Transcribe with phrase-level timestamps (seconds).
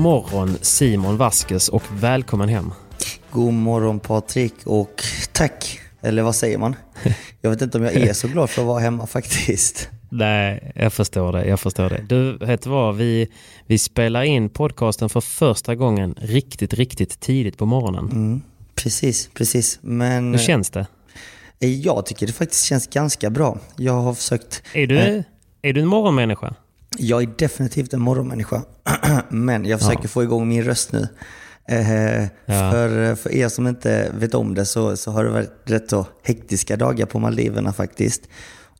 [0.00, 2.72] morgon Simon Vaskes och välkommen hem.
[3.30, 5.80] God morgon Patrik och tack.
[6.00, 6.76] Eller vad säger man?
[7.40, 9.88] Jag vet inte om jag är så glad för att vara hemma faktiskt.
[10.08, 11.44] Nej, jag förstår det.
[11.44, 12.04] Jag förstår det.
[12.08, 12.96] Du, vet vad?
[12.96, 13.28] Vi,
[13.66, 18.04] vi spelar in podcasten för första gången riktigt, riktigt tidigt på morgonen.
[18.04, 18.42] Mm,
[18.74, 19.78] precis, precis.
[19.82, 20.86] Men Hur känns det?
[21.60, 23.58] eh, jag tycker det faktiskt känns ganska bra.
[23.76, 24.62] Jag har försökt...
[24.74, 25.22] Är du, eh,
[25.62, 26.54] är du en morgonmänniska?
[26.98, 28.62] Jag är definitivt en morgonmänniska.
[29.28, 30.08] Men jag försöker Ja.
[30.08, 31.08] få igång min röst nu.
[31.68, 32.28] Eh, Ja.
[32.46, 36.06] för, för er som inte vet om det så, så har det varit rätt så
[36.24, 38.22] hektiska dagar på Maldiverna faktiskt.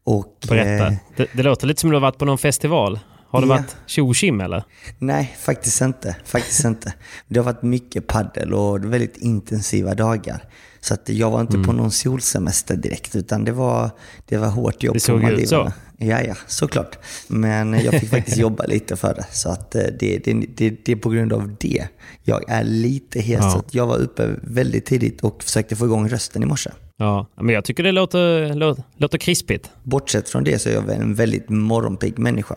[0.05, 0.87] Och, Berätta.
[0.87, 2.99] eh, Det, det låter lite som du har varit på någon festival.
[3.29, 3.55] Har det Ja.
[3.55, 4.65] varit tjo eller?
[4.99, 6.17] Nej, faktiskt inte.
[6.25, 6.95] Faktiskt inte.
[7.29, 10.45] Det har varit mycket paddel och väldigt intensiva dagar.
[10.81, 11.67] Så att jag var inte Mm.
[11.67, 13.91] på någon solsemester direkt, utan det var,
[14.27, 15.73] det var hårt jobb Det såg på ut så.
[16.03, 16.99] Ja, ja, såklart.
[17.29, 19.27] Men jag fick faktiskt jobba lite för det.
[19.33, 21.87] Så att eh, det, det, det, det är på grund av det.
[22.23, 23.39] Jag är lite hes.
[23.41, 23.63] Ja.
[23.71, 26.71] Jag var uppe väldigt tidigt och försökte få igång rösten i morse.
[26.97, 29.71] Ja, men jag tycker det låter, låter, låter krispigt.
[29.83, 32.55] Bortsett från det så är jag en väldigt morgonpigg människa.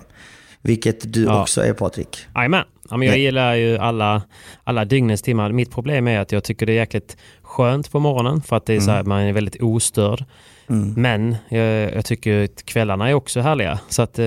[0.62, 1.42] Vilket du Ja.
[1.42, 2.18] också är Patrik.
[2.36, 2.64] Jajamän.
[2.90, 4.22] Ja, men jag gillar ju alla,
[4.64, 5.52] alla dygnets timmar.
[5.52, 8.74] Mitt problem är att jag tycker det är jäkligt skönt på morgonen för att det
[8.76, 10.26] är så här, man är väldigt ostörd.
[10.68, 13.80] Men jag, jag tycker att kvällarna är också härliga.
[13.90, 14.24] Så att eh,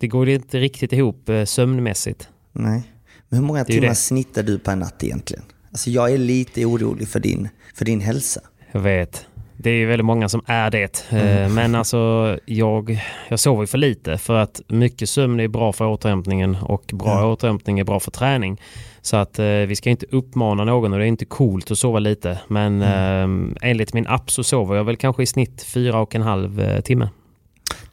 [0.00, 2.28] det går inte riktigt ihop eh, sömnmässigt.
[2.52, 2.82] Nej.
[3.28, 3.94] Men hur många timmar det.
[3.94, 5.42] snittar du per natt egentligen?
[5.70, 8.40] Alltså jag är lite orolig för din, för din hälsa.
[8.72, 9.26] Jag vet.
[9.56, 11.06] Det är ju väldigt många som är det.
[11.12, 15.86] Eh, Men alltså jag, jag sover för lite för att mycket sömn är bra för
[15.86, 17.26] återhämtningen och bra Ja.
[17.32, 18.60] återhämtning är bra för träning.
[19.02, 21.98] Så att eh, vi ska inte uppmana någon och det är inte coolt att sova
[21.98, 22.38] lite.
[22.48, 26.22] Men eh, enligt min app så sover jag väl kanske i snitt fyra och en
[26.22, 27.08] halv eh, timme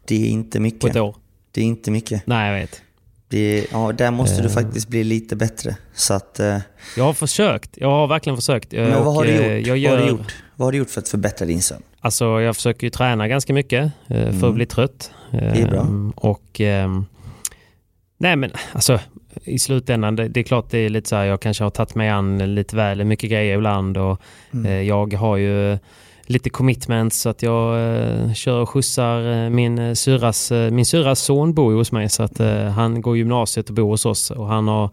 [0.06, 0.90] Det är inte på mycket.
[0.90, 1.16] ett år.
[1.52, 2.24] Det är inte mycket.
[2.28, 2.82] Nej, jag vet.
[3.30, 4.54] Det ja, där måste du Eh.
[4.54, 5.76] faktiskt bli lite bättre.
[5.94, 6.58] Så att, eh,
[6.98, 7.70] Jag har försökt.
[7.78, 8.72] Jag har verkligen försökt.
[8.72, 9.68] Men vad har, du eh, gjort?
[9.68, 10.36] Jag vad gör, har du gjort?
[10.56, 11.84] Vad har du gjort för att förbättra din sömn?
[12.00, 15.12] Alltså jag försöker ju träna ganska mycket för att bli trött.
[15.32, 15.54] Mm.
[15.54, 15.82] Det är bra.
[15.82, 17.06] Ehm, Och ehm,
[18.18, 19.00] nej men alltså
[19.44, 21.96] i slutändan, det, det är klart det är lite så här, jag kanske har tagit
[21.96, 24.22] mig an lite väl mycket grejer ibland och
[24.54, 24.66] Mm.
[24.66, 25.78] eh, jag har ju
[26.26, 30.86] lite commitments så att jag eh, kör och skjutsar eh, min eh, syrras, eh, min
[30.86, 34.06] syrras son bor ju hos mig så att eh, han går gymnasiet och bor hos
[34.06, 34.90] oss och han har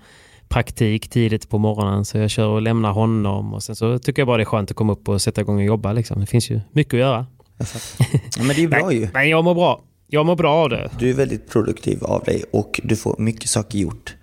[0.49, 4.27] praktik tidigt på morgonen så jag kör och lämnar honom och sen så tycker jag
[4.27, 6.21] bara det är skönt att komma upp och sätta igång och jobba liksom.
[6.21, 7.27] Det finns ju mycket att göra.
[7.59, 8.21] Fattar.
[8.37, 9.09] ja, men det är bra ju.
[9.15, 9.81] Men jag mår bra.
[10.07, 10.91] Jag mår bra av det.
[10.99, 14.15] Du är väldigt produktiv av dig och du får mycket saker gjort.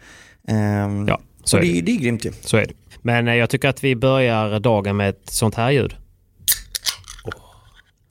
[0.48, 1.82] Ehm, Ja, så är det, det.
[1.82, 2.32] det är grymt ju.
[2.42, 2.74] Så är det.
[3.02, 5.96] Men eh, jag tycker att vi börjar dagen med ett sånt här ljud.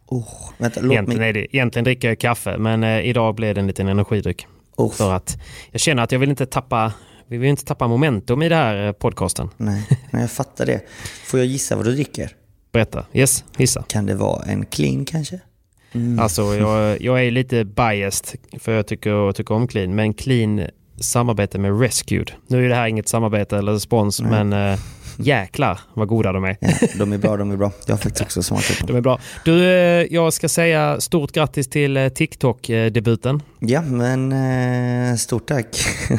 [0.06, 0.28] Oh,
[0.58, 1.32] vänta, låt Egentligen, mig...
[1.32, 4.46] det, egentligen dricker jag kaffe, men eh, idag blev det en liten energidryck.
[4.76, 5.38] Oh, För att
[5.70, 6.92] jag känner att jag vill inte tappa,
[7.28, 9.50] vi vill inte tappa momentum i det här eh, podcasten.
[9.56, 10.80] nej, nej, jag fattar det.
[11.24, 12.36] Får jag gissa vad du dricker?
[12.72, 13.06] Berätta.
[13.12, 13.84] Yes, gissa.
[13.88, 15.40] Kan det vara en clean kanske?
[15.92, 16.18] Mm.
[16.18, 19.94] Alltså jag, jag är lite biased för jag tycker, tycker om clean.
[19.94, 20.66] Men clean
[21.00, 22.32] samarbete med Rescued.
[22.46, 24.44] Nu är det här inget samarbete eller spons Nej.
[24.44, 24.78] men äh,
[25.22, 26.56] jäklar vad goda de är.
[26.60, 26.68] Ja,
[26.98, 27.72] de är bra, de är bra.
[27.86, 28.86] Jag har faktiskt också smakat dem.
[28.86, 29.20] De är bra.
[29.44, 33.42] Du, äh, jag ska säga stort grattis till äh, TikTok-debuten.
[33.58, 35.66] Ja, men stort tack.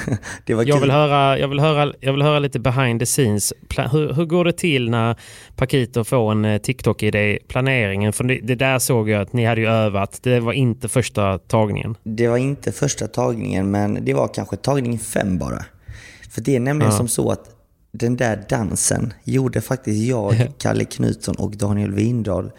[0.46, 0.82] det var jag kul.
[0.82, 3.54] Vill höra, jag, vill höra, jag vill höra lite behind the scenes.
[3.92, 5.16] Hur, hur går det till när
[5.56, 7.40] Pakito får en TikTok-idé?
[7.48, 8.14] Planeringen?
[8.14, 10.20] För det, det där såg jag att ni hade ju övat.
[10.24, 11.96] Det var inte första tagningen.
[12.04, 15.66] Det var inte första tagningen, men det var kanske tagning fem bara.
[16.32, 16.98] För det är nämligen ja.
[16.98, 17.61] som så att
[17.92, 22.52] den där dansen gjorde faktiskt jag, Kalle Knutsson och Daniel Windahl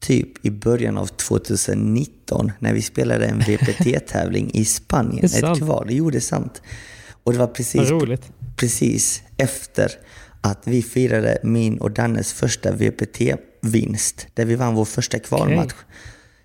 [0.00, 5.24] typ i början av 2019 när vi spelade en VPT-tävling i Spanien.
[5.24, 5.86] Ett kval.
[5.90, 6.62] Jo, det är sant.
[7.24, 7.90] Och det var precis,
[8.56, 9.92] precis efter
[10.40, 14.26] att vi firade min och Dannes första VPT-vinst.
[14.34, 15.72] Där vi vann vår första kvalmatch.
[15.72, 15.84] Okay.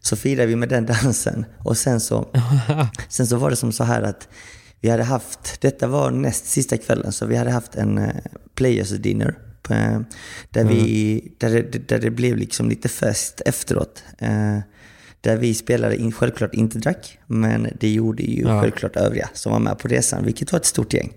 [0.02, 1.46] Så firade vi med den dansen.
[1.60, 2.28] Och sen så,
[3.10, 4.28] sen så var det som så här att
[4.82, 8.10] vi hade haft, detta var näst sista kvällen, så vi hade haft en uh,
[8.56, 9.38] players dinner.
[9.72, 10.00] Uh,
[10.50, 10.74] där, mm.
[10.74, 14.04] vi, där, det, där det blev liksom lite fest efteråt.
[14.22, 14.60] Uh,
[15.22, 18.62] där vi spelare in, självklart inte drack, men det gjorde ju ja.
[18.62, 21.14] självklart övriga som var med på resan, vilket var ett stort gäng.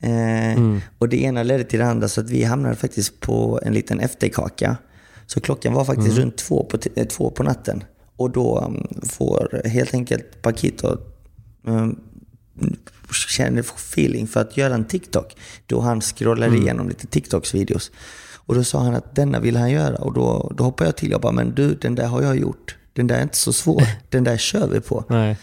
[0.00, 0.80] Mm.
[0.98, 4.00] Och det ena ledde till det andra, så att vi hamnade faktiskt på en liten
[4.00, 4.76] efterkaka.
[5.26, 6.20] Så klockan var faktiskt mm.
[6.20, 6.78] runt två på,
[7.08, 7.84] två på natten.
[8.16, 10.98] Och då um, får helt enkelt Paquito
[11.64, 12.00] um,
[13.12, 15.36] känner feeling för att göra en TikTok.
[15.66, 16.62] Då han scrollade mm.
[16.62, 17.90] igenom lite TikToks videos.
[18.34, 19.96] Och då sa han att denna vill han göra.
[19.96, 22.76] Och då, då hoppade jag till och bara, men du, den där har jag gjort.
[22.92, 23.82] Den där är inte så svår.
[24.10, 25.04] Den där kör vi på.
[25.08, 25.36] Nej.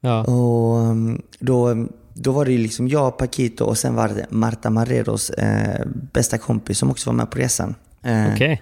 [0.00, 0.24] Ja.
[0.24, 5.30] Och um, då, då var det liksom jag, Paquito och sen var det Marta Marreros
[5.30, 7.74] eh, bästa kompis som också var med på resan.
[8.02, 8.58] Eh, okay.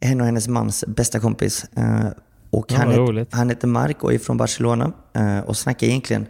[0.00, 1.64] Henne och hennes mams bästa kompis.
[1.76, 2.06] Eh,
[2.50, 6.26] och ja, han, het, han heter Marco och är från Barcelona eh, och snackar egentligen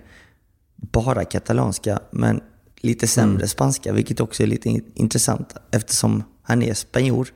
[0.93, 2.41] bara katalanska, men
[2.77, 3.49] lite sämre mm.
[3.49, 7.29] spanska, vilket också är lite intressant eftersom han är spanjor,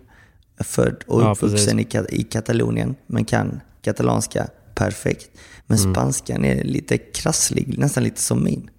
[0.61, 5.31] född och ja, uppvuxen i, i Katalonien, men kan katalanska perfekt.
[5.67, 5.95] Men mm.
[5.95, 8.71] spanskan är lite krasslig, nästan lite som min.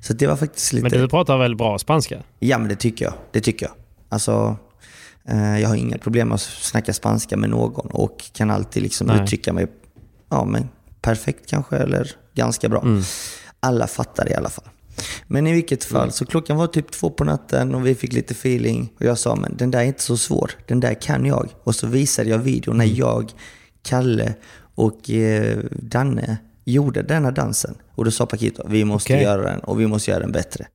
[0.00, 0.82] Så det var faktiskt lite...
[0.82, 2.22] Men du pratar väl bra spanska?
[2.38, 3.14] Ja, men det tycker jag.
[3.32, 3.74] Det tycker jag.
[4.08, 4.56] Alltså,
[5.24, 9.10] eh, jag har inga problem med att snacka spanska med någon och kan alltid liksom
[9.10, 9.66] uttrycka mig
[10.28, 10.68] ja, men
[11.00, 12.82] perfekt kanske, eller ganska bra.
[12.82, 13.02] Mm
[13.66, 14.64] alla fattar i alla fall.
[15.26, 16.12] Men i vilket fall, mm.
[16.12, 18.92] så klockan var typ två på natten och vi fick lite feeling.
[18.98, 20.50] Och jag sa, men den där är inte så svår.
[20.66, 21.48] Den där kan jag.
[21.62, 22.96] Och så visade jag videon när mm.
[22.96, 23.32] jag,
[23.82, 24.34] Kalle
[24.74, 27.74] och eh, Danne gjorde denna dansen.
[27.94, 29.22] Och då sa Paquito, vi måste okay.
[29.22, 30.66] göra den och vi måste göra den bättre.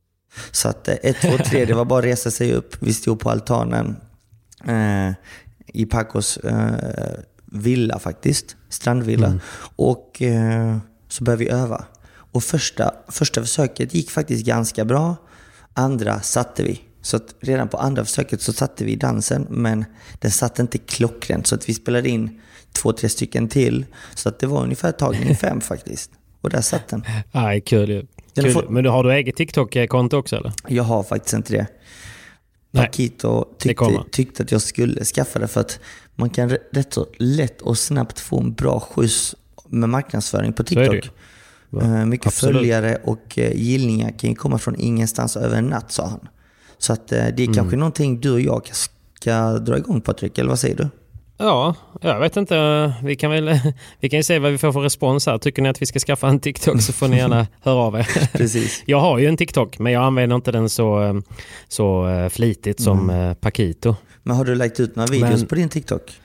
[0.52, 2.76] Så att eh, ett, två, tre, det var bara att resa sig upp.
[2.80, 3.96] Vi stod på altanen
[4.68, 5.14] eh,
[5.74, 9.28] i Pacos eh, villa faktiskt, strandvilla.
[9.28, 9.40] Mm.
[9.76, 10.78] Och eh,
[11.08, 11.86] så började vi öva.
[12.32, 15.16] Och första, första försöket gick faktiskt ganska bra.
[15.74, 16.82] Andra satte vi.
[17.02, 19.86] Så att redan på andra försöket så satte vi dansen, men
[20.20, 21.48] den satt inte klockrent.
[21.48, 22.42] Så att vi spelade in
[22.74, 23.86] två, tre stycken till.
[24.16, 26.12] Så att det var ungefär tagning fem faktiskt.
[26.42, 27.04] Och där satt den.
[27.32, 28.06] Aj, kul ju.
[28.36, 28.52] Kul.
[28.52, 28.70] Får...
[28.70, 30.54] Men har du eget TikTok-konto också eller?
[30.68, 31.68] Jag har faktiskt inte det.
[32.72, 35.80] Paquito tyckte, tyckte att jag skulle skaffa det för att
[36.16, 39.36] man kan rätt så lätt och snabbt få en bra skjuts
[39.68, 41.10] med marknadsföring på TikTok.
[41.74, 42.56] Uh, mycket Absolut.
[42.56, 46.28] följare och uh, gillningar kan ju komma från ingenstans över en natt, sa han.
[46.78, 47.54] Så att, uh, det är mm.
[47.54, 50.90] kanske någonting du och jag ska dra igång Patrik, eller vad säger du?
[51.38, 52.94] Ja, jag vet inte.
[53.04, 53.60] Vi kan väl
[54.00, 55.38] vi kan ju se vad vi får för respons här.
[55.38, 58.08] Tycker ni att vi ska skaffa en TikTok så får ni gärna höra av er.
[58.34, 58.84] Precis.
[58.86, 61.22] Jag har ju en TikTok, men jag använder inte den så,
[61.68, 63.36] så flitigt som mm.
[63.36, 63.96] Pakito.
[64.24, 66.21] Men har du lagt ut några videos men, på din TikTok?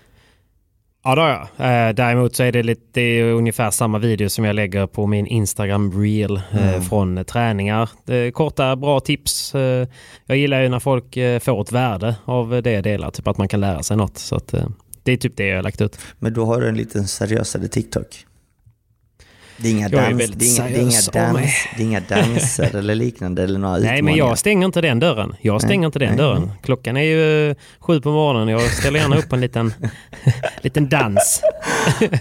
[1.06, 1.88] Ja, det har jag.
[1.88, 5.06] Eh, däremot så är det, lite, det är ungefär samma video som jag lägger på
[5.06, 6.82] min Instagram reel eh, mm.
[6.82, 7.90] från träningar.
[8.32, 9.54] korta, bra tips.
[9.54, 9.88] Eh,
[10.26, 13.48] jag gillar ju när folk får ett värde av det jag delar, typ att man
[13.48, 14.18] kan lära sig något.
[14.18, 14.54] Så att,
[15.02, 15.98] det är typ det jag har lagt ut.
[16.18, 18.26] Men då har du en lite seriösare TikTok?
[19.58, 22.76] Det är inga, dans, det är inga, det är inga, dans, det är inga danser
[22.76, 25.34] eller liknande eller några Nej, men jag stänger inte den dörren.
[25.40, 26.42] Jag stänger nej, inte den nej, dörren.
[26.42, 26.56] Nej.
[26.62, 28.48] Klockan är ju sju på morgonen.
[28.48, 29.72] Jag ställer gärna upp en liten,
[30.62, 31.42] liten dans.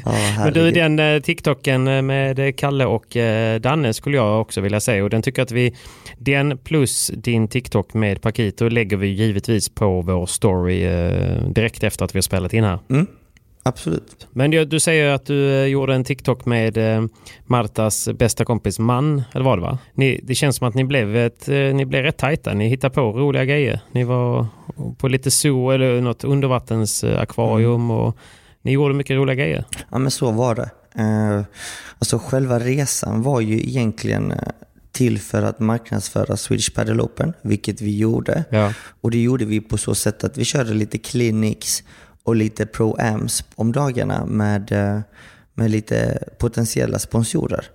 [0.05, 4.61] Oh, men du, den eh, TikToken eh, med Kalle och eh, Danne skulle jag också
[4.61, 5.03] vilja säga.
[5.03, 5.75] Och den tycker att vi,
[6.17, 10.79] den plus din TikTok med Pakito lägger vi givetvis på vår story
[11.49, 12.79] direkt efter att vi har spelat in här.
[12.89, 13.07] Mm.
[13.65, 14.27] Absolut.
[14.31, 17.05] Men du, du säger att du eh, gjorde en TikTok med eh,
[17.45, 19.77] Martas bästa kompis man, eller vad det var?
[19.93, 22.53] Ni, det känns som att ni blev, ett, eh, ni blev rätt tajta.
[22.53, 23.79] Ni hittade på roliga grejer.
[23.91, 24.47] Ni var
[24.97, 27.91] på lite zoo eller något undervattensakvarium mm.
[27.91, 28.17] och
[28.61, 29.65] ni gjorde mycket roliga grejer.
[29.91, 30.69] Ja men så var det.
[31.01, 31.41] Eh,
[31.99, 34.33] alltså själva resan var ju egentligen
[34.95, 38.43] till för att marknadsföra Swedish Padel Open, vilket vi gjorde.
[38.49, 38.73] Ja.
[39.01, 41.83] Och det gjorde vi på så sätt att vi körde lite clinics
[42.25, 44.99] och lite pro-ams om dagarna med, eh,
[45.53, 47.65] med lite potentiella sponsorer.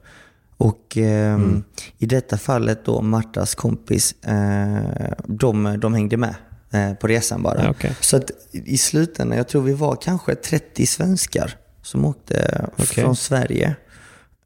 [0.57, 1.63] Och eh, mm.
[1.99, 6.35] i detta fallet då Martas kompis, eh, de, de hängde med
[6.71, 7.65] eh, på resan bara.
[7.65, 7.91] Ja, okay.
[8.01, 13.05] Så att i slutändan, jag tror vi var kanske 30 svenskar som åkte okay.
[13.05, 13.77] från Sverige.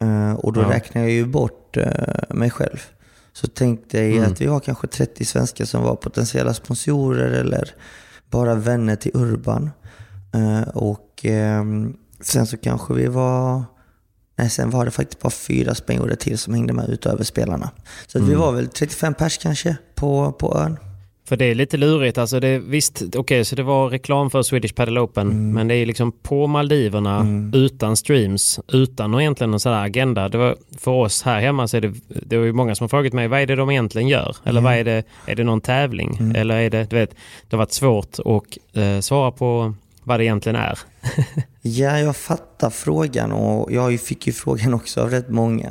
[0.01, 0.71] Eh, och då ja.
[0.71, 1.87] räknar jag ju bort eh,
[2.31, 2.79] mig själv.
[3.33, 4.33] Så tänkte jag mm.
[4.33, 7.75] att vi var kanske 30 svenskar som var potentiella sponsorer eller
[8.31, 9.71] bara vänner till Urban.
[10.35, 13.63] Eh, och ehm, sen så kanske vi var...
[14.37, 17.71] Nej, sen var det faktiskt bara fyra spanjorer till som hängde med utöver spelarna.
[18.07, 18.31] Så mm.
[18.31, 20.79] vi var väl 35 pers kanske på, på ön.
[21.29, 22.19] För det är lite lurigt.
[22.19, 25.53] Alltså det, visst, okej, okay, så det var reklam för Swedish Padel Open, mm.
[25.53, 27.55] men det är liksom på Maldiverna mm.
[27.55, 30.29] utan streams, utan egentligen någon sån här agenda.
[30.29, 32.89] Det var, för oss här hemma så är det, det var ju många som har
[32.89, 34.37] frågat mig, vad är det de egentligen gör?
[34.45, 34.65] Eller mm.
[34.65, 36.17] vad är det, är det någon tävling?
[36.21, 36.37] Mm.
[36.37, 37.11] Eller är det, du vet,
[37.49, 39.75] det har varit svårt att eh, svara på
[40.05, 40.79] vad det egentligen är.
[41.63, 45.69] ja, jag fattar frågan och jag fick ju frågan också av rätt många.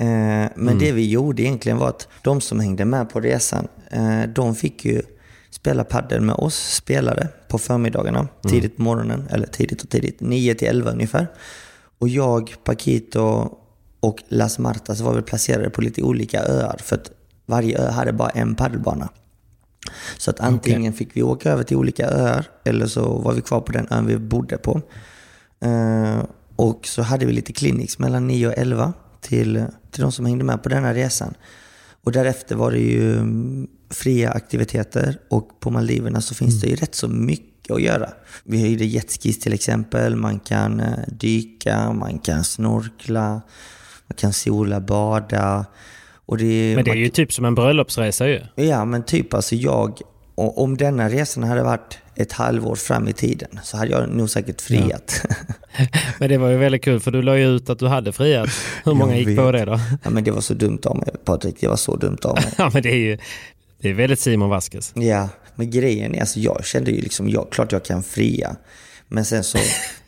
[0.00, 0.06] Eh,
[0.54, 0.78] men mm.
[0.78, 4.84] det vi gjorde egentligen var att de som hängde med på resan, eh, de fick
[4.84, 5.02] ju
[5.50, 8.30] spela padel med oss spelare på förmiddagarna, mm.
[8.48, 11.26] tidigt på morgonen, eller tidigt och tidigt, 9 till 11 ungefär.
[11.98, 13.50] Och jag, Paquito
[14.00, 17.10] och Las Martas var väl placerade på lite olika öar, för att
[17.46, 19.08] varje ö hade bara en padelbana.
[20.18, 20.92] Så att antingen okay.
[20.92, 24.06] fick vi åka över till olika öar eller så var vi kvar på den ön
[24.06, 24.82] vi bodde på.
[25.64, 26.24] Uh,
[26.56, 30.44] och så hade vi lite clinics mellan 9 och 11 till, till de som hängde
[30.44, 31.34] med på denna resan.
[32.04, 36.60] Och därefter var det ju mm, fria aktiviteter och på Maldiverna så finns mm.
[36.60, 38.10] det ju rätt så mycket att göra.
[38.44, 43.30] Vi hyrde jetskis till exempel, man kan uh, dyka, man kan snorkla,
[44.06, 45.66] man kan sola, bada.
[46.36, 48.40] Det, men det är ju typ som en bröllopsresa ju.
[48.54, 50.00] Ja, men typ alltså jag,
[50.34, 54.60] om denna resan hade varit ett halvår fram i tiden så hade jag nog säkert
[54.60, 55.22] friat.
[55.78, 55.86] Ja.
[56.18, 58.48] men det var ju väldigt kul för du la ju ut att du hade friat.
[58.84, 59.80] Hur många gick på det då?
[60.04, 62.52] Ja, men det var så dumt av mig Patrik, det var så dumt av mig.
[62.58, 63.18] ja, men det är ju
[63.80, 64.92] det är väldigt Simon Vaskes.
[64.94, 68.56] Ja, men grejen är alltså jag kände ju liksom, jag, klart jag kan fria.
[69.08, 69.58] Men sen så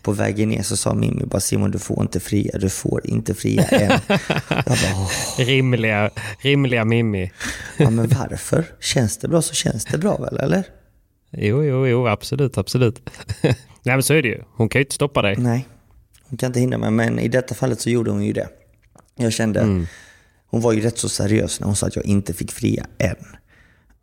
[0.02, 3.34] på vägen ner så sa Mimmi bara Simon du får inte fria, du får inte
[3.34, 4.00] fria än.
[4.48, 7.32] Jag bara, rimliga, rimliga Mimmi.
[7.76, 8.64] Ja men varför?
[8.80, 10.64] Känns det bra så känns det bra väl eller?
[11.30, 13.10] Jo, jo, jo, absolut, absolut.
[13.42, 13.54] Nej
[13.96, 14.42] men så är det ju.
[14.52, 15.36] Hon kan ju inte stoppa dig.
[15.38, 15.68] Nej,
[16.22, 16.90] hon kan inte hindra mig.
[16.90, 18.48] Men i detta fallet så gjorde hon ju det.
[19.16, 19.86] Jag kände, mm.
[20.46, 23.16] hon var ju rätt så seriös när hon sa att jag inte fick fria än.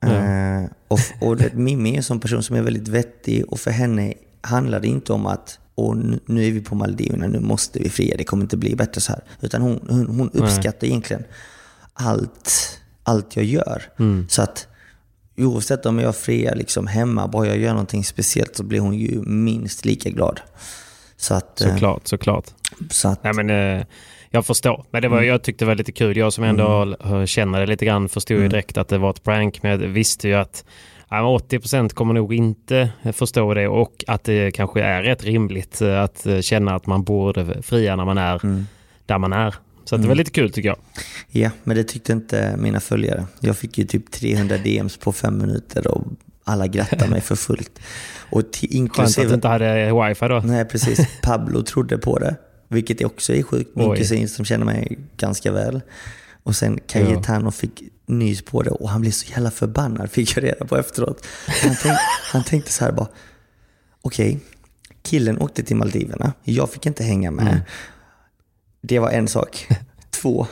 [0.03, 0.63] Mm.
[0.63, 3.71] Uh, och, och det, Mimmi är en sån person som är väldigt vettig och för
[3.71, 4.13] henne
[4.47, 8.17] handlar det inte om att och nu är vi på Maldiverna, nu måste vi fria,
[8.17, 9.23] det kommer inte bli bättre så här.
[9.41, 10.89] Utan hon, hon, hon uppskattar Nej.
[10.89, 11.23] egentligen
[11.93, 13.83] allt, allt jag gör.
[13.99, 14.25] Mm.
[14.29, 14.67] Så att
[15.37, 19.21] oavsett om jag friar liksom hemma, bara jag gör någonting speciellt så blir hon ju
[19.21, 20.39] minst lika glad.
[21.17, 22.45] Så att, eh, såklart, såklart.
[22.89, 23.85] Så att, Nej, men, eh,
[24.29, 24.85] jag förstår.
[24.91, 25.29] Men det var, mm.
[25.29, 26.17] jag tyckte det var lite kul.
[26.17, 27.27] Jag som ändå mm.
[27.27, 28.43] känner det lite grann förstod mm.
[28.43, 29.63] ju direkt att det var ett prank.
[29.63, 30.65] Men jag visste ju att
[31.09, 36.25] 80% kommer nog inte förstå det och att det kanske är rätt rimligt eh, att
[36.25, 38.67] eh, känna att man borde fria när man är mm.
[39.05, 39.55] där man är.
[39.85, 40.01] Så mm.
[40.01, 40.17] det var mm.
[40.17, 40.77] lite kul tycker jag.
[41.29, 43.25] Ja, men det tyckte inte mina följare.
[43.39, 46.03] Jag fick ju typ 300 DMs på fem minuter och
[46.43, 47.79] alla grattade mig för fullt.
[48.29, 49.05] Och inklusive...
[49.05, 50.41] Skönt att du inte hade wifi då.
[50.45, 51.07] Nej, precis.
[51.21, 52.35] Pablo trodde på det,
[52.67, 53.75] vilket också är sjukt.
[53.75, 55.81] Min kusin som känner mig ganska väl.
[56.43, 60.43] Och sen Cayetano fick nys på det och han blev så jävla förbannad, fick jag
[60.43, 61.25] reda på efteråt.
[61.63, 61.97] Han, tänk,
[62.31, 63.07] han tänkte så här bara,
[64.01, 64.39] okej, okay,
[65.03, 67.47] killen åkte till Maldiverna, jag fick inte hänga med.
[67.47, 67.59] Mm.
[68.81, 69.67] Det var en sak.
[70.09, 70.47] Två,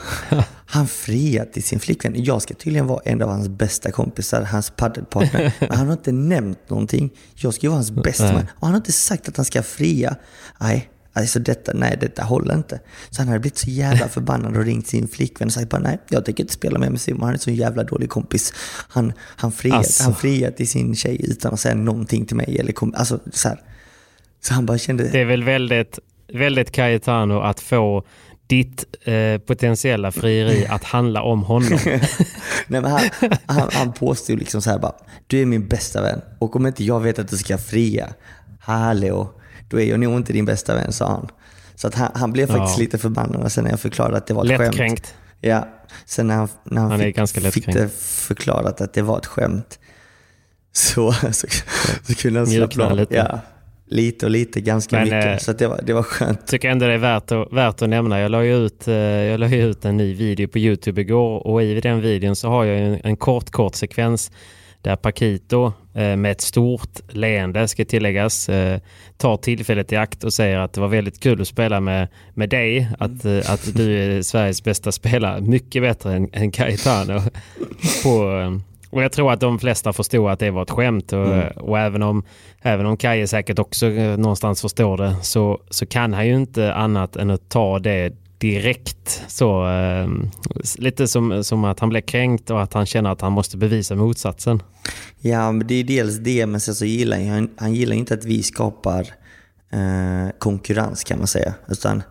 [0.66, 2.24] han friade till sin flickvän.
[2.24, 5.52] Jag ska tydligen vara en av hans bästa kompisar, hans paddelpartner.
[5.60, 7.10] Men han har inte nämnt någonting.
[7.34, 8.46] Jag ska ju vara hans bästa man.
[8.54, 10.16] Och han har inte sagt att han ska fria.
[10.60, 12.80] Nej, Alltså detta, nej detta håller inte.
[13.10, 15.98] Så han hade blivit så jävla förbannad och ringt sin flickvän och sagt bara nej,
[16.08, 18.52] jag tänker inte spela med med Simon, han är så jävla dålig kompis.
[18.88, 20.04] Han, han friade alltså.
[20.04, 22.58] han friade till sin tjej utan att säga någonting till mig.
[22.60, 23.60] Eller kom, alltså, så, här.
[24.40, 25.08] så han bara kände...
[25.08, 25.98] Det är väl väldigt,
[26.32, 28.04] väldigt Cayetano att få
[28.46, 31.78] ditt eh, potentiella frieri att handla om honom.
[32.66, 33.00] Nej, men han,
[33.46, 34.94] han, han påstod liksom så här bara,
[35.26, 38.08] du är min bästa vän och om inte jag vet att du ska fria,
[38.60, 39.32] hallå,
[39.68, 41.28] då är jag nog inte din bästa vän, sa han.
[41.74, 42.82] Så att han, han blev faktiskt Ja.
[42.82, 44.60] lite förbannad sen när jag förklarade att det var ett skämt.
[44.60, 45.14] Lättkränkt.
[45.40, 45.68] Ja,
[46.06, 47.80] sen när han, när han, Han fick, ganska fick lättkränkt.
[47.94, 49.78] det förklarat att det var ett skämt
[50.72, 51.46] så, så,
[52.02, 52.96] så kunde han slappna av.
[52.96, 53.14] lite.
[53.14, 53.40] Ja,
[53.88, 55.26] lite och lite, ganska Men, mycket.
[55.26, 56.46] eh, så att det, var, det var skönt.
[56.46, 58.20] tycker ändå det är värt att, värt att nämna.
[58.20, 61.80] Jag la, ut, eh, jag la ut en ny video på YouTube igår och i
[61.80, 64.30] den videon så har jag en, en kort, kort sekvens
[64.86, 68.80] där Pakito eh, med ett stort leende, ska tilläggas, eh,
[69.16, 72.48] tar tillfället i akt och säger att det var väldigt kul att spela med, med
[72.48, 72.88] dig.
[72.98, 75.40] Att, eh, att du är Sveriges bästa spelare.
[75.40, 77.20] Mycket bättre än, än Cayetano.
[78.02, 78.10] På,
[78.90, 81.12] och jag tror att de flesta förstod att det var ett skämt.
[81.12, 82.22] Och, och även om,
[82.62, 87.16] även om Kaje säkert också någonstans förstår det så, så kan han ju inte annat
[87.16, 89.22] än att ta det direkt.
[89.28, 90.08] Så, eh,
[90.78, 93.94] lite som, som att han blir kränkt och att han känner att han måste bevisa
[93.94, 94.62] motsatsen.
[95.20, 98.24] Ja, men det är dels det, men sen så gillar han, han gillar inte att
[98.24, 99.00] vi skapar
[99.70, 101.54] eh, konkurrens kan man säga.
[101.68, 102.02] Utan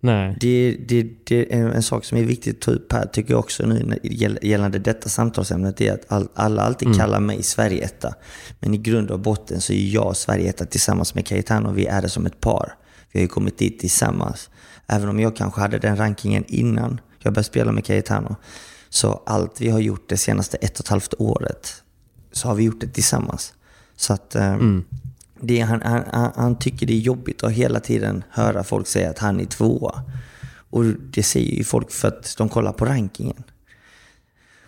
[0.00, 0.36] Nej.
[0.40, 3.40] det, det, det är en sak som är viktigt att ta upp här, tycker jag
[3.40, 3.98] också nu
[4.42, 8.14] gällande detta samtalsämnet, är att all, alla alltid kallar mig Sverigeetta.
[8.60, 11.72] Men i grund och botten så är jag Sverigeetta tillsammans med Cayetano.
[11.72, 12.74] Vi är det som ett par.
[13.12, 14.50] Vi har ju kommit dit tillsammans.
[14.92, 18.36] Även om jag kanske hade den rankingen innan jag började spela med Cayetano.
[18.88, 21.82] Så allt vi har gjort det senaste ett och ett halvt året
[22.32, 23.54] så har vi gjort det tillsammans.
[23.96, 24.56] Så att eh,
[25.40, 29.10] det, han, han, han, han tycker det är jobbigt att hela tiden höra folk säga
[29.10, 30.02] att han är tvåa.
[30.70, 33.42] Och det säger ju folk för att de kollar på rankingen.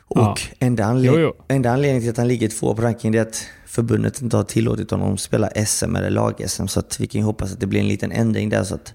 [0.07, 0.37] Och Ja.
[0.59, 1.33] enda, anled- Jo, jo.
[1.49, 4.91] enda anledningen till att han ligger tvåa på rankingen är att förbundet inte har tillåtit
[4.91, 6.67] honom att spela SM eller lag-SM.
[6.67, 8.95] Så att vi kan ju hoppas att det blir en liten ändring där så att,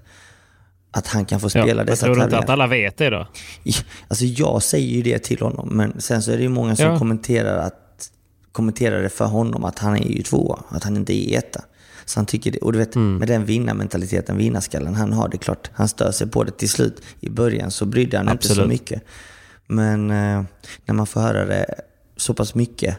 [0.90, 2.44] att han kan få Ja, spela jag dessa tror du inte tävlingar.
[2.44, 3.26] att alla vet det då?
[4.08, 6.86] Alltså jag säger ju det till honom, men sen så är det ju många som
[6.86, 6.98] Ja.
[6.98, 8.10] kommenterar, att,
[8.52, 11.64] kommenterar det för honom att han är ju tvåa, att han inte är etta.
[12.04, 13.16] Så han tycker det, och du vet Mm.
[13.16, 16.68] med den vinnarmentaliteten, vinnarskallen han har, det är klart han stör sig på det till
[16.68, 17.02] slut.
[17.20, 18.68] I början så brydde han inte så Absolut.
[18.70, 19.02] mycket.
[19.66, 20.42] Men eh,
[20.86, 21.74] när man får höra det
[22.16, 22.96] så pass mycket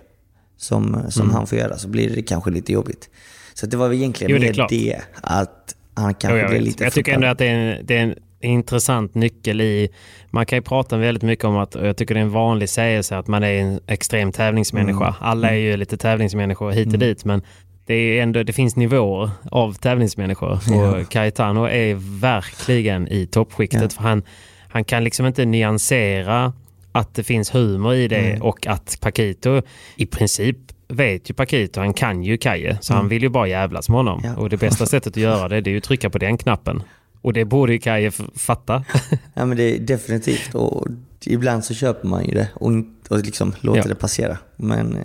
[0.57, 1.35] som, som Mm.
[1.35, 3.09] han får göra så blir det kanske lite jobbigt.
[3.53, 4.69] Så det var väl egentligen Jo, det mer klart.
[4.69, 7.85] det, att han kanske Jo, jag, blir lite jag tycker ändå att det är, en,
[7.85, 9.89] det är en intressant nyckel i...
[10.29, 12.69] Man kan ju prata väldigt mycket om att, och jag tycker det är en vanlig
[12.69, 15.03] sägelse att man är en extrem tävlingsmänniska.
[15.05, 15.15] Mm.
[15.19, 17.41] Alla är ju lite tävlingsmänniskor hit och dit men
[17.85, 20.97] det, är ändå, det finns nivåer av tävlingsmänniskor Ja.
[20.97, 23.89] och Cayetano är verkligen i toppskiktet Ja.
[23.89, 24.23] för han,
[24.69, 26.53] han kan liksom inte nyansera
[26.91, 29.61] att det finns humor i det och att Paquito
[29.95, 30.57] i princip
[30.91, 34.21] vet ju Paquito, han kan ju Kaje så han vill ju bara jävlas med honom.
[34.23, 34.35] Ja.
[34.35, 36.83] Och det bästa sättet att göra det, det är ju att trycka på den knappen.
[37.21, 38.83] Och det borde ju Kaje fatta.
[39.33, 40.55] Ja men det är definitivt.
[40.55, 40.87] Och
[41.25, 42.71] ibland så köper man ju det och,
[43.09, 43.87] och liksom låter Ja.
[43.87, 44.37] det passera.
[44.55, 44.97] Men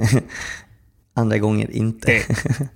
[1.14, 2.06] andra gånger inte.
[2.06, 2.68] Det-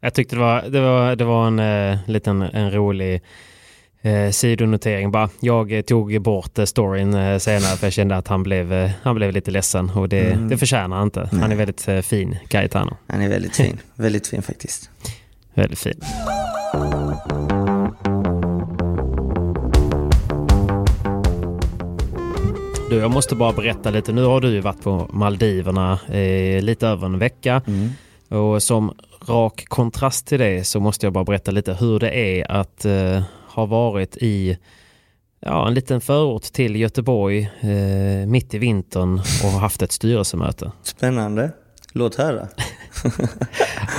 [0.00, 3.22] Jag tyckte det var, det var, det var en eh, liten en rolig
[4.04, 5.28] eh, sidonotering bara.
[5.40, 9.14] Jag eh, tog bort eh, storyn eh, senare för jag kände att han blev, han
[9.16, 10.48] blev lite ledsen och det, Mm.
[10.48, 11.28] det förtjänar han inte.
[11.32, 12.96] Han är väldigt fin, Cayetano.
[13.06, 13.78] Han är väldigt fin.
[13.94, 14.90] väldigt fin faktiskt.
[15.54, 16.00] Väldigt fin.
[22.90, 24.12] Du, jag måste bara berätta lite.
[24.12, 27.62] Nu har du ju varit på Maldiverna eh, lite över en vecka.
[28.28, 28.92] Och som
[29.28, 33.22] rak kontrast till det så måste jag bara berätta lite hur det är att eh,
[33.54, 34.58] ha varit i
[35.40, 40.72] ja, en liten förort till Göteborg eh, mitt i vintern och haft ett styrelsemöte.
[40.82, 41.50] Spännande.
[41.92, 42.48] Låt höra.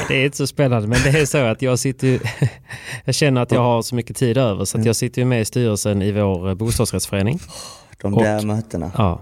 [0.07, 2.19] Det är inte så spännande men det är så att jag sitter ju,
[3.05, 5.41] Jag känner att jag har så mycket tid över så att jag sitter ju med
[5.41, 7.39] i styrelsen i vår bostadsrättsförening.
[8.01, 8.91] De Och- där mötena.
[8.97, 9.21] Ja.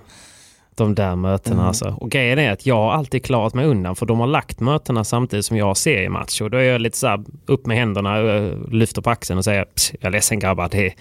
[0.76, 1.98] De där mötena alltså.
[2.02, 5.04] Och grejen är att jag har alltid klarat mig undan för de har lagt mötena
[5.04, 6.42] samtidigt som jag har seriematch.
[6.42, 9.44] Och då är jag lite så här upp med händerna, eh, lyfter på axeln och
[9.46, 10.94] säger "Pss, jag är ledsen grabbar, det är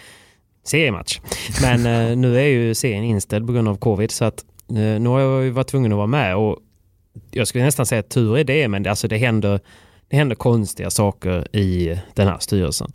[0.65, 1.21] seriematch.
[1.63, 5.09] Men eh, nu är ju serien inställd på grund av covid så att eh, nu
[5.09, 6.59] har jag varit tvungen att vara med och
[7.31, 9.61] jag skulle nästan säga att tur är det men det, alltså det, händer,
[10.09, 12.93] det händer konstiga saker i den här styrelsen.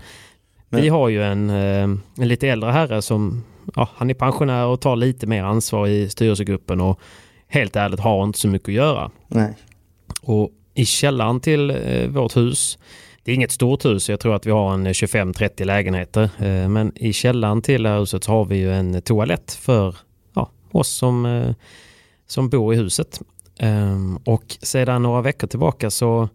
[0.69, 3.43] Vi Men- har ju en, en lite äldre herre som
[3.77, 6.99] ja, han är pensionär och tar lite mer ansvar i styrelsegruppen och
[7.47, 9.11] helt ärligt har inte så mycket att göra.
[9.27, 9.53] Nej.
[10.21, 12.77] Och i källaren till eh, vårt hus,
[13.23, 16.91] det är inget stort hus, jag tror att vi har en 25-30 lägenheter, eh, men
[16.95, 19.95] i källaren till det här huset så har vi ju en toalett för
[20.33, 21.53] ja, oss som, eh,
[22.27, 23.21] som bor i huset.
[23.59, 26.29] Ehm, och sedan några veckor tillbaka så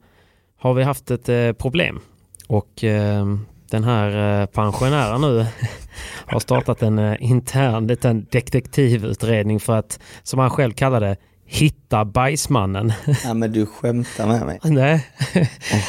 [0.57, 2.01] har vi haft ett eh, problem.
[2.49, 5.47] Och ehm, den här eh, pensionären nu
[6.27, 12.05] har startat en eh, intern liten detektivutredning för att, som han själv kallar det, hitta
[12.05, 12.93] bajsmannen.
[13.25, 14.59] Ja, men du skämtar med mig.
[14.65, 15.07] Nej,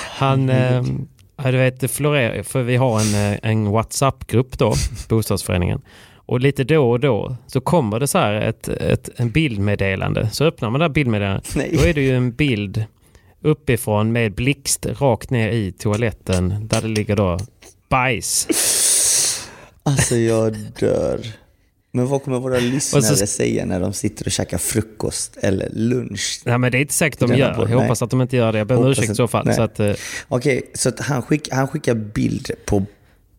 [0.10, 0.84] han, eh,
[1.44, 4.74] du vet, det florerar, för vi har en, eh, en WhatsApp-grupp då,
[5.10, 5.82] bostadsföreningen.
[6.26, 10.30] Och lite då och då så kommer det så här ett, ett en bildmeddelande.
[10.32, 11.56] Så öppnar man det här bildmeddelandet.
[11.56, 11.78] Nej.
[11.78, 12.86] Då är det ju en bild
[13.42, 17.38] uppifrån med blixt rakt ner i toaletten där det ligger då
[17.94, 18.48] bajs.
[19.84, 21.20] Alltså jag dör.
[21.92, 26.42] Men vad kommer våra lyssnare så- säga när de sitter och käkar frukost eller lunch?
[26.46, 27.56] Nej men det är inte säkert de gör.
[27.60, 27.74] Jag nej.
[27.74, 28.58] hoppas att de inte gör det.
[28.58, 29.46] Jag ber om ursäkt i så fall.
[29.46, 29.56] nej.
[29.56, 29.94] Så att, eh,
[30.28, 32.86] Okej, så att han, skick, han skickar bild på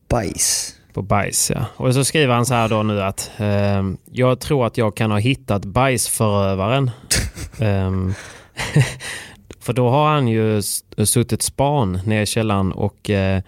[0.08, 0.74] bajs.
[0.92, 1.66] På bajs ja.
[1.76, 5.10] Och så skriver han så här då nu att ehm, jag tror att jag kan
[5.10, 6.90] ha hittat bajsförövaren.
[7.58, 8.14] Ehm,
[9.60, 10.62] för då har han ju
[11.04, 13.42] suttit span nere i källaren och eh,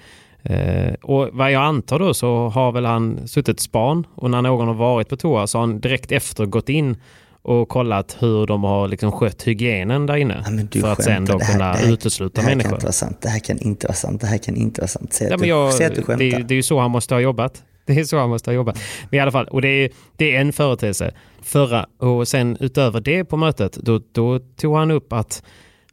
[0.51, 4.67] eh, och vad jag antar då så har väl han suttit span och när någon
[4.69, 6.97] har varit på toa så har han direkt efter gått in
[7.43, 10.45] och kollat hur de har liksom skött hygienen där inne.
[10.47, 12.57] Ja, du för att sen då Det här- kunna det här- utesluta Det här kan
[12.59, 12.75] människor.
[12.75, 13.19] inte vara sant.
[13.21, 14.21] Det här kan inte vara sant.
[14.21, 15.13] Det här kan inte vara sant.
[15.13, 16.25] Säg Ja, att, du, jag, säg att du det, skämtar.
[16.25, 17.63] är- det är ju så han måste ha jobbat.
[17.87, 18.79] Det är så han måste ha jobbat.
[19.11, 21.11] Men i alla fall, och det är, det är en företeelse.
[21.43, 25.43] Förra, och sen utöver det på mötet, då, då tog han upp att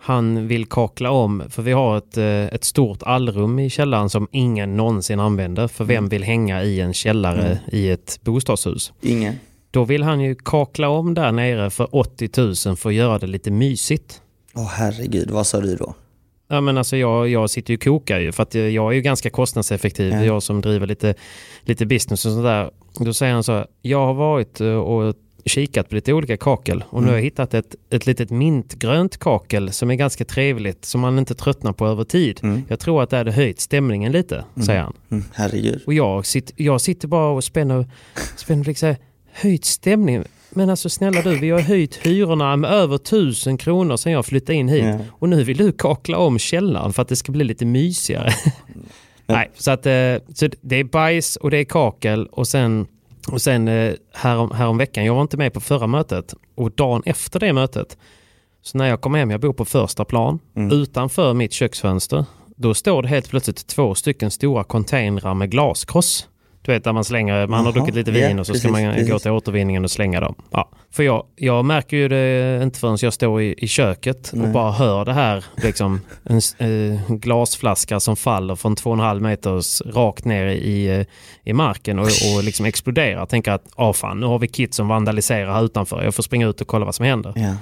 [0.05, 4.27] han vill kakla om, för vi har ett, eh, ett stort allrum i källaren som
[4.31, 5.67] ingen någonsin använder.
[5.67, 5.95] För Mm.
[5.95, 8.93] vem vill hänga i en källare i ett bostadshus?
[9.01, 9.35] Ingen.
[9.71, 12.29] Då vill han ju kakla om där nere för 80
[12.67, 14.21] 000 för att göra det lite mysigt.
[14.55, 15.93] Åh herregud, vad sa du då?
[16.47, 19.01] Ja men alltså jag, jag sitter ju och kokar ju för att jag är ju
[19.01, 20.13] ganska kostnadseffektiv.
[20.13, 20.23] Ja.
[20.23, 21.13] Jag som driver lite,
[21.61, 22.71] lite business och sådär.
[22.99, 26.83] Då säger han så här, jag har varit eh, och kikat på lite olika kakel
[26.89, 31.01] och nu har jag hittat ett, ett litet mintgrönt kakel som är ganska trevligt som
[31.01, 32.39] man inte tröttnar på över tid.
[32.67, 34.93] Jag tror att det hade höjt stämningen lite, säger han.
[35.11, 35.81] Mm, herregud.
[35.85, 37.85] Och jag, sitter, jag sitter bara och spänner,
[38.35, 38.97] spänner här,
[39.31, 40.25] höjt stämningen.
[40.49, 44.57] Men alltså snälla du, vi har höjt hyrorna med över tusen kronor sedan jag flyttade
[44.57, 44.85] in hit.
[45.09, 48.33] Och nu vill du kakla om källaren för att det ska bli lite mysigare.
[49.25, 52.87] Nej, så att eh, så det är bajs och det är kakel och sen,
[53.31, 57.03] och sen eh, härom, härom veckan, jag var inte med på förra mötet och dagen
[57.05, 57.97] efter det mötet
[58.61, 60.39] så när jag kom hem, jag bor på första plan,
[60.71, 66.27] utanför mitt köksfönster, då står det helt plötsligt två stycken stora containrar med glaskross.
[66.65, 68.83] Du vet där man slänger, man har Jaha, druckit lite vin och så ska precis,
[68.85, 69.21] man gå precis.
[69.21, 70.35] till återvinningen och slänga dem.
[70.51, 70.69] Ja.
[70.91, 74.71] För jag, jag märker ju det inte förrän jag står i, i köket och bara
[74.71, 75.45] hör det här.
[75.63, 80.45] Liksom, en s- eh, glasflaska som faller från två och en halv meters rakt ner
[80.47, 81.05] i, eh,
[81.43, 83.25] i marken och, och liksom exploderar.
[83.25, 86.03] Tänker att ah, fan, nu har vi kit som vandaliserar här utanför.
[86.03, 87.33] Jag får springa ut och kolla vad som händer.
[87.35, 87.55] Ja.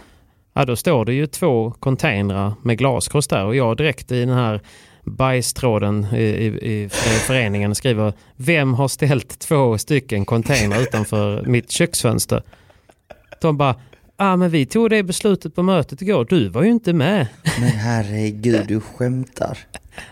[0.53, 4.35] Ja, då står det ju två containrar med glaskross där och jag direkt i den
[4.37, 4.61] här
[5.03, 6.89] bajstråden i, i, i
[7.27, 12.43] föreningen skriver Vem har ställt två stycken containrar utanför mitt köksfönster?
[13.41, 13.75] De bara
[14.17, 16.25] ah, men vi tog det beslutet på mötet igår.
[16.29, 17.27] Du var ju inte med.
[17.59, 19.57] Men herregud, du skämtar.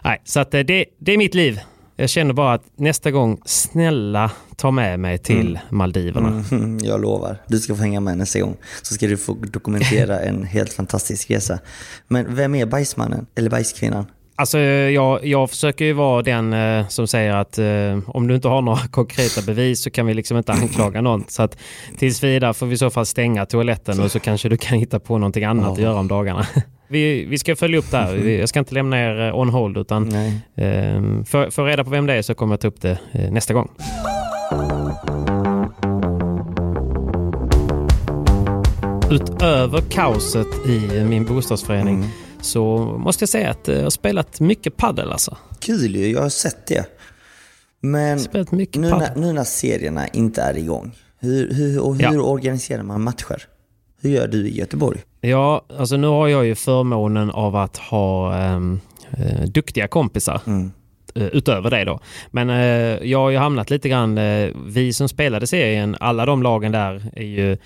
[0.03, 0.63] Nej, så att det,
[0.99, 1.59] det är mitt liv.
[1.95, 6.43] Jag känner bara att nästa gång, snälla ta med mig till Maldiverna.
[6.51, 7.37] Mm, jag lovar.
[7.47, 8.57] Du ska få hänga med nästa gång.
[8.81, 11.59] Så ska du få dokumentera en helt fantastisk resa.
[12.07, 13.25] Men vem är bajsmannen?
[13.35, 14.05] Eller bajskvinnan?
[14.39, 18.47] Alltså jag, jag försöker ju vara den eh, som säger att eh, om du inte
[18.47, 21.23] har några konkreta bevis så kan vi liksom inte anklaga någon.
[21.27, 21.57] Så att
[21.97, 24.99] tills vidare får vi i så fall stänga toaletten och så kanske du kan hitta
[24.99, 26.47] på någonting annat att göra om dagarna.
[26.91, 28.15] Vi, vi ska följa upp det här.
[28.15, 30.27] Jag ska inte lämna er eh, on hold utan Nej.
[30.55, 33.31] eh, för, för reda på vem det är så kommer jag ta upp det eh,
[33.31, 33.69] nästa gång.
[39.11, 42.05] Utöver kaoset i min bostadsförening
[42.41, 45.37] så måste jag säga att jag har spelat mycket paddel alltså.
[45.59, 46.85] Kul ju, jag har sett det.
[47.81, 48.97] Men nu padel.
[48.99, 52.21] när, nu när serierna inte är igång, hur, hur, och hur Ja.
[52.21, 53.41] organiserar man matcher?
[54.01, 54.99] Hur gör du i Göteborg?
[55.21, 58.79] Ja, alltså nu har jag ju förmånen av att ha ehm,
[59.17, 60.41] eh, duktiga kompisar.
[61.15, 61.99] eh, Utöver det då.
[62.31, 66.43] Men eh, jag har ju hamnat lite grann, eh, vi som spelade serien, alla de
[66.43, 67.57] lagen där är ju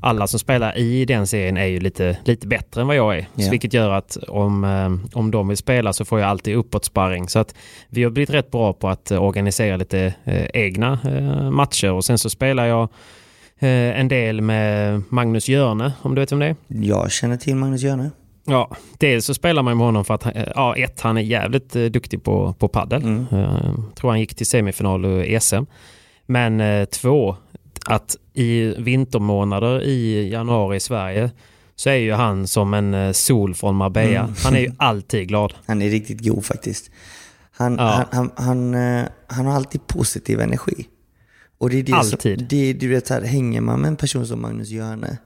[0.00, 3.26] alla som spelar i den serien är ju lite, lite bättre än vad jag är.
[3.36, 7.28] Så vilket gör att om, eh, om de vill spela så får jag alltid uppåtsparring.
[7.28, 7.54] Så att
[7.88, 10.98] vi har blivit rätt bra på att eh, organisera lite eh, egna
[11.50, 12.88] matcher och sen så spelar jag
[13.62, 16.56] en del med Magnus Jörne, om du vet vem det är?
[16.68, 18.10] Jag känner till Magnus Jörne.
[18.44, 22.22] Ja, dels så spelar man med honom för att ja, ett, han är jävligt duktig
[22.22, 23.02] på, på paddel.
[23.02, 23.26] Mm.
[23.94, 25.64] Tror han gick till semifinal i SM.
[26.26, 27.36] Men två,
[27.86, 31.30] att i vintermånader i januari i Sverige
[31.76, 34.20] så är ju han som en eh, sol från Marbella.
[34.20, 34.34] Mm.
[34.44, 35.54] Han är ju alltid glad.
[35.66, 36.90] Han är riktigt god faktiskt.
[37.52, 38.04] Han, Ja.
[38.12, 38.74] han, han,
[39.26, 40.86] han, eh, har alltid positiv energi.
[41.58, 42.38] Och det är det Alltid.
[42.38, 45.18] Som, det, du vet, här, hänger man med en person som Magnus Jörne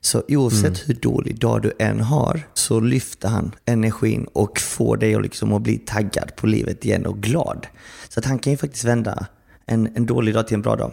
[0.00, 0.80] Så oavsett mm.
[0.86, 5.52] hur dålig dag du än har så lyfter han energin och får dig att, liksom
[5.52, 7.66] att bli taggad på livet igen och glad.
[8.08, 9.26] Så att han kan ju faktiskt vända
[9.66, 10.92] en, en dålig dag till en bra dag.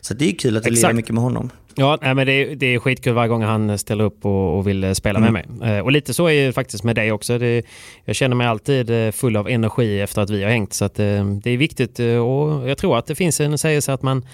[0.00, 1.50] Så det är kul att du lirar mycket med honom.
[1.74, 4.68] Ja, nej, men det, är, det är skitkul varje gång han ställer upp och, och
[4.68, 5.32] vill spela mm.
[5.32, 5.76] med mig.
[5.76, 7.38] Eh, och lite så är det faktiskt med dig också.
[7.38, 7.62] Det,
[8.04, 10.72] jag känner mig alltid eh, full av energi efter att vi har hängt.
[10.72, 14.02] Så att, eh, det är viktigt och jag tror att det finns en sägelse att
[14.02, 14.26] man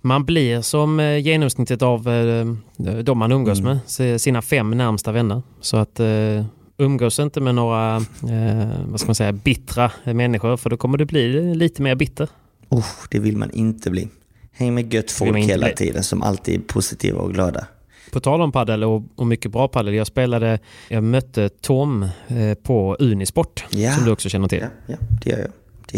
[0.00, 2.04] man blir som genomsnittet av
[3.02, 3.78] de man umgås mm.
[3.98, 5.42] med, sina fem närmsta vänner.
[5.60, 6.00] Så att
[6.78, 8.02] umgås inte med några
[8.86, 12.28] vad ska man säga, bittra människor för då kommer du bli lite mer bitter.
[12.68, 14.08] Oh, det vill man inte bli.
[14.52, 15.74] Häng med gött folk hela bli.
[15.74, 17.66] tiden som alltid är positiva och glada.
[18.12, 19.94] På tal om padel och, och, mycket bra padel.
[19.94, 23.92] Jag spelade, jag mötte Tom eh, på Unisport ja.
[23.92, 24.60] som du också känner till.
[24.60, 25.50] Ja, ja det gör jag.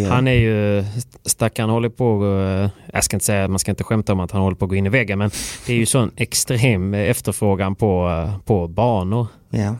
[0.09, 0.85] Han är ju,
[1.25, 4.43] stackaren håller på, eh, jag ska inte säga, man ska inte skämta om att han
[4.43, 5.31] håller på att gå in i väggen, men
[5.67, 9.27] det är ju sån extrem efterfrågan på, eh, på banor.
[9.51, 9.77] Ja.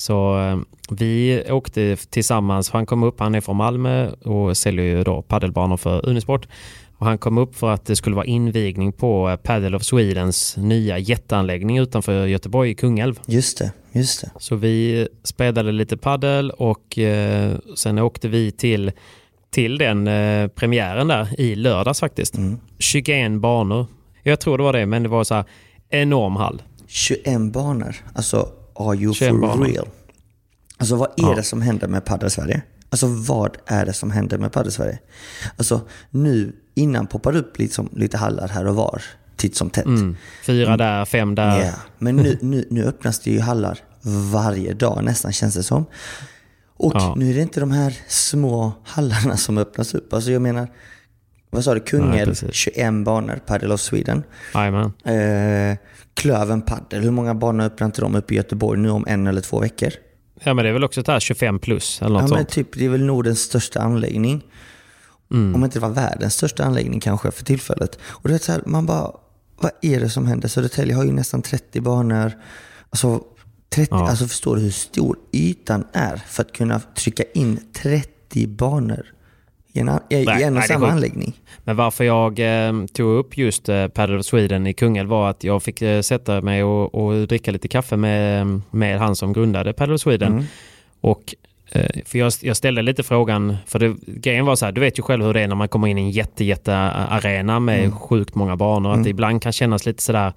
[0.00, 0.58] Så eh,
[0.90, 5.76] vi åkte tillsammans, han kom upp, han är från Malmö och säljer ju då paddelbanor
[5.76, 6.48] för Unisport.
[6.96, 10.56] Och han kom upp för att det skulle vara invigning på eh, Paddle of Swedens
[10.56, 13.20] nya jätteanläggning utanför Göteborg i Kungälv.
[13.26, 14.30] Just det, just det.
[14.38, 18.92] Så vi spelade lite paddel och eh, sen åkte vi till,
[19.50, 22.36] till den eh, premiären där i lördags faktiskt.
[22.36, 22.58] Mm.
[22.78, 23.86] 21 banor.
[24.22, 25.44] Jag tror det var det, men det var så här
[25.90, 26.62] enorm hall.
[26.86, 27.96] 21 banor?
[28.14, 28.48] Alltså
[28.80, 29.88] Are you for real?
[30.76, 31.34] Alltså vad är ja.
[31.34, 32.62] det som händer med Padel Sverige?
[32.90, 34.98] Alltså vad är det som händer med Padel Sverige?
[35.56, 39.02] Alltså nu innan poppar upp liksom, lite hallar här och var.
[39.36, 39.86] Titt som tätt.
[39.86, 40.16] Mm.
[40.44, 41.58] Fyra där, fem där.
[41.58, 41.78] Yeah.
[41.98, 43.78] Men nu, nu, nu öppnas det ju hallar
[44.32, 45.86] varje dag nästan känns det som.
[46.76, 47.14] Och ja.
[47.16, 50.12] nu är det inte de här små hallarna som öppnas upp.
[50.12, 50.68] Alltså jag menar,
[51.50, 51.80] vad sa du?
[51.80, 54.22] Kungälv, 21 banor, Padel of Sweden.
[54.54, 54.92] Jajamän.
[55.04, 55.78] Eh,
[56.14, 59.40] Klöven Padel, hur många banor öppnar inte de uppe i Göteborg nu om en eller
[59.40, 59.90] två veckor?
[60.44, 62.38] Ja men det är väl också där 25 plus eller något ja, sånt.
[62.38, 64.44] Men typ, det är väl Nordens största anläggning.
[65.30, 65.54] Mm.
[65.54, 67.98] Om inte det var världens största anläggning kanske för tillfället.
[68.02, 69.10] Och det är så här, man bara,
[69.60, 70.48] vad är det som händer?
[70.48, 72.32] Södertälje har ju nästan 30 banor.
[72.90, 73.20] Alltså,
[73.68, 74.08] 30, ja.
[74.08, 79.06] alltså förstår du hur stor ytan är för att kunna trycka in 30 banor
[79.72, 81.32] i en, i, nej, en och samma anläggning?
[81.64, 85.44] Men varför jag eh, tog upp just eh, Paddle of Sweden i Kungälv var att
[85.44, 89.72] jag fick eh, sätta mig och, och, dricka lite kaffe med, med han som grundade
[89.72, 90.32] Paddle of Sweden.
[90.32, 90.44] Mm.
[91.00, 91.34] Och
[91.72, 94.98] eh, för jag, jag, ställde lite frågan, för det, grejen var så här, du vet
[94.98, 97.78] ju själv hur det är när man kommer in i en jätte, jätte arena med
[97.78, 97.92] mm.
[97.92, 98.90] sjukt många banor.
[98.90, 99.00] Mm.
[99.00, 100.32] Att det ibland kan kännas lite sådär,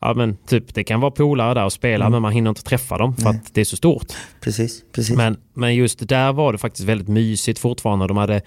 [0.00, 2.12] ja men typ det kan vara polare där och spela mm.
[2.12, 3.40] men man hinner inte träffa dem för Nej.
[3.44, 4.06] att det är så stort.
[4.40, 5.16] Precis, precis.
[5.16, 8.06] Men, men just där var det faktiskt väldigt mysigt fortfarande.
[8.06, 8.40] De hade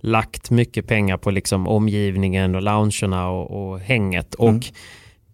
[0.00, 4.34] lagt mycket pengar på liksom omgivningen och loungerna och, och hänget.
[4.38, 4.56] Mm.
[4.56, 4.64] Och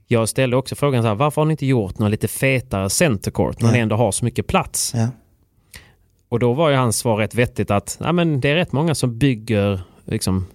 [0.06, 3.60] jag ställde också frågan så här, varför har ni inte gjort något lite fetare centercourt
[3.60, 3.72] när ja.
[3.72, 4.92] ni ändå har så mycket plats?
[4.94, 5.08] Ja.
[6.28, 8.94] Och då var ju hans svar rätt vettigt att ja, men det är rätt många
[8.94, 10.46] som bygger liksom,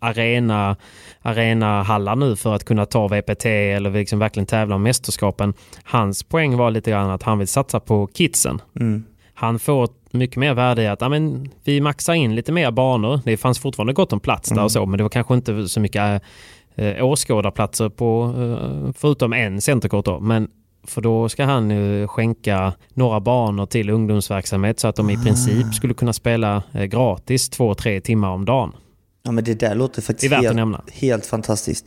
[0.00, 0.76] arena,
[1.22, 5.54] arenahallar nu för att kunna ta VPT eller liksom verkligen tävla om mästerskapen.
[5.84, 8.60] Hans poäng var lite grann att han vill satsa på kidsen.
[8.80, 9.04] Mm.
[9.34, 13.20] Han får mycket mer värde i att ja, men, vi maxar in lite mer banor.
[13.24, 14.64] Det fanns fortfarande gott om plats där mm.
[14.64, 16.22] och så, men det var kanske inte så mycket
[16.74, 20.20] äh, åskådarplatser på, äh, förutom en centerkort då.
[20.20, 20.48] Men
[20.86, 25.66] för då ska han ju skänka några banor till ungdomsverksamhet så att de i princip
[25.66, 25.72] ah.
[25.72, 28.72] skulle kunna spela äh, gratis två, tre timmar om dagen.
[29.28, 31.84] Ja men det där låter faktiskt helt, helt, fantastiskt.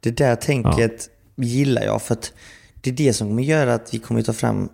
[0.00, 1.44] Det där tänket ja.
[1.44, 2.32] gillar jag för att
[2.80, 4.68] det är det som kommer göra att vi kommer ta fram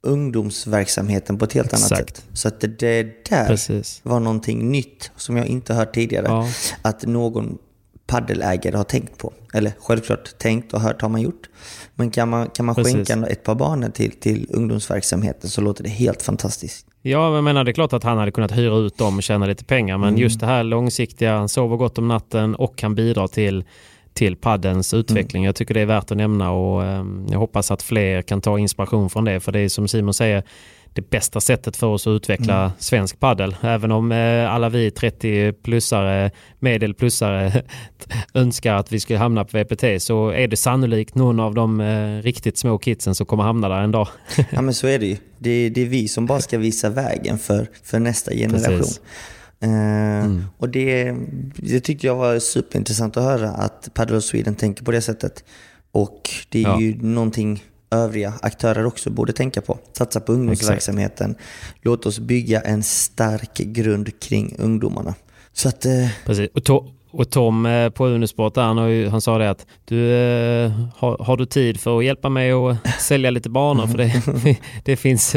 [0.00, 1.92] ungdomsverksamheten på ett helt Exakt.
[1.92, 2.24] annat sätt.
[2.32, 4.00] Så att det, det där Precis.
[4.02, 6.26] var någonting nytt som jag inte hört tidigare.
[6.26, 6.48] Ja.
[6.82, 7.58] Att någon
[8.06, 9.32] paddelägare har tänkt på.
[9.54, 11.48] Eller självklart tänkt och hört har man gjort.
[11.94, 15.90] Men kan man, kan man skänka ett par banor till, till ungdomsverksamheten så låter det
[15.90, 16.86] helt fantastiskt.
[17.08, 19.46] Ja, jag menar det är klart att han hade kunnat hyra ut dem och tjäna
[19.46, 19.98] lite pengar.
[19.98, 20.20] Men mm.
[20.20, 23.64] just det här långsiktiga, han sover gott om natten och kan bidra till
[24.18, 25.42] till paddens utveckling.
[25.42, 25.46] Mm.
[25.46, 28.58] Jag tycker det är värt att nämna och eh, jag hoppas att fler kan ta
[28.58, 29.40] inspiration från det.
[29.40, 30.42] För det är som Simon säger,
[30.92, 32.70] det bästa sättet för oss att utveckla mm.
[32.78, 33.56] svensk paddel.
[33.60, 37.62] Även om eh, alla vi 30-plussare, medelplussare
[38.34, 42.22] önskar att vi skulle hamna på VPT så är det sannolikt någon av de eh,
[42.22, 44.08] riktigt små kidsen som kommer hamna där en dag.
[44.50, 45.16] ja men så är det ju.
[45.38, 48.78] Det, det, är vi som bara ska visa vägen för, för nästa generation.
[48.78, 49.00] Precis.
[49.60, 50.44] Eh, mm.
[50.58, 51.14] Och det,
[51.56, 55.44] det tyckte jag var superintressant att höra att Paddle Sweden tänker på det sättet.
[55.92, 56.80] Och det är ja.
[56.80, 59.78] ju någonting övriga aktörer också borde tänka på.
[59.92, 61.30] Satsa på ungdomsverksamheten.
[61.30, 61.78] Exakt.
[61.82, 65.14] Låt oss bygga en stark grund kring ungdomarna.
[65.52, 66.08] Så att, eh...
[66.24, 66.50] Precis.
[66.54, 70.72] Och, to Och Tom eh, på Unisport han, ju, han sa det att du, eh,
[70.96, 73.86] har, har, du tid för att hjälpa mig att sälja lite banor?
[73.86, 75.36] För det, det, finns,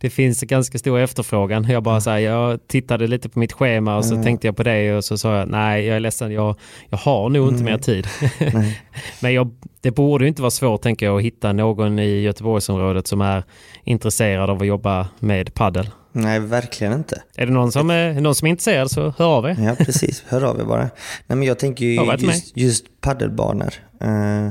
[0.00, 1.70] det finns ganska stor efterfrågan.
[1.70, 4.62] Jag bara så här, jag tittade lite på mitt schema och så tänkte jag på
[4.62, 6.56] det och så sa jag nej, jag är ledsen, jag,
[6.88, 8.06] jag har nog inte mer tid.
[9.22, 13.20] Men jag, det borde inte vara svårt tänker jag att hitta någon i Göteborgsområdet som
[13.20, 13.44] är
[13.84, 15.90] intresserad av att jobba med paddel.
[16.18, 17.22] Nej, verkligen inte.
[17.36, 19.56] Är det någon som är, någon som är intresserad så hör av er.
[19.60, 20.24] Ja, precis.
[20.28, 20.82] Hör av er bara.
[20.82, 20.90] Nej,
[21.38, 23.74] men jag tänker ju just, just paddelbanor.
[24.04, 24.50] Uh,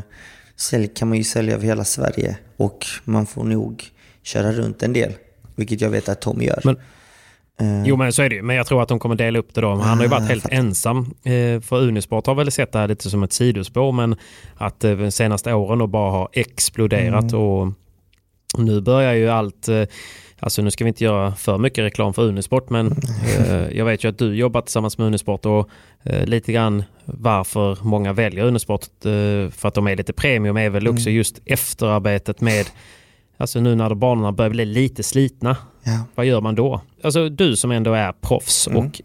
[0.56, 3.84] sälj, kan man ju sälja över hela Sverige och man får nog
[4.24, 5.14] köra runt en del.
[5.56, 6.62] Vilket jag vet att Tom gör.
[6.64, 6.78] Men,
[7.62, 8.42] uh, jo, men så är det ju.
[8.42, 9.70] Men jag tror att de kommer dela upp det då.
[9.70, 10.56] Han har ju varit ah, helt fattar.
[10.56, 10.98] ensam.
[10.98, 14.16] Uh, för Unisport har väl sett det här lite som ett sidospår, men
[14.56, 17.32] att de senaste åren då bara har exploderat.
[17.32, 17.42] Mm.
[17.42, 17.74] och
[18.58, 19.70] nu börjar ju allt
[20.40, 22.88] Alltså nu ska vi inte göra för mycket reklam för Unisport men
[23.38, 25.70] eh, jag vet ju att du jobbar tillsammans med Unisport och
[26.04, 30.70] eh, lite grann varför många väljer Unisport eh, för att de är lite premium är
[30.70, 31.18] väl också mm.
[31.18, 32.66] just efterarbetet med
[33.40, 35.58] Alltså nu när banorna börjar bli lite slitna.
[35.84, 36.00] Ja.
[36.16, 36.82] Vad gör man då?
[37.04, 38.80] Alltså du som ändå är proffs mm.
[38.80, 39.02] och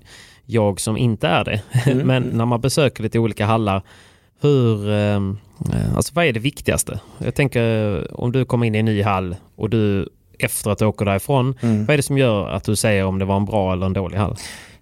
[0.47, 1.62] jag som inte är det.
[1.87, 2.07] Mm.
[2.07, 3.83] men när man besöker lite olika hallar
[4.40, 5.21] hur, eh,
[5.97, 7.01] alltså vad är det viktigaste?
[7.18, 10.85] Jag tänker om du kommer in i en ny hall och du efter att du
[10.85, 11.55] åker därifrån.
[11.61, 11.87] Mm.
[11.87, 13.92] Vad är det som gör att du säger om det var en bra eller en
[13.92, 14.37] dålig hall?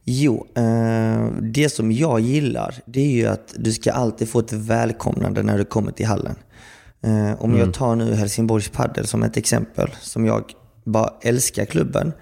[0.05, 4.53] Jo, eh, det som jag gillar det är ju att du ska alltid få ett
[4.53, 6.35] välkomnande när du kommer till hallen.
[7.03, 7.59] Eh, om mm.
[7.61, 10.45] jag tar nu Helsingborgs Padel som ett exempel, som jag
[10.85, 12.13] bara älskar klubben.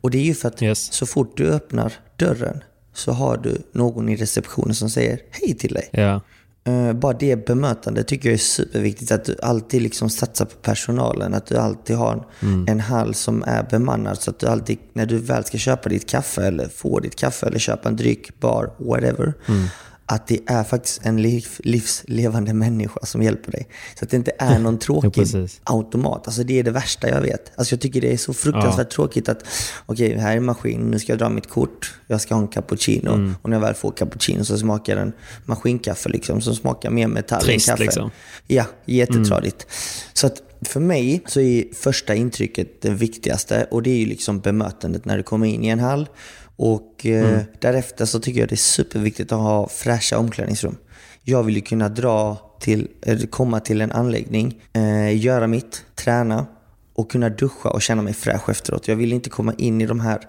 [0.00, 0.92] Och det är ju för att yes.
[0.92, 2.62] så fort du öppnar dörren
[2.94, 5.88] så har du någon i receptionen som säger hej till dig.
[5.92, 6.20] Ja.
[6.68, 9.12] Uh, bara det bemötandet tycker jag är superviktigt.
[9.12, 11.34] Att du alltid liksom satsar på personalen.
[11.34, 12.66] Att du alltid har en, mm.
[12.68, 14.18] en hall som är bemannad.
[14.18, 17.46] Så att du alltid, när du väl ska köpa ditt kaffe eller få ditt kaffe
[17.46, 19.34] eller köpa en dryck, bar, whatever.
[19.48, 19.68] Mm
[20.06, 23.68] att det är faktiskt en liv, livslevande människa som hjälper dig.
[23.98, 26.26] Så att det inte är någon tråkig ja, automat.
[26.26, 27.52] Alltså det är det värsta jag vet.
[27.56, 28.94] Alltså jag tycker det är så fruktansvärt ja.
[28.94, 29.44] tråkigt att
[29.86, 32.42] okej, okay, här är en maskin, nu ska jag dra mitt kort, jag ska ha
[32.42, 33.12] en cappuccino.
[33.12, 33.34] Mm.
[33.42, 35.12] Och när jag väl får cappuccino så smakar den
[35.44, 37.84] maskinkaffe liksom, som smakar mer metall Trist, än kaffe.
[37.84, 38.10] Liksom.
[38.46, 39.62] Ja, jättetradigt.
[39.62, 39.72] Mm.
[40.12, 44.40] Så att för mig så är första intrycket det viktigaste och det är ju liksom
[44.40, 46.08] bemötandet när du kommer in i en hall.
[46.56, 47.44] Och eh, mm.
[47.60, 50.76] därefter så tycker jag det är superviktigt att ha fräscha omklädningsrum.
[51.22, 52.88] Jag vill ju kunna dra till,
[53.30, 56.46] komma till en anläggning, eh, göra mitt, träna
[56.94, 58.88] och kunna duscha och känna mig fräsch efteråt.
[58.88, 60.20] Jag vill inte komma in i de här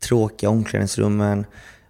[0.00, 1.46] tråkiga omklädningsrummen,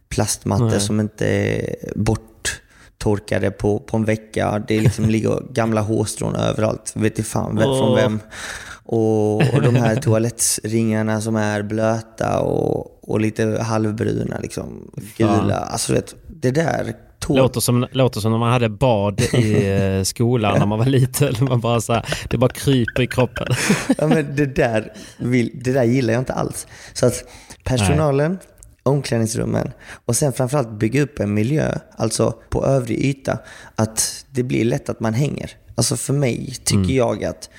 [0.08, 0.80] plastmattor Nej.
[0.80, 4.64] som inte är borttorkade på, på en vecka.
[4.68, 6.92] Det liksom ligger gamla hårstrån överallt.
[6.94, 7.78] Vet inte fan vem, oh.
[7.78, 8.20] från vem.
[8.84, 15.56] Och, och de här toalettringarna som är blöta och, och lite halvbruna, liksom, gula.
[15.56, 17.36] Alltså vet, det där tåg...
[17.36, 21.34] Låter som, låter som när man hade bad i eh, skolan när man var liten.
[21.48, 23.46] Man bara så här, det bara kryper i kroppen.
[23.98, 26.66] ja, men det, där vill, det där gillar jag inte alls.
[26.92, 27.24] Så att
[27.64, 28.40] personalen, Nej.
[28.82, 29.70] omklädningsrummen
[30.04, 33.38] och sen framförallt bygga upp en miljö, alltså på övrig yta,
[33.74, 35.50] att det blir lätt att man hänger.
[35.74, 36.96] Alltså för mig tycker mm.
[36.96, 37.50] jag att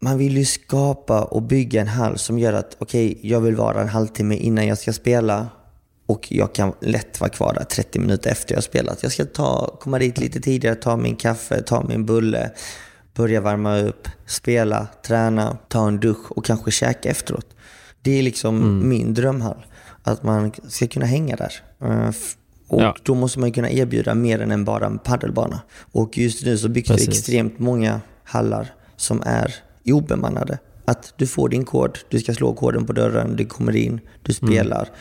[0.00, 3.56] man vill ju skapa och bygga en hall som gör att okej, okay, jag vill
[3.56, 5.48] vara en halvtimme innan jag ska spela
[6.06, 9.02] och jag kan lätt vara kvar där 30 minuter efter jag spelat.
[9.02, 12.50] Jag ska ta, komma dit lite tidigare, ta min kaffe, ta min bulle,
[13.14, 17.46] börja värma upp, spela, träna, ta en dusch och kanske käka efteråt.
[18.02, 18.88] Det är liksom mm.
[18.88, 19.66] min drömhall.
[20.02, 21.52] Att man ska kunna hänga där.
[21.82, 22.10] Eh,
[22.68, 22.96] och ja.
[23.02, 25.60] då måste man kunna erbjuda mer än bara en paddelbana.
[25.92, 29.54] Och just nu så byggs det extremt många hallar som är
[29.92, 30.58] obemannade.
[30.84, 34.34] Att du får din kod, du ska slå koden på dörren, du kommer in, du
[34.42, 34.54] mm.
[34.54, 34.82] spelar.
[34.82, 34.94] Mm.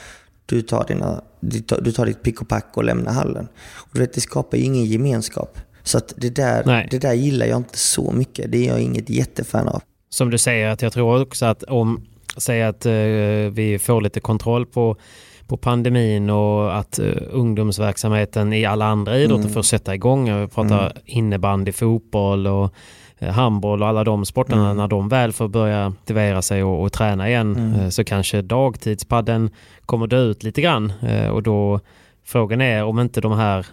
[0.45, 3.47] Du, tar dina, du, tar, du tar ditt pick och pack och lämnar hallen.
[3.75, 5.57] Och du vet, det skapar ju ingen gemenskap.
[5.83, 8.51] Så det, där, det där gillar jag inte så mycket.
[8.51, 9.81] Det är jag inget jättefan av.
[10.09, 12.05] Som du säger, att jag tror också att om
[12.37, 12.91] säg att uh,
[13.51, 14.95] vi får lite kontroll på
[15.47, 19.53] på pandemin och att uh, ungdomsverksamheten i alla andra idrotter mm.
[19.53, 20.27] får sätta igång.
[20.27, 20.93] Jag pratar mm.
[21.05, 22.73] innebandy, fotboll och Eh,
[23.21, 24.77] handboll och alla de sporterna, mm.
[24.77, 27.79] när de väl får börja aktivera sig och, och träna igen mm.
[27.79, 29.49] Eh, så kanske dagtidspadden
[29.85, 31.79] kommer dö ut lite grann eh, och då
[32.25, 33.65] Frågan är om inte de här,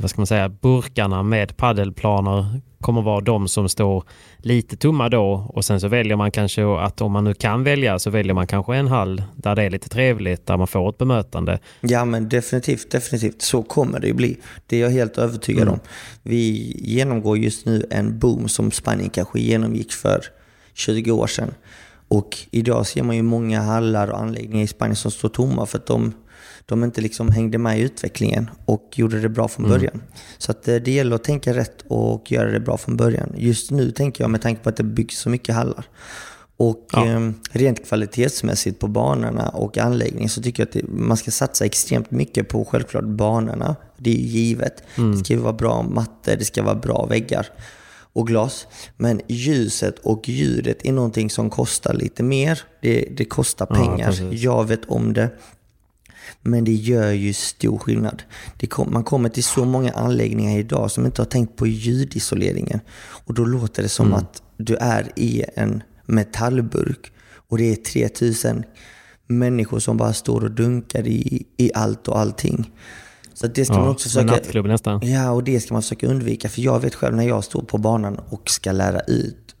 [0.00, 4.04] vad ska man säga, burkarna med paddelplaner kommer vara de som står
[4.38, 7.98] lite tomma då och sen så väljer man kanske att om man nu kan välja
[7.98, 10.98] så väljer man kanske en hall där det är lite trevligt, där man får ett
[10.98, 11.58] bemötande.
[11.80, 13.42] Ja men definitivt, definitivt.
[13.42, 14.36] Så kommer det ju bli.
[14.66, 15.74] Det är jag helt övertygad mm.
[15.74, 15.80] om.
[16.22, 20.24] Vi genomgår just nu en boom som Spanien kanske genomgick för
[20.74, 21.54] 20 år sedan.
[22.08, 25.78] Och idag ser man ju många hallar och anläggningar i Spanien som står tomma för
[25.78, 26.12] att de
[26.68, 29.78] de inte liksom hängde med i utvecklingen och gjorde det bra från Mm.
[29.78, 30.02] början.
[30.38, 33.32] Så att eh, det gäller att tänka rätt och göra det bra från början.
[33.36, 35.84] Just nu tänker jag med tanke på att det byggs så mycket hallar.
[36.56, 37.06] Och Ja.
[37.06, 41.64] eh, rent kvalitetsmässigt på banorna och anläggningen så tycker jag att det, man ska satsa
[41.64, 43.76] extremt mycket på självklart banorna.
[43.96, 44.82] Det är ju givet.
[44.96, 47.46] Det ska ju vara bra mattor, det ska vara bra väggar
[48.12, 48.66] och glas.
[48.96, 52.60] Men ljuset och ljudet är någonting som kostar lite mer.
[52.82, 54.06] Det, det kostar Ja, pengar.
[54.06, 54.42] precis.
[54.42, 55.30] jag vet om det.
[56.50, 58.22] Men det gör ju stor skillnad.
[58.68, 62.80] Kom, man kommer till så många anläggningar idag som inte har tänkt på ljudisoleringen.
[63.26, 64.18] Och då låter det som Mm.
[64.18, 67.12] att du är i en metallburk
[67.48, 68.64] och det är 3000
[69.26, 72.72] människor som bara står och dunkar i, i allt och allting.
[73.34, 74.42] Så det ska man Ja, också som en försöka...
[74.42, 75.00] nattklubb nästan.
[75.10, 76.48] Ja, och det ska man försöka undvika.
[76.48, 79.54] För jag vet själv när jag står på banan och ska lära ut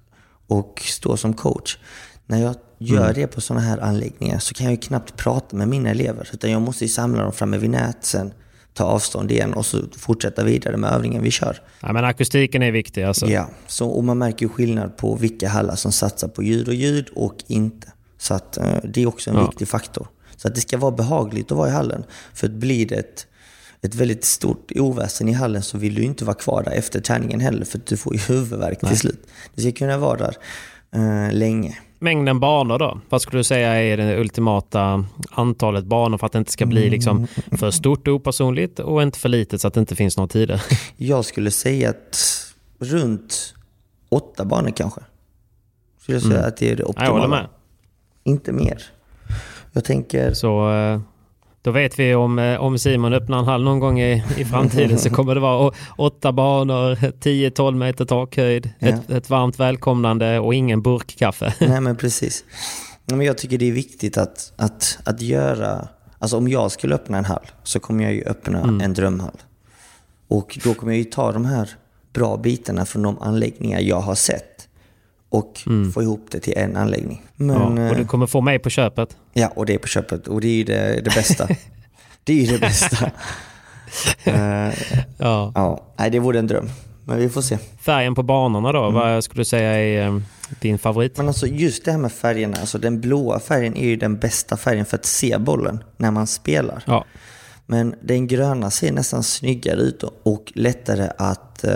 [0.46, 1.78] och stå som coach.
[2.26, 3.14] När jag gör Mm.
[3.14, 6.28] det på sådana här anläggningar så kan jag ju knappt prata med mina elever.
[6.32, 8.32] Utan jag måste ju samla dem framme vid nät, sen
[8.74, 11.62] ta avstånd igen och så fortsätta vidare med övningen vi kör.
[11.80, 13.26] Ja, men akustiken är viktig alltså.
[13.26, 16.74] Ja, så, och man märker ju skillnad på vilka hallar som satsar på ljud och
[16.74, 17.92] ljud och inte.
[18.18, 19.46] Så att eh, det är också en Ja.
[19.46, 20.08] viktig faktor.
[20.36, 22.04] Så att det ska vara behagligt att vara i hallen.
[22.34, 23.26] För att blir det ett,
[23.82, 27.40] ett väldigt stort oväsen i hallen så vill du inte vara kvar där efter träningen
[27.40, 27.64] heller.
[27.64, 29.26] För att du får ju huvudvärk till slut.
[29.54, 30.36] Du ska kunna vara där
[30.94, 31.78] eh, länge.
[31.98, 33.00] Mängden banor då?
[33.08, 36.90] Vad skulle du säga är det ultimata antalet banor för att det inte ska bli
[36.90, 37.26] liksom
[37.58, 40.62] för stort och opersonligt och inte för litet så att det inte finns några tider?
[40.96, 42.18] Jag skulle säga att
[42.78, 43.54] runt
[44.08, 45.00] åtta banor kanske.
[46.00, 47.08] Skulle jag säga att det är det optimala.
[47.08, 47.46] Jag håller med.
[48.24, 48.82] Inte mer.
[49.72, 50.32] Jag tänker...
[50.34, 51.00] Så eh,
[51.62, 54.98] då vet vi om, eh, om Simon öppnar en hall någon gång i, i framtiden
[54.98, 60.82] så kommer det vara åtta banor, 10-12 meter takhöjd, ett, ett varmt välkomnande och ingen
[60.82, 61.54] burkkaffe.
[61.60, 62.44] Nej men precis.
[63.06, 65.88] Men jag tycker det är viktigt att, att, att göra...
[66.18, 69.38] Alltså om jag skulle öppna en hall så kommer jag ju öppna en drömhall.
[70.28, 71.70] Och då kommer jag ju ta de här
[72.12, 74.57] bra bitarna från de anläggningar jag har sett
[75.28, 75.58] och
[75.94, 77.22] få ihop det till en anläggning.
[77.36, 79.16] Men, Ja, och eh, du kommer få mig på köpet.
[79.32, 80.28] Ja, och det är på köpet.
[80.28, 81.48] Och det är ju det, det bästa.
[82.24, 83.10] det är ju det bästa.
[84.24, 84.68] Eh,
[85.18, 85.52] Ja.
[85.54, 86.68] ja, nej, det vore en dröm.
[87.04, 87.58] Men vi får se.
[87.80, 90.20] Färgen på banorna då, vad skulle du säga är eh,
[90.60, 91.16] din favorit?
[91.16, 92.56] Men alltså just det här med färgerna.
[92.60, 96.26] Alltså den blåa färgen är ju den bästa färgen för att se bollen när man
[96.26, 96.82] spelar.
[96.86, 97.04] Ja,
[97.66, 101.72] Men den gröna ser nästan snyggare ut och lättare att eh,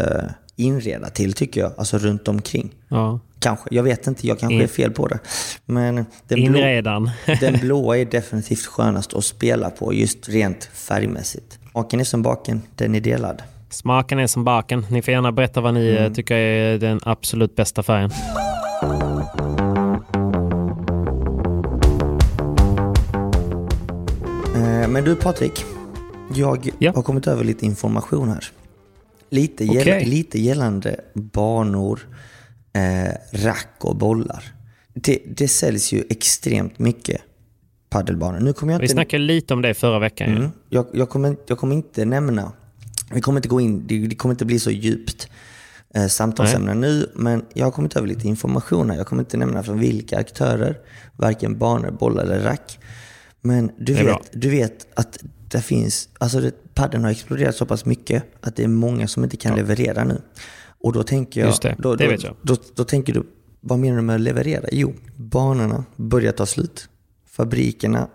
[0.57, 1.73] inreda till tycker jag.
[1.77, 2.75] Alltså runt omkring.
[2.89, 3.21] ja.
[3.43, 4.27] Kanske, jag vet inte.
[4.27, 5.19] Jag kanske In- är fel på det.
[5.67, 6.61] Men den, blå,
[7.41, 11.59] den blåa är definitivt skönast att spela på just rent färgmässigt.
[11.71, 13.43] Smaken är som baken, den är delad.
[13.71, 14.87] Smaken är som baken.
[14.91, 18.11] Ni får gärna berätta vad ni eh, tycker är den absolut bästa färgen.
[24.55, 25.65] Eh, Men du Patrik,
[26.35, 26.93] jag Ja.
[26.95, 28.45] har kommit över lite information här.
[29.31, 30.05] Lite, gäll, Okej.
[30.05, 32.01] lite gällande banor,
[32.73, 34.45] eh, rack och bollar.
[34.95, 37.21] Det, det säljs ju extremt mycket
[37.91, 38.41] paddelbanor.
[38.41, 38.93] Nu kommer jag Vi inte...
[38.93, 40.37] snackade lite om det förra veckan.
[40.37, 40.51] Mm.
[40.69, 42.53] Jag, jag, kommer, jag kommer inte nämna,
[43.13, 45.29] vi kommer inte gå in, det, det kommer inte bli så djupt
[45.95, 48.97] eh, samtalsämne nu, men jag har kommit över lite information här.
[48.97, 50.79] Jag kommer inte nämna från vilka aktörer,
[51.17, 52.79] varken banor, bollar eller rack.
[53.41, 54.05] Men du bra.
[54.05, 55.19] vet, du vet att
[55.49, 59.25] det finns, alltså det, padden har exploderat så pass mycket att det är många som
[59.25, 60.21] inte kan leverera nu.
[60.83, 62.37] Och då tänker jag, Just det, då, det då, vet jag.
[62.43, 63.23] Då, då tänker du,
[63.61, 64.65] vad menar du med leverera?
[64.73, 66.89] Jo, banorna börjar ta slut.
[67.31, 68.09] Fabrikerna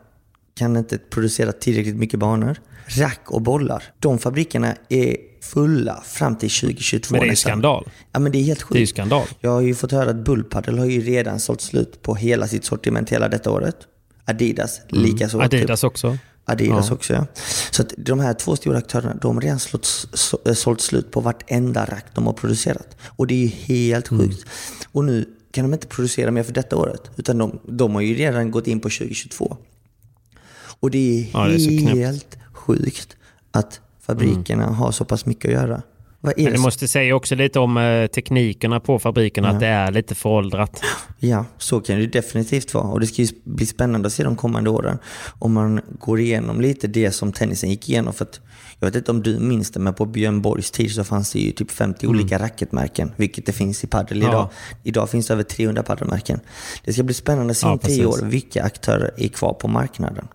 [0.55, 2.57] kan inte producera tillräckligt mycket banor.
[2.87, 7.49] Rack och bollar, de fabrikerna är fulla fram till 2022 Men det är nästan.
[7.49, 7.89] skandal.
[8.11, 8.73] Ja men det är helt sjukt.
[8.73, 9.27] Det är skandal.
[9.39, 12.65] Jag har ju fått höra att Bullpaddle har ju redan sålt slut på hela sitt
[12.65, 13.75] sortiment hela detta året.
[14.25, 15.37] Adidas likaså.
[15.37, 15.45] Mm.
[15.45, 16.17] Adidas också.
[16.49, 16.93] Adidas Ja.
[16.95, 17.25] också ja.
[17.71, 21.11] Så att de här två stora aktörerna, de har redan slått, så, äh, sålt slut
[21.11, 22.97] på vartenda rack de har producerat.
[23.05, 24.21] Och det är ju helt Mm.
[24.29, 24.45] sjukt.
[24.91, 27.01] Och nu kan de inte producera mer för detta året.
[27.15, 29.57] Utan de, de har ju redan gått in på 2022.
[30.79, 33.15] Och det är Ja, det är helt sjukt
[33.51, 35.81] att fabrikerna har så pass mycket att göra.
[36.21, 40.15] Men det måste säga också lite om eh, teknikerna på fabriken, att det är lite
[40.15, 40.81] föråldrat.
[41.19, 42.87] Ja, så kan det definitivt vara.
[42.87, 44.97] Och det ska ju bli spännande att se de kommande åren.
[45.39, 48.13] Om man går igenom lite det som tennisen gick igenom.
[48.13, 48.39] För att,
[48.79, 51.39] jag vet inte om du minns det, men på Björn Borgs tid så fanns det
[51.39, 53.11] ju typ 50 olika racketmärken.
[53.15, 54.31] Vilket det finns i padel Mm.
[54.31, 54.31] Ja.
[54.33, 54.49] idag.
[54.83, 56.39] Idag finns det över 300 padelmärken.
[56.85, 59.67] Det ska bli spännande att se Ja, om tio år vilka aktörer är kvar på
[59.67, 60.27] marknaden.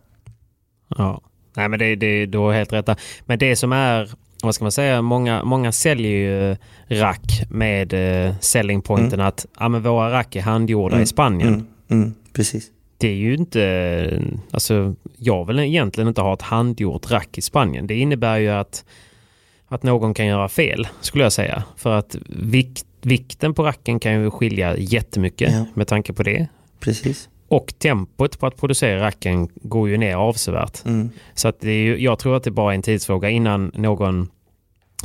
[0.88, 1.20] Ja.
[1.56, 2.98] Nej, men det, det, du har helt rätt.
[3.26, 4.10] Men det som är,
[4.42, 6.56] vad ska man säga, många, många säljer ju eh,
[6.88, 7.92] rack med
[8.26, 11.48] eh, selling pointen att ja, men våra rack är handgjorda i Spanien.
[11.48, 12.70] Mm, mm, precis.
[12.98, 14.22] det är ju inte...
[14.50, 17.86] Alltså, jag vill egentligen inte ha ett handgjort rack i Spanien.
[17.86, 18.84] Det innebär ju att,
[19.68, 21.64] att någon kan göra fel, skulle jag säga.
[21.76, 25.66] För att vikt, vikten på racken kan ju skilja jättemycket Ja.
[25.74, 26.46] med tanke på det.
[26.80, 27.28] Precis.
[27.52, 30.84] Och tempot på att producera racken går ju ner avsevärt.
[30.84, 31.10] Mm.
[31.34, 34.28] Så att det är ju, jag tror att det bara är en tidsfråga innan någon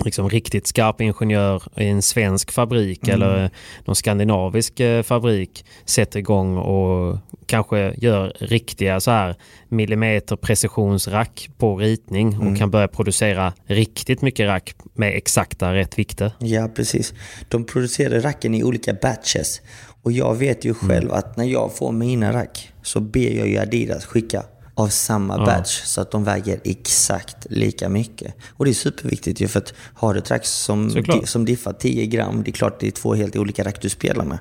[0.05, 3.49] liksom riktigt skarp ingenjör i en svensk fabrik eller
[3.85, 9.35] någon skandinavisk eh, fabrik sätter igång och kanske gör riktiga så här
[9.69, 16.31] millimeter precisionsrack på ritning och kan börja producera riktigt mycket rack med exakta rätt vikter.
[16.39, 17.13] Ja, precis.
[17.49, 19.61] De producerar racken i olika batches.
[20.07, 23.57] Och jag vet ju själv att när jag får mina rack så ber jag ju
[23.57, 24.43] Adidas skicka
[24.75, 28.33] av samma batch så att de väger exakt lika mycket.
[28.49, 30.89] Och det är superviktigt ju för att har du ett rack som,
[31.19, 33.89] di- som diffar 10 gram, det är klart det är två helt olika rack du
[33.89, 34.37] spelar med.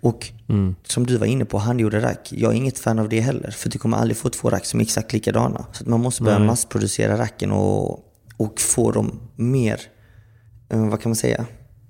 [0.00, 0.30] Och
[0.86, 2.28] som du var inne på, handgjorda rack.
[2.32, 3.50] Jag är inget fan av det heller.
[3.50, 5.66] För du kommer aldrig få två rack som är exakt likadana.
[5.72, 8.00] Så man måste börja massproducera racken och,
[8.36, 9.80] och få dem mer,
[10.72, 11.46] eh, vad kan man säga,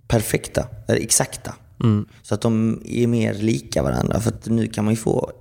[0.09, 1.55] perfekta, eller exakta.
[2.23, 4.21] Så att de är mer lika varandra.
[4.21, 5.33] För att nu kan man ju få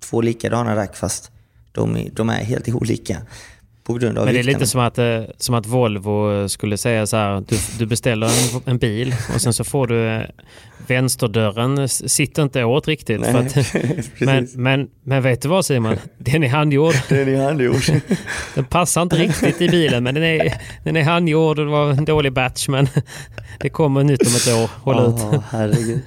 [0.00, 1.30] två likadana rack fast
[1.72, 3.22] de är, de är helt olika.
[3.90, 3.98] Men
[4.34, 7.86] det är lite som att, eh, som att Volvo skulle säga så här, du, du
[7.86, 10.26] beställer en, en bil och sen så får du
[10.88, 13.26] vänsterdörren sitter inte åt riktigt.
[13.26, 13.56] För att,
[14.20, 15.96] men, men, men vet du vad Simon?
[16.18, 16.94] Den är handgjord.
[17.08, 17.82] Den är handgjord.
[18.54, 21.90] Den passar inte riktigt i bilen men den är, den är handgjord och det var
[21.90, 22.88] en dålig batch men
[23.60, 24.70] det kommer nytt om ett år.
[24.82, 25.20] Håll ut.
[25.22, 26.00] Åh, herregud.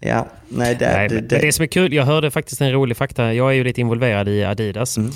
[0.00, 2.96] Ja, nej, det, Nej, det, det, det som är kul, jag hörde faktiskt en rolig
[2.96, 3.34] fakta.
[3.34, 4.96] Jag är ju lite involverad i Adidas.
[4.96, 5.10] Mm.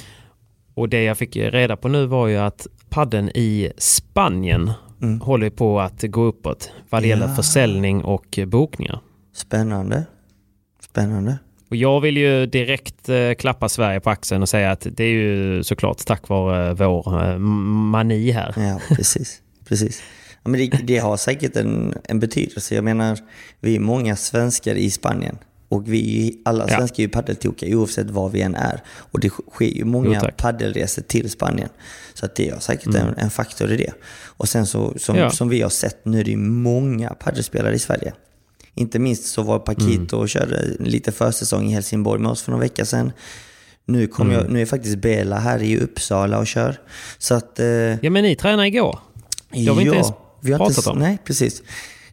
[0.74, 5.20] Och det jag fick reda på nu var ju att padden i Spanien Mm.
[5.20, 9.00] håller på att gå uppåt vad det gäller försäljning och bokningar.
[9.32, 10.04] Spännande.
[10.90, 11.38] Spännande.
[11.70, 15.08] Och jag vill ju direkt eh, klappa Sverige på axeln och säga att det är
[15.08, 18.54] ju såklart tack vare vår eh, mani här.
[18.56, 19.40] Ja, precis.
[19.68, 20.02] precis.
[20.42, 22.74] Ja, men det, det har säkert en, en betydelse.
[22.74, 23.18] Jag menar,
[23.60, 25.38] vi är många svenskar i Spanien.
[25.68, 28.80] Och vi, alla svenskar är ju paddeltokiga oavsett var vi än är.
[28.88, 30.36] Och det sker ju Jo, många tack.
[30.36, 31.68] paddelresor till Spanien.
[32.14, 33.92] Så att det har säkert en, en faktor i det.
[34.26, 35.30] Och sen så, som, Ja.
[35.30, 38.12] som vi har sett, nu är det ju många paddelspelare i Sverige.
[38.74, 42.62] Inte minst så var Paquito och körde lite försäsong i Helsingborg med oss för några
[42.62, 43.12] veckor sedan.
[43.84, 46.80] Nu, kom jag, nu är faktiskt Bela här i Uppsala och kör.
[47.18, 47.60] Så att...
[47.60, 48.98] Eh, Ja men ni tränade igår.
[49.50, 50.98] Det har vi inte ens vi har pratat inte, om.
[50.98, 51.62] Nej, precis.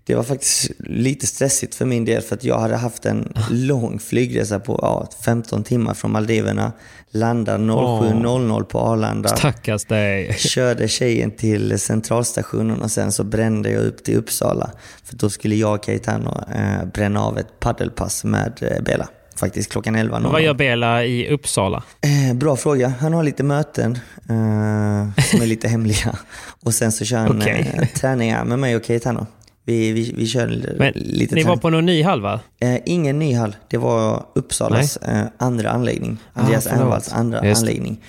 [0.08, 4.00] Det var faktiskt lite stressigt för min del för att jag hade haft en lång
[4.00, 6.72] flygresa på ja, 15 timmar från Maldiverna.
[7.12, 9.30] Landade 07.00 på Arlanda.
[9.30, 10.34] Stackars dig.
[10.38, 14.72] Körde tjejen till centralstationen och sen så brände jag upp till Uppsala.
[15.04, 19.08] För då skulle jag och Caetano eh, bränna av ett paddelpass med eh, Bela.
[19.36, 20.20] Faktiskt klockan 11.
[20.20, 21.84] Vad gör Bela i Uppsala?
[22.02, 22.94] Eh, bra fråga.
[23.00, 23.92] Han har lite möten
[24.30, 26.18] eh, som är lite hemliga.
[26.64, 27.72] Och sen så kör han Okej.
[27.74, 29.28] eh, träningar med mig och Caetano.
[29.68, 32.40] Vi, vi, vi kör Men lite ni var på någon ny hall va?
[32.60, 33.56] Eh, ingen ny hall.
[33.70, 36.18] Det var Uppsalas eh, andra anläggning.
[36.34, 36.70] Andreas Ah.
[36.70, 38.02] Ernvalls andra Just anläggning.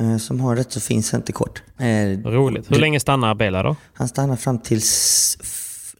[0.00, 1.62] Eh, som har rätt så fin centerkort.
[1.78, 2.70] Eh, Roligt.
[2.70, 3.76] Hur länge stannar Bela då?
[3.94, 4.80] han stannar fram till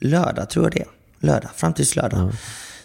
[0.01, 0.85] lördag, tror jag det.
[1.27, 2.31] Lördag, fram tills lördag.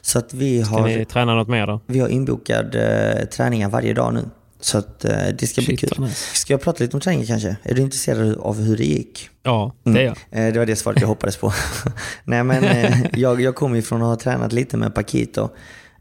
[0.01, 1.79] Så att vi Ska har, ni träna något mer då?
[1.87, 4.23] vi har inbokad eh, träningar varje dag nu.
[4.59, 5.89] Så att eh, det ska bli Shit, kul.
[5.97, 6.35] vad nice.
[6.35, 7.55] Ska jag prata lite om träningen kanske?
[7.63, 9.29] Är du intresserad av hur det gick?
[9.43, 10.17] Ja, det är jag.
[10.47, 11.53] Eh, Det var det svaret jag hoppades på.
[12.23, 15.49] Nej men eh, jag, jag kommer ifrån att ha tränat lite med Paquito.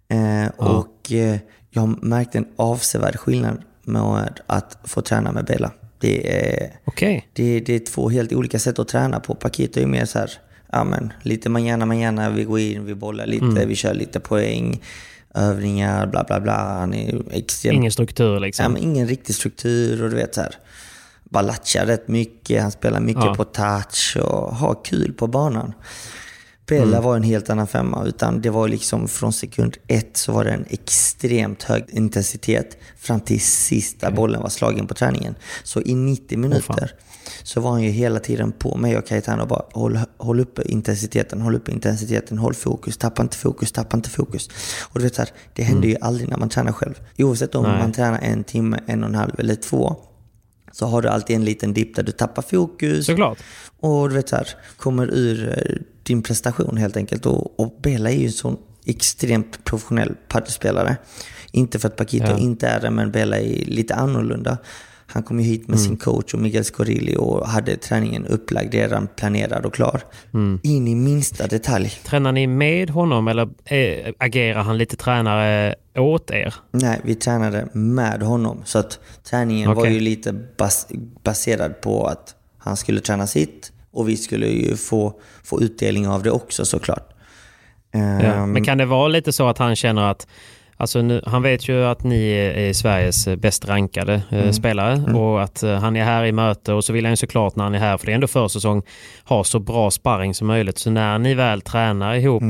[0.09, 1.37] Eh, Och eh,
[1.71, 5.71] jag märkte en avsevärd skillnad med att få träna med Bella.
[5.99, 7.29] Det är, Okej.
[7.33, 9.35] det, det är två helt olika sätt att träna på.
[9.35, 10.31] Paquito är mer så här,
[10.73, 14.83] ja men lite manana manana, vi går in, vi bollar lite, vi kör lite poäng,
[15.35, 16.79] övningar, bla bla bla.
[16.79, 18.73] Han är extremt Ingen struktur Ja, liksom.
[18.73, 20.55] men ingen riktig struktur och du vet så här.
[21.25, 23.35] Bara latchar rätt mycket, han spelar mycket Ja.
[23.35, 25.73] på touch och har kul på banan.
[26.67, 30.45] Bella var en helt annan femma, utan det var liksom från sekund ett så var
[30.45, 35.35] det en extremt hög intensitet fram till sista bollen var slagen på träningen.
[35.65, 36.93] Så i 90 minuter
[37.43, 40.63] så var han ju hela tiden på mig och Caetano och bara håll, håll uppe
[40.63, 44.49] intensiteten, håll uppe intensiteten, håll fokus, tappa inte fokus, tappa inte fokus.
[44.93, 46.95] Och du vet här, det händer ju aldrig när man tränar själv.
[47.19, 47.79] Oavsett om Nej.
[47.79, 49.97] man tränar en timme, en och en halv eller två
[50.73, 53.07] så har du alltid en liten dipp där du tappar fokus.
[53.07, 53.39] Såklart.
[53.81, 57.27] Och du vet så här, kommer ur eh, din prestation helt enkelt.
[57.27, 60.97] Och, och Bella är ju en sån extremt professionell paddelspelare.
[61.53, 62.39] Inte för att Paquito Ja.
[62.39, 64.59] inte är det, men Bella är lite annorlunda.
[65.07, 69.09] Han kom ju hit med sin coach och Miguel Scorilli och hade träningen upplagd, redan
[69.17, 70.01] planerad och klar.
[70.63, 71.89] In i minsta detalj.
[72.05, 76.55] Tränar ni med honom eller eh, agerar han lite tränare åt er?
[76.71, 78.63] Nej, vi tränade med honom.
[78.65, 79.95] Så att träningen var Okej.
[79.95, 80.87] ju lite bas
[81.23, 86.23] baserad på att han skulle träna sitt och vi skulle ju få, få utdelning av
[86.23, 87.11] det också såklart.
[87.93, 88.01] Ja.
[88.01, 90.27] Ehm, Men kan det vara lite så att han känner att
[90.77, 95.63] Alltså nu, han vet ju att ni är Sveriges bäst rankade eh, spelare och att
[95.63, 97.79] eh, han är här i möte och så vill han ju såklart när han är
[97.79, 98.83] här, för det är ändå försäsong,
[99.25, 100.79] ha så bra sparring som möjligt.
[100.79, 102.43] Så när ni väl tränar ihop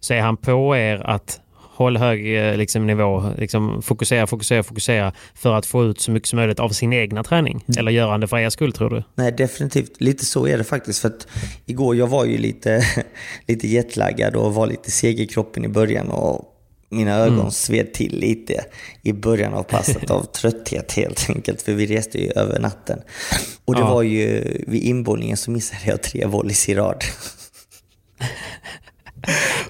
[0.00, 1.40] så är han på er att
[1.80, 6.28] hålla hög eh, liksom, nivå, liksom, fokusera, fokusera, fokusera för att få ut så mycket
[6.28, 7.64] som möjligt av sin egna träning.
[7.78, 9.02] Eller gör han det för er skull tror du?
[9.14, 10.00] Nej, definitivt.
[10.00, 11.00] Lite så är det faktiskt.
[11.00, 11.26] För att
[11.66, 12.82] igår, jag var ju lite,
[13.48, 16.10] lite jetlaggad och var lite seg i kroppen i början.
[16.10, 16.44] Och
[16.90, 18.64] mina ögon sved till lite
[19.02, 21.62] i början av passet av trötthet helt enkelt.
[21.62, 22.98] För vi reste ju över natten.
[23.64, 23.94] Och det Ja.
[23.94, 27.04] var ju vid inbollningen så missade jag tre volleys i rad.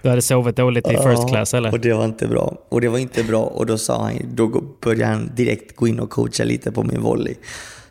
[0.02, 1.72] Du hade sovit dåligt i first class eller?
[1.72, 2.56] Och det var inte bra.
[2.68, 3.42] Och det var inte bra.
[3.42, 7.00] Och då sa han, då började han direkt gå in och coacha lite på min
[7.02, 7.34] volley.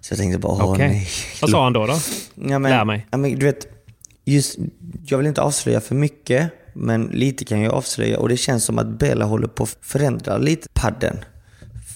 [0.01, 0.87] Så jag tänkte bara, åh Okej.
[0.87, 1.07] nej.
[1.41, 1.85] Vad sa han då?
[1.85, 1.93] då?
[2.35, 3.07] Ja, men, Lär mig.
[3.11, 3.67] Ja, men, du vet,
[4.25, 4.57] just,
[5.07, 8.19] jag vill inte avslöja för mycket, men lite kan jag avslöja.
[8.19, 11.17] Och det känns som att Bella håller på att förändra lite padden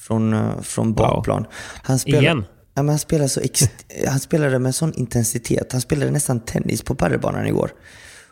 [0.02, 1.46] från, eh, från bakplan.
[1.84, 2.46] Han spelar, Igen?
[2.76, 3.62] Ja, men han, spelar så ex,
[4.08, 5.72] han spelade med sån intensitet.
[5.72, 7.72] Han spelade nästan tennis på padelbanan igår.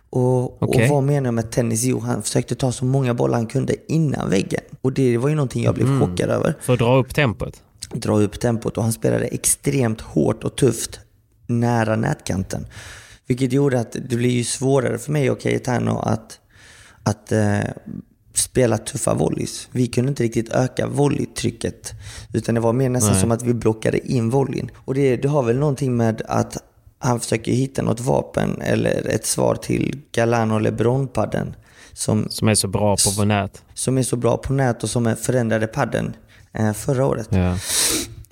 [0.09, 0.83] Och, Okej.
[0.83, 1.83] och vad menar jag med tennis?
[1.83, 4.61] Jo, han försökte ta så många bollar han kunde innan väggen.
[4.81, 5.99] Och det var ju någonting jag blev Mm.
[5.99, 7.61] chockad över För att dra upp tempot?
[7.93, 10.99] dra upp tempot och han spelade extremt hårt och tufft
[11.47, 12.65] nära nätkanten.
[13.27, 16.39] Vilket gjorde att det blir ju svårare för mig och Cayetano att,
[17.03, 17.59] att eh,
[18.33, 19.67] spela tuffa volleys.
[19.71, 21.91] Vi kunde inte riktigt öka volleytrycket.
[22.33, 23.21] Utan det var mer nästan Nej.
[23.21, 24.69] som att vi blockade in volleyn.
[24.75, 26.57] Och det, det har väl någonting med att
[26.99, 31.55] han försöker hitta något vapen eller ett svar till Galano LeBron-padden.
[31.93, 33.61] Som, Som är så bra på vår nät.
[33.73, 36.13] som är så bra på nät och som är förändrade padden
[36.53, 37.27] eh, förra året.
[37.31, 37.57] Ja.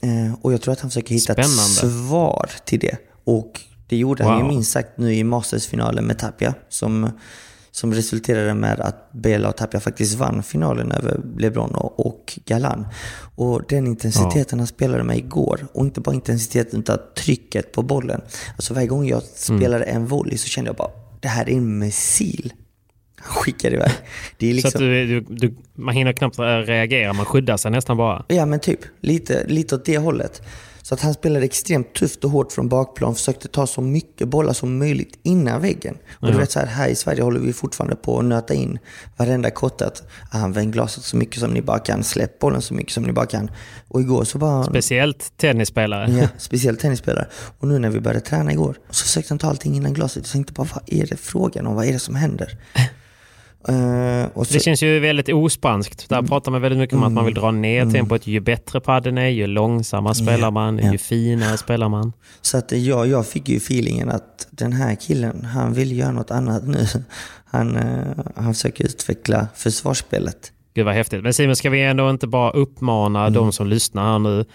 [0.01, 1.97] Eh, och jag tror att han försöker hitta ett Spännande.
[2.07, 2.97] svar till det.
[3.23, 4.53] Och det gjorde han ju Wow.
[4.53, 6.53] minst sagt nu i Masters-finalen med Tapia.
[6.69, 7.09] Som,
[7.71, 12.87] som resulterade med att Bela och Tapia faktiskt vann finalen över LeBron och, Galan.
[13.35, 18.21] Och den intensiteten han spelade med igår, och inte bara intensiteten utan trycket på bollen.
[18.55, 21.79] Alltså varje gång jag spelade en volley så kände jag bara, det här är en
[21.79, 22.53] missil.
[23.15, 23.91] Han skickar iväg.
[24.37, 24.71] Det är liksom...
[24.71, 28.25] Så att du, du, du, man hinner knappt reagera, man skyddar sig nästan bara.
[28.27, 30.41] Ja men typ, lite, lite åt det hållet.
[30.89, 34.53] Så att han spelade extremt tufft och hårt från bakplan, försökte ta så mycket bollar
[34.53, 35.97] som möjligt innan väggen.
[36.11, 38.79] Och du vet så här, här i Sverige håller vi fortfarande på att nöta in
[39.17, 39.85] varenda kotte.
[39.85, 43.11] att Använd glaset så mycket som ni bara kan, släpp bollen så mycket som ni
[43.11, 43.51] bara kan.
[43.87, 44.63] Och igår så bara...
[44.63, 46.11] Speciellt tennisspelare.
[46.11, 47.27] Ja, speciellt tennisspelare.
[47.59, 50.23] Och nu när vi började träna igår så försökte han ta allting innan glaset.
[50.23, 51.75] Jag tänkte bara, vad är det frågan om?
[51.75, 52.57] Vad är det som händer?
[54.33, 56.09] Och så, Det känns ju väldigt ospanskt.
[56.09, 58.27] Där pratar man väldigt mycket om att man vill dra ner tempot.
[58.27, 60.91] Ju bättre padden är, ju långsammare spelar man, ja.
[60.91, 62.13] ju finare spelar man.
[62.41, 66.31] Så att jag, jag fick ju feelingen att den här killen, han vill göra något
[66.31, 66.85] annat nu.
[67.51, 70.51] Han, eh, han försöker utveckla försvarsspelet.
[70.79, 71.23] Gud vad häftigt.
[71.23, 73.33] Men Simon, ska vi ändå inte bara uppmana Mm.
[73.33, 74.45] de som lyssnar här nu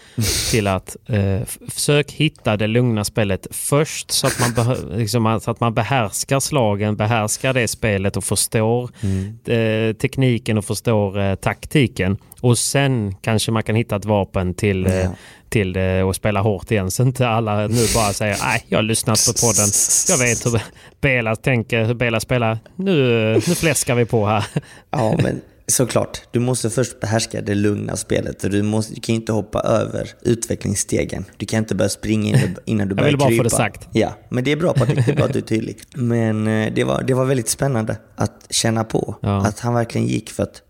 [0.51, 5.61] till att eh, försök hitta det lugna spelet först så att, man liksom, så att
[5.61, 9.39] man behärskar slagen, behärskar det spelet och förstår Mm.
[9.47, 12.16] eh, tekniken och förstår eh, taktiken.
[12.41, 15.11] Och sen kanske man kan hitta ett vapen till, eh,
[15.49, 16.91] till det och spela hårt igen.
[16.91, 19.68] Så inte alla nu bara säger nej, jag har lyssnat på podden.
[20.09, 20.61] Jag vet hur
[21.01, 22.59] Bela tänker, hur Bela spelar.
[22.77, 22.93] Nu,
[23.35, 24.45] nu fläskar vi på här.
[24.91, 26.22] Ja, men såklart.
[26.30, 28.40] Du måste först behärska det lugna spelet.
[28.40, 31.24] Du, måste, du kan inte hoppa över utvecklingsstegen.
[31.36, 33.42] Du kan inte börja springa in, innan du Jag börjar ville bara få krypa.
[33.42, 33.88] det sagt.
[33.92, 35.06] Ja, men det är bra Patrik.
[35.06, 35.78] Det är bra att du är tydlig.
[35.94, 39.16] Men eh, det var, det var väldigt spännande att känna på.
[39.20, 39.46] Ja.
[39.46, 40.62] Att han verkligen gick för att,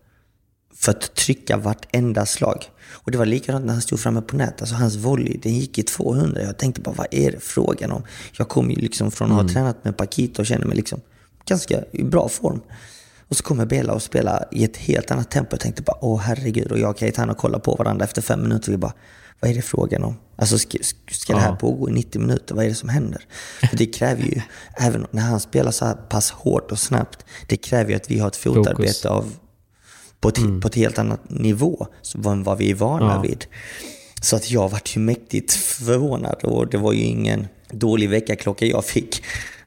[0.75, 2.65] för att trycka vartenda slag.
[2.91, 4.61] Och det var likadant när han stod framme på nät.
[4.61, 6.41] Alltså hans volley, den gick i 200.
[6.41, 8.03] Jag tänkte bara, vad är det frågan om?
[8.37, 11.01] Jag kom ju liksom från att ha tränat med Paquito och kände mig liksom
[11.45, 12.61] ganska i bra form.
[13.35, 15.49] Och så kommer Bela och spelar i ett helt annat tempo.
[15.51, 16.71] Jag tänkte bara, åh herregud.
[16.71, 18.71] Och jag och Cayetano kollar på varandra efter fem minuter.
[18.71, 18.93] Vi bara,
[19.39, 20.15] vad är det frågan om?
[20.35, 20.77] Alltså ska,
[21.11, 22.55] ska det här pågå i 90 minuter?
[22.55, 23.21] Vad är det som händer?
[23.69, 24.41] För det kräver ju,
[24.77, 28.19] även när han spelar så här pass hårt och snabbt, det kräver ju att vi
[28.19, 29.05] har ett fotarbete Fokus.
[29.05, 29.31] av,
[30.19, 31.87] på, ett, på ett helt annat nivå
[32.25, 33.21] än vad vi är vana Ja.
[33.21, 33.45] vid.
[34.21, 38.85] Så att jag vart ju mäktigt förvånad och det var ju ingen dålig väckarklocka jag
[38.85, 39.23] fick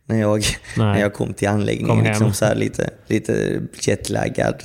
[0.08, 0.44] när jag,
[0.76, 1.96] när jag kom till Kom anläggningen.
[1.96, 2.04] hem.
[2.06, 4.62] Liksom så lite, lite jetlaggad.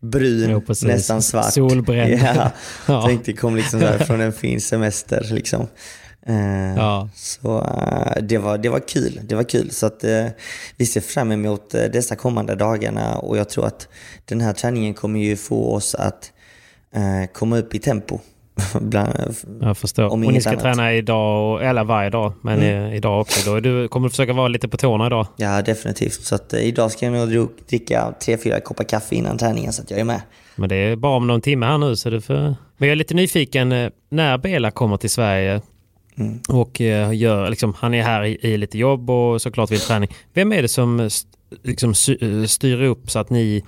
[0.00, 1.52] brun, Jo, nästan svart.
[1.52, 2.20] Solbränd.
[2.22, 2.50] Ja,
[2.86, 3.06] Ja.
[3.06, 5.66] tänkte kom liksom där från en fin semester liksom.
[6.26, 7.08] Eh, Ja.
[7.14, 9.20] Så eh, det, var, det var kul.
[9.22, 9.70] Det var kul.
[9.70, 10.26] Så att, eh,
[10.76, 13.88] vi ser fram emot dessa kommande dagarna och jag tror att
[14.24, 16.32] den här träningen kommer ju få oss att
[17.32, 18.20] komma upp i tempo.
[18.80, 20.12] Bland, Jag förstår.
[20.12, 20.62] Om och ni ska annat.
[20.62, 23.50] träna idag, och, eller varje dag, men eh, idag också.
[23.50, 25.26] Då du kommer du försöka vara lite på tårna idag.
[25.36, 26.12] ja, definitivt.
[26.24, 29.82] Så att, eh, idag ska jag nog dricka tre, fyra koppar kaffe innan träningen så
[29.82, 30.20] att jag är med.
[30.56, 31.96] Men det är bara om någon timme här nu.
[31.96, 32.34] Så det får...
[32.34, 35.60] Men jag är lite nyfiken eh, när Bela kommer till Sverige
[36.18, 36.38] Mm.
[36.48, 40.08] och eh, gör, liksom, han är här i, i lite jobb och såklart vill träning.
[40.32, 41.08] Vem är det som
[41.62, 41.94] liksom,
[42.46, 43.64] styr upp så att ni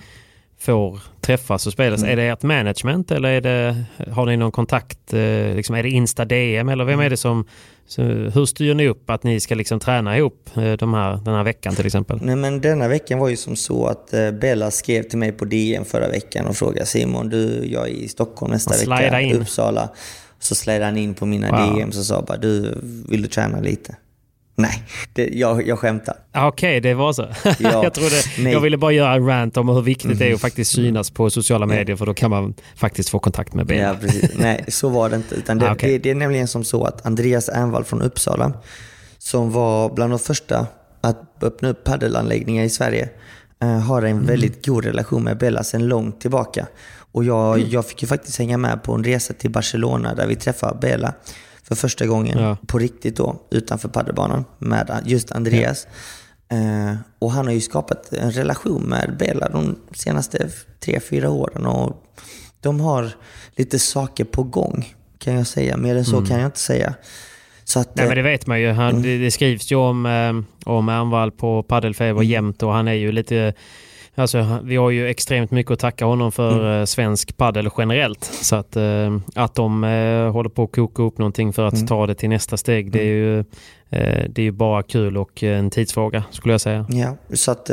[0.60, 2.00] får träffas och spelas?
[2.02, 2.12] Mm.
[2.12, 5.12] Är det ert management eller är det, har ni någon kontakt?
[5.12, 7.44] eh, Liksom, är det Insta DM eller vem är det som...
[7.86, 11.34] Så, hur styr ni upp att ni ska liksom träna ihop eh, de här, den
[11.34, 12.18] här veckan till exempel?
[12.22, 15.44] Nej, men denna veckan var ju som så att eh, Bella skrev till mig på
[15.44, 19.36] DM förra veckan och frågade Simon, du, jag är i Stockholm nästa vecka, in.
[19.36, 19.88] Uppsala.
[20.38, 21.76] Så slidade han in på mina Wow.
[21.78, 23.96] DMs och sa bara, du, vill du träna lite?
[24.60, 24.82] Nej,
[25.12, 26.14] det, jag, jag skämtar.
[26.32, 27.22] Ah, Okej, det var så.
[27.44, 28.52] Ja, jag, trodde, nej.
[28.52, 31.30] jag ville bara göra en rant om hur viktigt det är att faktiskt synas på
[31.30, 33.82] sociala medier för då kan man faktiskt få kontakt med Bela.
[33.82, 34.30] Ja, precis.
[34.38, 35.34] Nej, så var det inte.
[35.34, 35.90] Utan det, Ah, okej.
[35.92, 38.52] det, det är nämligen som så att Andreas Ernvall från Uppsala,
[39.18, 40.66] som var bland de första
[41.00, 43.08] att öppna upp paddelanläggningar i Sverige,
[43.62, 44.18] eh, har Mm.
[44.18, 46.66] en väldigt god relation med Bella sedan långt tillbaka.
[47.12, 47.70] Och jag, Mm.
[47.70, 51.14] jag fick ju faktiskt hänga med på en resa till Barcelona där vi träffade Bella
[51.70, 52.56] för första gången Ja.
[52.66, 55.86] på riktigt då, utanför paddelbanan med just Andreas.
[56.52, 60.48] Eh, och han har ju skapat en relation med Bella de senaste
[60.80, 61.66] tre, fyra åren.
[61.66, 62.02] Och
[62.60, 63.10] de har
[63.56, 65.76] lite saker på gång, kan jag säga.
[65.76, 66.94] Mer än så kan jag inte säga.
[67.64, 67.92] Så att, Mm.
[67.96, 68.70] Nej, men eh, det vet man ju.
[68.72, 72.92] Han, det, det skrivs ju om, eh, om Ernvall på Paddelfeber jämt och han är
[72.92, 73.54] ju lite...
[74.20, 78.24] Alltså, vi har ju extremt mycket att tacka honom för eh, svensk paddel generellt.
[78.24, 82.06] Så att, eh, att de eh, håller på att koka upp någonting för att ta
[82.06, 83.44] det till nästa steg, det är ju, eh,
[84.28, 86.86] det är ju bara kul och en tidsfråga skulle jag säga.
[86.88, 87.66] Ja, så att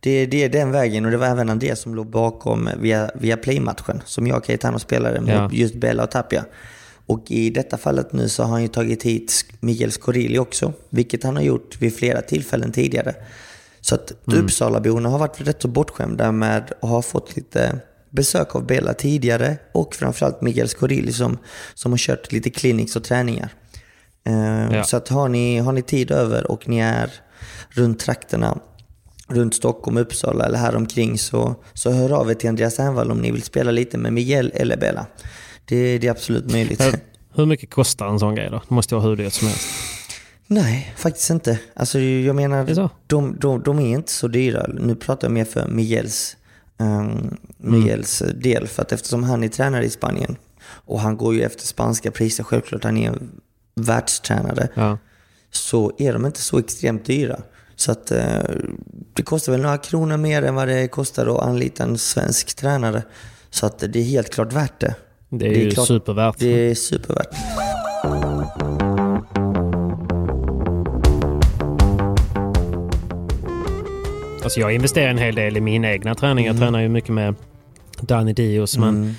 [0.00, 3.36] det, det är den vägen och det var även Andreas som låg bakom via, via
[3.36, 5.50] Play-matchen som jag och Caetano spelade mot Ja.
[5.52, 6.44] just Bella och Tapia.
[7.06, 11.24] Och i detta fallet nu så har han ju tagit hit Miguel Scorilli också, vilket
[11.24, 13.14] han har gjort vid flera tillfällen tidigare.
[13.88, 17.78] Så att Uppsalaborna har varit rätt så bortskämda med och har fått lite
[18.10, 21.38] besök av Bella tidigare och framförallt Miguel Scorilli som,
[21.74, 23.50] som har kört lite clinics och träningar.
[24.26, 24.84] Eh, Ja.
[24.84, 27.10] Så att har ni, har ni tid över och ni är
[27.70, 28.58] runt trakterna,
[29.28, 33.18] runt Stockholm, Uppsala eller här omkring så, så hör av er till Andreas Ernvall om
[33.18, 35.06] ni vill spela lite med Miguel eller Bella.
[35.64, 36.80] Det, det är absolut möjligt.
[36.80, 36.94] Hur,
[37.34, 38.62] hur mycket kostar en sån grej då?
[38.68, 39.68] Det måste vara hur dyrt som helst.
[40.50, 41.58] Nej, faktiskt inte.
[41.74, 44.66] Alltså jag menar, Det är de, de, de är inte så dyra.
[44.68, 46.36] Nu pratar jag mer för Miguels,
[46.78, 48.66] um, Miguels del.
[48.66, 50.36] För att eftersom han är tränare i Spanien
[50.68, 53.30] och han går ju efter spanska priser, självklart han är en
[53.74, 54.98] världstränare, Ja.
[55.50, 57.40] så är de inte så extremt dyra.
[57.76, 58.38] Så att eh,
[59.14, 63.02] det kostar väl några kronor mer än vad det kostar att anlita en svensk tränare.
[63.50, 64.94] Så att det är helt klart värt det.
[65.28, 66.38] Det är, ju klart- supervärt.
[66.38, 67.28] Det är supervärt.
[74.48, 76.46] Alltså jag investerar en hel del i min egna träning.
[76.46, 77.34] Jag tränar ju mycket med
[78.00, 78.78] Danny Dios.
[78.78, 79.14] Men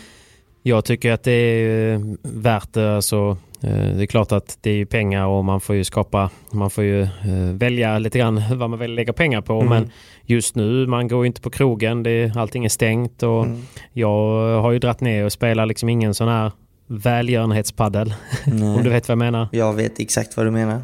[0.63, 2.01] jag tycker att det är
[2.41, 2.95] värt det.
[2.95, 6.29] Alltså, eh, det är klart att det är ju pengar och man får ju skapa,
[6.51, 7.09] man får ju eh,
[7.53, 9.61] välja lite grann vad man vill lägga pengar på.
[9.61, 9.91] Men
[10.25, 13.45] just nu, man går ju inte på krogen, det, är- allting är stängt och
[13.93, 16.51] jag har ju dratt ner och spelar liksom ingen sån här
[16.87, 18.13] välgörenhetspaddel.
[18.45, 19.47] Om du vet vad jag menar.
[19.51, 20.81] Jag vet exakt vad du menar.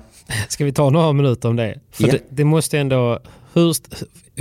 [0.50, 1.80] Ska vi ta några minuter om det?
[1.92, 2.12] För Ja.
[2.12, 3.20] det, det måste ändå...
[3.56, 3.74] Hur,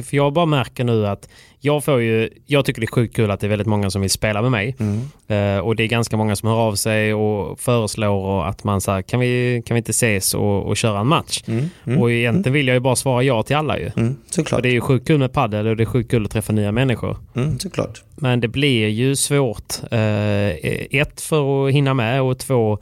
[0.02, 1.28] för jag bara märker nu att
[1.60, 2.30] jag får ju...
[2.46, 4.50] Jag tycker det är sjukt kul att det är väldigt många som vill spela med
[4.50, 4.76] mig.
[5.28, 8.80] Eh, och det är ganska många som hör av sig och föreslår och att man
[8.80, 11.42] säger kan vi, kan vi inte ses och, och köra en match?
[11.98, 13.90] Och egentligen vill jag ju bara svara ja till alla ju.
[13.96, 14.62] Mm, För såklart.
[14.62, 16.72] det är ju sjukt kul med paddel och det är sjukt kul att träffa nya
[16.72, 17.16] människor.
[17.36, 18.02] Mm, såklart.
[18.16, 19.74] Men det blir ju svårt.
[19.90, 20.00] Eh,
[21.00, 22.72] ett, för att hinna med och två,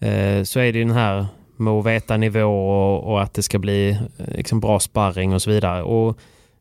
[0.00, 1.26] eh, så är det ju den här
[1.58, 3.96] med att veta nivå och, och att det ska bli eh,
[4.36, 5.82] liksom bra sparring och så vidare.
[5.82, 6.18] Och,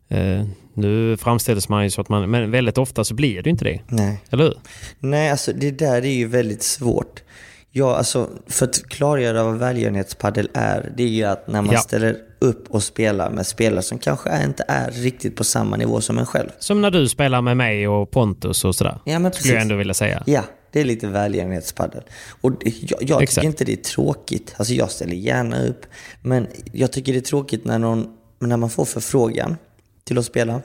[0.10, 0.44] eh,
[0.74, 3.80] nu framställs man ju så att man, men väldigt ofta så blir det inte det.
[3.88, 4.22] Nej.
[4.30, 4.54] Eller hur?
[5.00, 7.24] Nej, alltså det där är ju väldigt svårt.
[7.72, 11.80] Ja, alltså för att klargöra vad välgörenhetspadel är, det är ju att när man Ja.
[11.80, 16.18] ställer upp och spelar med spelare som kanske inte är riktigt på samma nivå som
[16.18, 16.50] en själv.
[16.60, 18.98] Som när du spelar med mig och Pontus och sådär.
[19.06, 19.62] Ja, men Skulle jag precis.
[19.62, 20.24] ändå vilja säga.
[20.26, 22.04] Ja, det är lite välgörenhetspadel.
[22.42, 24.56] Och jag, jag tycker inte det är tråkigt.
[24.58, 25.86] Alltså jag ställer gärna upp.
[26.22, 28.08] Men jag tycker det är tråkigt när, någon,
[28.40, 29.58] när man får förfrågan
[30.04, 30.62] till att spela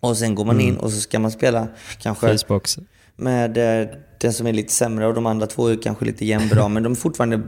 [0.00, 1.68] Och sen går man in och så ska man spela
[1.98, 2.78] kanske Frysbox.
[3.16, 3.88] med eh,
[4.20, 6.92] den som är lite sämre och de andra två är kanske lite jämnbra, men de
[6.92, 7.40] är fortfarande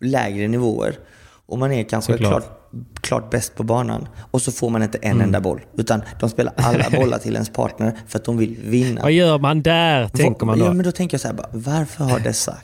[0.00, 0.98] lägre nivåer.
[1.46, 2.42] Och man är kanske Såklart.
[2.42, 2.61] klart,
[3.00, 4.08] klart bäst på banan.
[4.30, 5.60] Och så får man inte en enda boll.
[5.76, 9.02] Utan de spelar alla bollar till ens partner för att de vill vinna.
[9.02, 10.64] Vad gör man där, tänker man då?
[10.64, 12.56] Ja, men då tänker jag så här bara, varför har dessa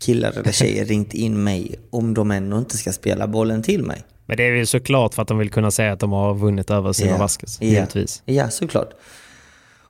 [0.00, 4.02] killar eller tjejer ringt in mig om de ändå inte ska spela bollen till mig?
[4.26, 6.70] Men det är ju såklart för att de vill kunna säga att de har vunnit
[6.70, 7.18] över sina Ja.
[7.18, 7.58] Vasquez.
[7.60, 7.66] Ja.
[7.68, 8.22] Givetvis.
[8.24, 8.90] Ja, såklart.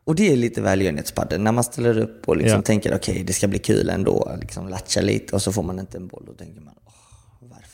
[0.05, 1.41] Och det är lite välgörenhetspadel.
[1.41, 2.63] När man ställer upp och liksom Ja.
[2.63, 4.33] tänker okej, det ska bli kul ändå.
[4.41, 6.23] Liksom latcha lite och så får man inte en boll.
[6.27, 6.75] Då tänker man,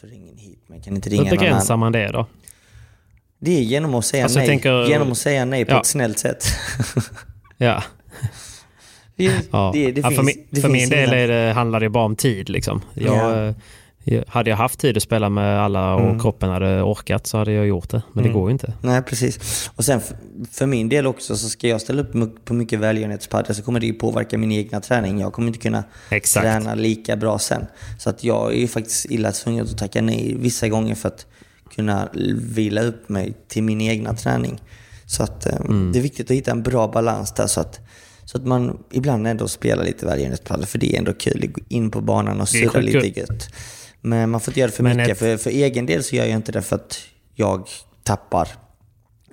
[0.07, 0.59] varför ringer ni hit?
[0.67, 1.81] Man kan inte Hur ringa någon begränsar annan.
[1.81, 2.27] man det då?
[3.39, 4.49] Det är genom att säga Alltså, nej.
[4.49, 5.81] tänker- Genom att säga nej på Ja.
[5.81, 6.45] ett snällt sätt.
[7.59, 7.83] Ja.
[9.17, 9.71] det, Ja.
[9.75, 12.05] det, det ja, finns, för min, för min del ingen- är det, handlar det bara
[12.05, 12.49] om tid.
[12.49, 12.83] Liksom.
[12.95, 13.17] Jag,
[13.49, 13.55] Ja.
[14.29, 16.21] Hade jag haft tid att spela med alla och Mm.
[16.21, 18.03] kroppen hade orkat så hade jag gjort det.
[18.13, 18.73] Men det går ju inte.
[18.83, 19.71] Nej, precis.
[19.77, 20.01] Och sen
[20.53, 23.87] för, min del också så ska jag ställa upp på mycket välgörenhetspadel så kommer det
[23.87, 25.21] ju påverka min egna träning.
[25.21, 26.45] Jag kommer inte kunna Exakt.
[26.45, 27.67] träna lika bra sen.
[27.99, 31.27] Så att jag är ju faktiskt illa tvungen att tacka nej vissa gånger för att
[31.75, 32.09] kunna
[32.41, 34.61] vila upp mig till min egna träning.
[35.07, 35.93] Så att eh, Mm.
[35.93, 37.81] det är viktigt att hitta en bra balans där så att,
[38.25, 41.61] så att man ibland ändå spelar lite välgörenhetspadel för det är ändå kul att gå
[41.69, 43.49] in på banan och surra lite gött.
[44.07, 45.13] Men man får inte göra det för Men mycket.
[45.13, 46.99] ett- För, för egen del så gör jag inte det för att
[47.35, 47.69] jag
[48.03, 48.49] tappar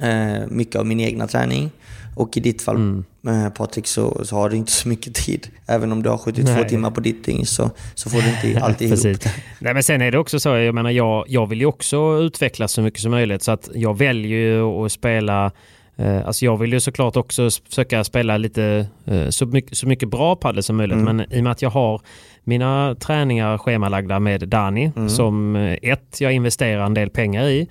[0.02, 1.72] eh, mycket av min egna träning.
[2.16, 3.06] Och i ditt fall Mm.
[3.28, 5.48] eh, Patrik så, så har du inte så mycket tid.
[5.68, 6.70] Även om du har 72 Nej.
[6.70, 9.34] timmar på ditt dygn så, så får du inte alltid ihop det.
[9.60, 12.72] Nej, men sen är det också så, jag menar jag, jag vill ju också utvecklas
[12.72, 15.52] så mycket som möjligt så att jag väljer ju att spela
[15.98, 20.10] eh, Alltså jag vill ju såklart också försöka spela lite eh, så mycket, så mycket
[20.10, 21.18] bra padel som möjligt Mm.
[21.18, 22.02] men i och med att jag har
[22.44, 25.10] mina träningar schemalagda med Dani Mm.
[25.10, 27.68] som eh, ett, jag investerar en del pengar i.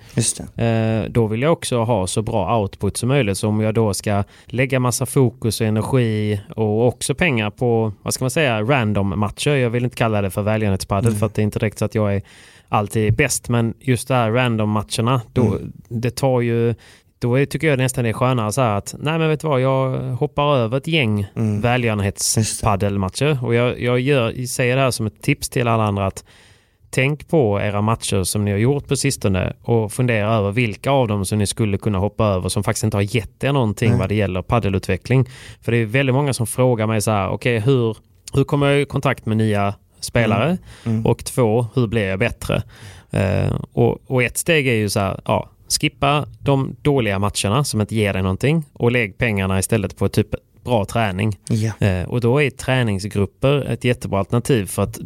[0.57, 3.37] Eh, då vill jag också ha så bra output som möjligt.
[3.37, 8.13] Så om jag då ska lägga massa fokus och energi och också pengar på, vad
[8.13, 9.49] ska man säga, random matcher.
[9.51, 11.95] Jag vill inte kalla det för välgörenhetspadel för att det är inte direkt så att
[11.95, 12.21] jag är
[12.69, 13.49] alltid bäst.
[13.49, 15.57] Men just det här random matcherna, då,
[15.89, 16.75] det tar ju
[17.23, 19.47] då är, tycker jag nästan det är skönare så här att nej men vet du
[19.47, 21.61] vad, jag hoppar över ett gäng Mm.
[21.61, 23.45] välgörenhetspaddelmatcher.
[23.45, 26.23] Och jag, jag gör, säger det här som ett tips till alla andra att
[26.95, 31.07] Tänk på era matcher som ni har gjort på sistone och fundera över vilka av
[31.07, 34.09] dem som ni skulle kunna hoppa över som faktiskt inte har gett er någonting vad
[34.09, 35.29] det gäller paddelutveckling.
[35.61, 37.97] För det är väldigt många som frågar mig så här, okej hur,
[38.33, 40.57] hur kommer jag i kontakt med nya spelare?
[41.05, 42.63] Och två, hur blir jag bättre?
[43.11, 45.49] Eh, och, och ett steg är ju så här, ja,
[45.81, 50.27] skippa de dåliga matcherna som inte ger dig någonting och lägg pengarna istället på typ
[50.63, 51.37] bra träning.
[51.49, 51.87] Ja.
[51.87, 54.99] Eh, och då är träningsgrupper ett jättebra alternativ för att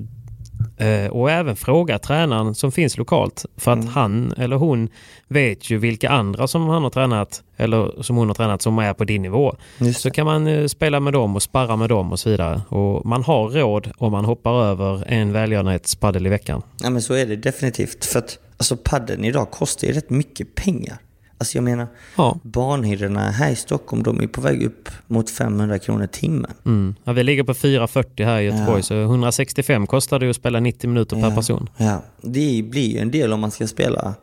[1.11, 3.45] och även fråga tränaren som finns lokalt.
[3.57, 4.89] För att han eller hon
[5.27, 8.93] vet ju vilka andra som han har tränat eller som hon har tränat som är
[8.93, 9.55] på din nivå.
[9.77, 12.61] Just Så kan man eh, spela med dem och sparra med dem och så vidare.
[12.69, 16.61] Och man har råd om man hoppar över en välgörenhetspaddel i veckan.
[16.83, 18.05] Ja men så är det definitivt.
[18.05, 20.97] För att alltså paddeln idag kostar ju rätt mycket pengar.
[21.39, 22.39] Alltså jag menar, Ja.
[22.43, 26.51] barnhyrorna här i Stockholm de är på väg upp mot 500 kronor timmen.
[26.65, 26.95] Mm.
[27.03, 28.83] Ja, vi ligger på 440 här i Göteborg Ja.
[28.83, 31.69] så 165 kostar det att spela 90 minuter per person.
[31.77, 34.13] Ja, det blir ju en del om man ska spela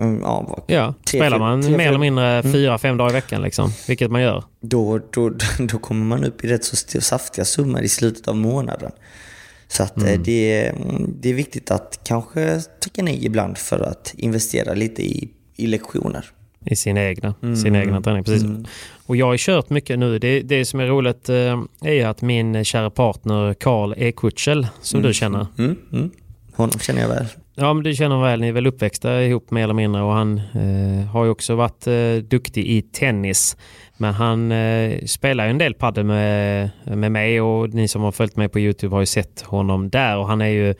[0.00, 3.42] mm, ja, Ja, tre, spelar man tre, mer eller mindre fyra, fem dagar i veckan
[3.42, 4.44] liksom, vilket man gör.
[4.60, 8.90] då, då, då kommer man upp i rätt så saftiga summor i slutet av månaden.
[9.68, 10.08] Så att Mm.
[10.08, 10.74] eh, det, är,
[11.20, 16.24] det är viktigt att kanske tacka nej ibland för att investera lite i, i lektioner.
[16.66, 18.24] I sin egna, sin egna träning.
[18.24, 18.46] Precis.
[19.06, 20.18] Och jag har kört mycket nu.
[20.18, 25.14] Det, det som är roligt eh, är att min kära partner Karl Ekutschel, som du
[25.14, 25.46] känner.
[25.58, 26.10] Mm, mm.
[26.56, 27.26] Honom känner jag väl.
[27.54, 30.38] Ja, men du känner väl, ni är väl uppväxta ihop mer eller mindre och han
[30.38, 33.56] eh, har ju också varit eh, duktig i tennis.
[33.96, 38.12] Men han eh, spelar ju en del padel med, med mig och ni som har
[38.12, 40.74] följt mig på Youtube har ju sett honom där och han är ju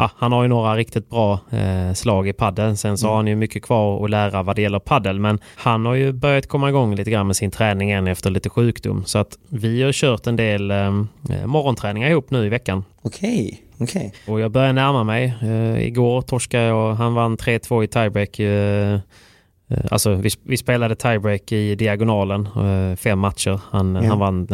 [0.00, 2.76] Ja, han har ju några riktigt bra eh, slag i padel.
[2.76, 5.18] Sen så har han ju mycket kvar att lära vad det gäller padel.
[5.20, 8.50] Men han har ju börjat komma igång lite grann med sin träning igen efter lite
[8.50, 9.04] sjukdom.
[9.04, 10.92] Så att vi har kört en del eh,
[11.46, 12.84] morgonträningar ihop nu i veckan.
[13.02, 14.12] Okej, okej.
[14.26, 15.34] Och jag börjar närma mig.
[15.42, 18.40] Uh, igår torskade jag, han vann 3-2 i tiebreak.
[18.40, 18.98] Uh,
[19.90, 22.48] alltså vi, vi spelade tiebreak i diagonalen,
[22.96, 23.60] fem matcher.
[23.70, 24.08] Han, Ja.
[24.08, 24.48] han vann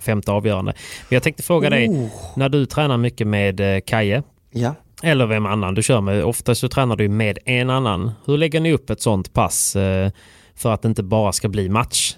[0.00, 0.72] femte avgörande.
[1.08, 2.08] Men jag tänkte fråga dig, Oh.
[2.36, 4.22] när du tränar mycket med Kaje,
[4.56, 4.74] Ja.
[5.02, 8.12] eller vem annan du kör med, ofta så tränar du med en annan.
[8.26, 10.10] Hur lägger ni upp ett sånt pass uh,
[10.54, 12.16] för att det inte bara ska bli match?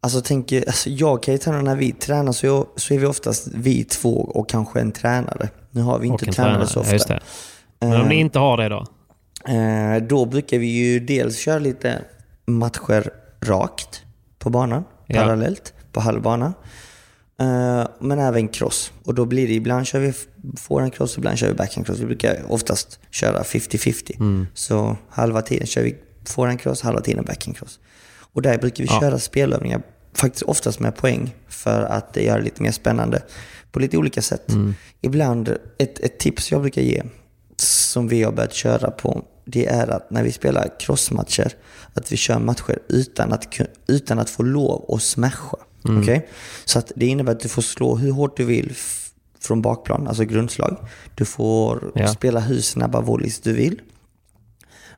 [0.00, 3.06] Alltså, tänk, alltså jag kan ju träna när vi tränar så, jag, så är vi
[3.06, 5.48] oftast vi två och kanske en tränare.
[5.70, 7.20] Nu har vi inte en tränare så ofta.
[7.80, 8.86] Men om ni inte har det då?
[9.52, 12.02] Eh, då brukar vi ju dels köra lite
[12.46, 13.10] matcher
[13.40, 14.02] rakt.
[14.38, 15.20] på banan Ja.
[15.20, 16.54] parallellt på halvbana.
[17.40, 18.92] Eh, men även cross.
[19.04, 20.12] Och då blir det ibland kör vi
[20.56, 21.98] forehand cross, ibland kör vi backhand cross.
[21.98, 24.46] Vi brukar oftast köra 50-50.
[24.54, 27.78] Så halva tiden kör vi forehand cross, halva tiden backhand cross.
[28.32, 29.00] Och där brukar vi Ja.
[29.00, 29.82] köra spelövningar,
[30.14, 33.22] faktiskt oftast med poäng, för att göra det lite mer spännande.
[33.72, 34.52] På lite olika sätt.
[35.00, 37.02] Ibland, ett, ett tips jag brukar ge,
[37.56, 41.52] som vi har börjat köra på, det är att när vi spelar crossmatcher,
[41.94, 45.56] att vi kör matcher utan att, utan att få lov att smasha.
[45.88, 46.28] Okej?
[46.64, 48.72] Så att det innebär att du får slå hur hårt du vill
[49.40, 50.76] från bakplan, alltså grundslag.
[51.14, 52.08] Du får Ja.
[52.08, 53.80] spela hur snabba volleys du vill.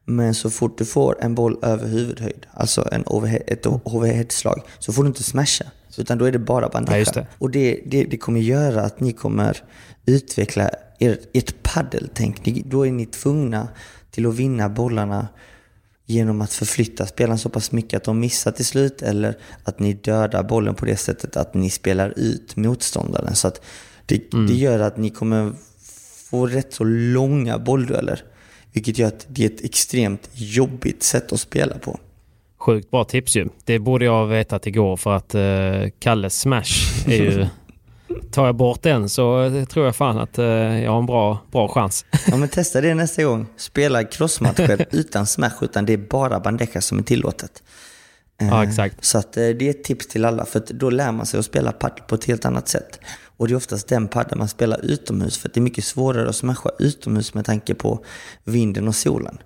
[0.04, 4.92] Men så fort du får en boll över huvudhöjd, alltså en overhead, ett overheadslag, så
[4.92, 5.64] får du inte smasha.
[5.98, 7.26] Utan då är det bara Ja, just det.
[7.38, 9.62] Och det, det, det kommer göra att ni kommer
[10.06, 12.64] utveckla er, ert paddeltänk.
[12.66, 13.68] Då är ni tvungna
[14.10, 15.28] till att vinna bollarna
[16.06, 19.92] genom att förflytta spelaren så pass mycket att de missar till slut eller att ni
[19.92, 23.34] dödar bollen på det sättet att ni spelar ut motståndaren.
[23.34, 23.64] Så att
[24.06, 25.52] det, det gör att ni kommer
[26.30, 28.22] få rätt så långa bolldueller.
[28.72, 31.98] Vilket gör att det är ett extremt jobbigt sätt att spela på.
[32.58, 33.48] Sjukt bra tips ju.
[33.64, 37.46] Det borde jag ha vetat igår för att uh, Kalles smash är ju...
[38.30, 40.44] Tar jag bort den så tror jag fan att eh,
[40.84, 42.04] jag har en bra, bra chans.
[42.26, 43.46] Ja men testa det nästa gång.
[43.56, 47.62] Spela crossmatcher utan smash utan det är bara bandeja som är tillåtet.
[48.40, 49.04] Eh, Ja, exakt.
[49.04, 51.46] Så att, eh, det är ett tips till alla för då lär man sig att
[51.46, 53.00] spela paddel på ett helt annat sätt.
[53.36, 56.36] Och det är oftast den paddeln man spelar utomhus för det är mycket svårare att
[56.36, 58.04] smasha utomhus med tanke på
[58.44, 59.38] vinden och solen.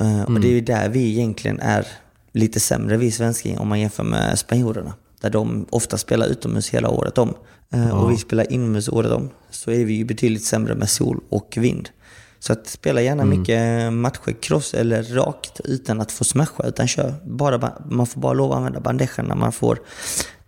[0.00, 1.86] Eh, Och det är ju där vi egentligen är
[2.32, 4.94] lite sämre, vi svenskar, om man jämför med spanjorerna.
[5.20, 7.34] Där de ofta spelar utomhus hela året om.
[7.74, 9.30] Eh, Och vi spelar inomhus året om.
[9.50, 11.88] Så är vi ju betydligt sämre med sol och vind.
[12.38, 16.66] Så att spela gärna mycket matcher cross eller rakt utan att få smasha.
[16.66, 19.78] Utan kör bara, ba- man får bara lov att använda bandejan när man får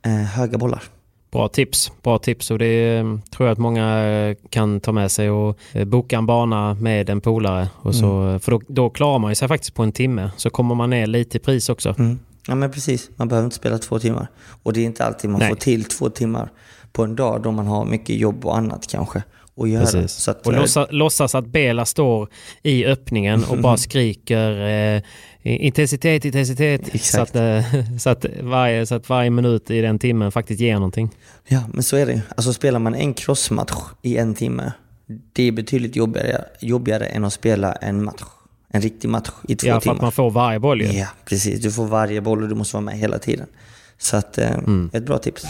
[0.02, 0.82] eh, höga bollar.
[1.30, 1.92] Bra tips.
[2.02, 5.58] Bra tips och det eh, tror jag att många eh, kan ta med sig och
[5.86, 7.68] boka en bana med en polare.
[7.76, 10.30] Och så, För då, då klarar man sig faktiskt på en timme.
[10.36, 11.94] Så kommer man ner lite i pris också.
[11.98, 12.18] Mm.
[12.46, 14.26] Ja men precis, man behöver inte spela två timmar.
[14.62, 15.48] Och det är inte alltid man Nej.
[15.48, 16.50] får till två timmar
[16.92, 19.22] på en dag då man har mycket jobb och annat kanske
[19.56, 19.84] att göra.
[19.84, 20.12] Precis.
[20.12, 22.28] Så att, och eh, låtsas, låtsas att Bela står
[22.62, 25.02] i öppningen och bara skriker eh,
[25.42, 27.02] intensitet, intensitet.
[27.04, 27.64] Så att, eh,
[27.98, 31.10] så, att varje, så att varje minut i den timmen faktiskt ger någonting.
[31.48, 32.22] Ja, men så är det.
[32.36, 33.72] Alltså spelar man en crossmatch
[34.02, 34.72] i en timme,
[35.32, 38.22] det är betydligt jobbigare, jobbigare än att spela en match.
[38.74, 39.94] En riktig match i två Ja, för timmar.
[39.94, 40.86] att man får varje boll ju.
[40.92, 41.60] Ja, precis.
[41.60, 43.46] Du får varje boll och du måste vara med hela tiden.
[43.98, 44.90] Så att, eh, Mm.
[44.92, 45.44] ett bra tips.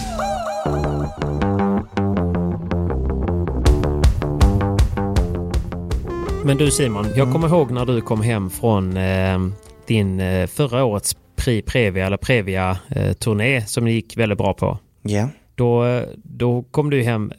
[6.45, 7.33] Men du Simon, jag Mm.
[7.33, 9.39] kommer ihåg när du kom hem från eh,
[9.87, 14.55] din eh, förra årets Pri Previa eller Previa eh, turné som det gick väldigt bra
[14.55, 14.79] på.
[15.03, 15.29] Ja.
[15.55, 17.33] Då, eh, då kom du hem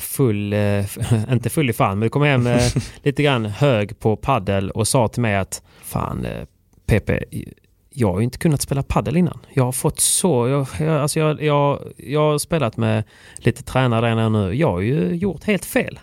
[0.00, 0.84] full, eh,
[1.32, 2.48] inte full i fan, men du kom hem
[3.02, 6.26] lite grann hög på paddel och sa till mig att fan
[6.86, 7.24] Pepe,
[7.98, 9.38] jag har ju inte kunnat spela paddel innan.
[9.52, 13.04] Jag har fått så, jag, jag, alltså jag, jag, jag har spelat med
[13.36, 14.54] lite tränare där nu.
[14.54, 15.98] Jag har ju gjort helt fel.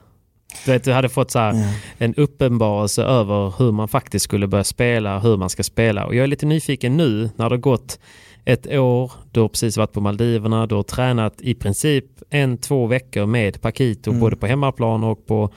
[0.65, 1.55] Du vet, du hade fått så här,
[1.97, 6.05] en uppenbarelse över hur man faktiskt skulle börja spela, hur man ska spela.
[6.05, 7.99] Och jag är lite nyfiken nu när det har gått
[8.45, 12.87] ett år, du har precis varit på Maldiverna, du har tränat i princip en, två
[12.87, 15.53] veckor med Paquito, både på hemmaplan och på,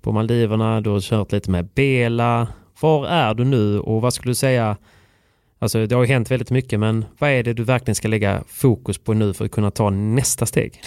[0.00, 0.80] på Maldiverna.
[0.80, 2.48] Du har kört lite med Bela.
[2.80, 4.76] Var är du nu och vad skulle du säga
[5.62, 8.44] Alltså det har ju hänt väldigt mycket men vad är det du verkligen ska lägga
[8.48, 10.82] fokus på nu för att kunna ta nästa steg?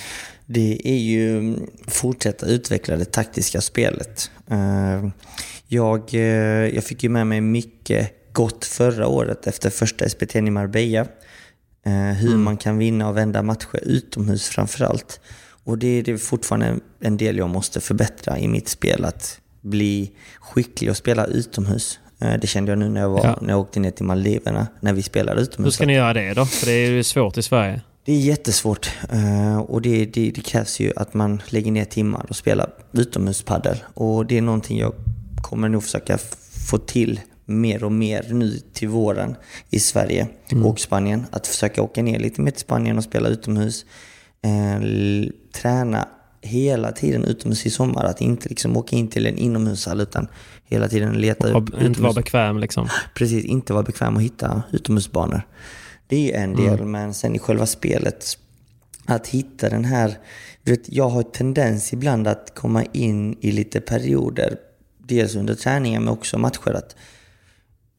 [0.46, 4.32] Det är ju mm, fortsätta utveckla det taktiska spelet.
[4.50, 5.10] Eh,
[5.68, 6.22] Jag, eh,
[6.76, 11.08] jag fick ju med mig mycket gott förra året efter första SPT i Marbella.
[11.86, 15.20] Eh, Hur man kan vinna och vända matcher utomhus framförallt.
[15.64, 19.06] Och det är fortfarande en del jag måste förbättra i mitt spel.
[19.06, 22.00] Att bli skicklig och spela utomhus.
[22.20, 23.40] Eh, Det kände jag nu när jag, var, Ja.
[23.42, 25.68] när jag åkte ner till Maldiverna, när vi spelade utomhus.
[25.68, 26.46] Hur ska ni göra det då?
[26.46, 27.82] För det är ju svårt i Sverige.
[28.06, 32.26] Det är jättesvårt eh, och det, det, det krävs ju att man lägger ner timmar
[32.30, 33.78] och spelar utomhuspaddel.
[33.94, 34.94] Och det är någonting jag
[35.42, 36.18] kommer nog försöka
[36.70, 39.36] få till mer och mer nu till våren
[39.70, 40.28] i Sverige
[40.66, 41.26] och Spanien.
[41.32, 43.86] Att försöka åka ner lite mer till Spanien och spela utomhus.
[44.42, 44.82] Eh,
[45.62, 46.08] träna
[46.46, 48.04] hela tiden utomhus i sommar.
[48.04, 50.28] Att inte liksom åka in till en inomhushall utan
[50.66, 52.90] hela tiden leta upp Och inte vara bekväm liksom.
[53.16, 55.42] precis inte vara bekväm att hitta utomhusbanor.
[56.08, 58.38] Det är en del, men sen i själva spelet,
[59.06, 60.18] att hitta den här...
[60.64, 64.58] Du vet, jag har tendens ibland att komma in i lite perioder,
[64.98, 66.96] dels under träningen men också matcher, att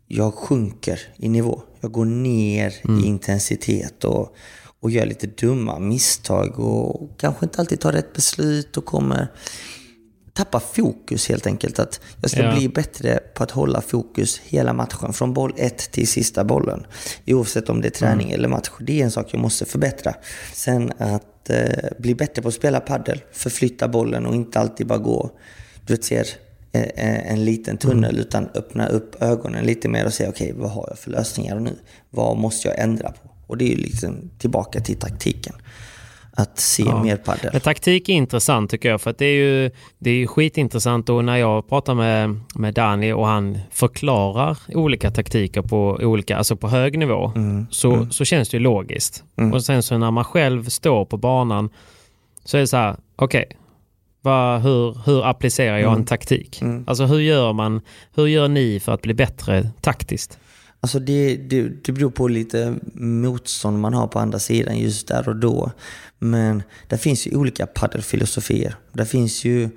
[0.07, 1.63] jag sjunker i nivå.
[1.81, 4.37] Jag jag går ner i intensitet och,
[4.81, 9.29] och gör lite dumma misstag och kanske inte alltid tar rätt beslut och kommer
[10.33, 11.79] tappa fokus helt enkelt.
[11.79, 12.55] Att jag ska Ja.
[12.57, 16.87] bli bättre på att hålla fokus hela matchen, från boll ett till sista bollen.
[17.27, 18.71] Oavsett om det är träning eller match.
[18.81, 20.15] Det är en sak jag måste förbättra.
[20.55, 21.67] Sen att eh,
[21.99, 25.31] bli bättre på att spela paddel, förflytta bollen och inte alltid bara gå,
[25.87, 26.27] du vet, ser
[26.73, 30.71] eh, eh, en liten tunnel, utan öppna upp ögonen lite mer och säga okej, vad
[30.71, 31.77] har jag för lösningar nu?
[32.11, 33.26] Vad måste jag ändra på?
[33.47, 35.55] Och det är ju liksom tillbaka till taktiken.
[36.39, 37.51] Att se mer paddel.
[37.53, 41.09] Men taktik är intressant tycker jag för att det är ju, det är ju skitintressant
[41.09, 46.57] och när jag pratar med, med Danny och han förklarar olika taktiker på olika, alltså
[46.57, 47.33] på hög nivå
[47.71, 49.25] så, så känns det ju logiskt.
[49.53, 51.71] Och sen så när man själv står på banan
[52.45, 53.45] så är det så här, okej,
[54.21, 56.63] vad- hur, hur applicerar jag en taktik?
[56.87, 57.81] Alltså hur gör man,
[58.15, 60.39] hur gör ni för att bli bättre taktiskt?
[60.81, 65.29] Alltså det, det, det beror på lite motstånd man har på andra sidan just där
[65.29, 65.73] och då.
[66.19, 68.77] Men det finns ju olika paddelfilosofier.
[68.93, 69.71] Det finns ju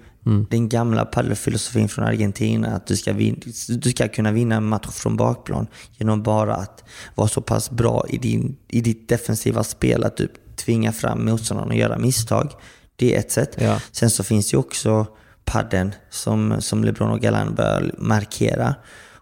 [0.50, 4.88] den gamla paddelfilosofin från Argentina att du ska, vin, du ska kunna vinna en match
[4.91, 6.84] från bakplan genom bara att
[7.16, 11.72] vara så pass bra i, din, i ditt defensiva spel att du tvingar fram motståndaren
[11.72, 12.52] att göra misstag.
[12.95, 13.58] Det är ett sätt.
[13.60, 13.82] Ja.
[13.91, 15.08] Sen så finns ju också
[15.45, 18.76] padden som, som LeBron och Galan bör markera.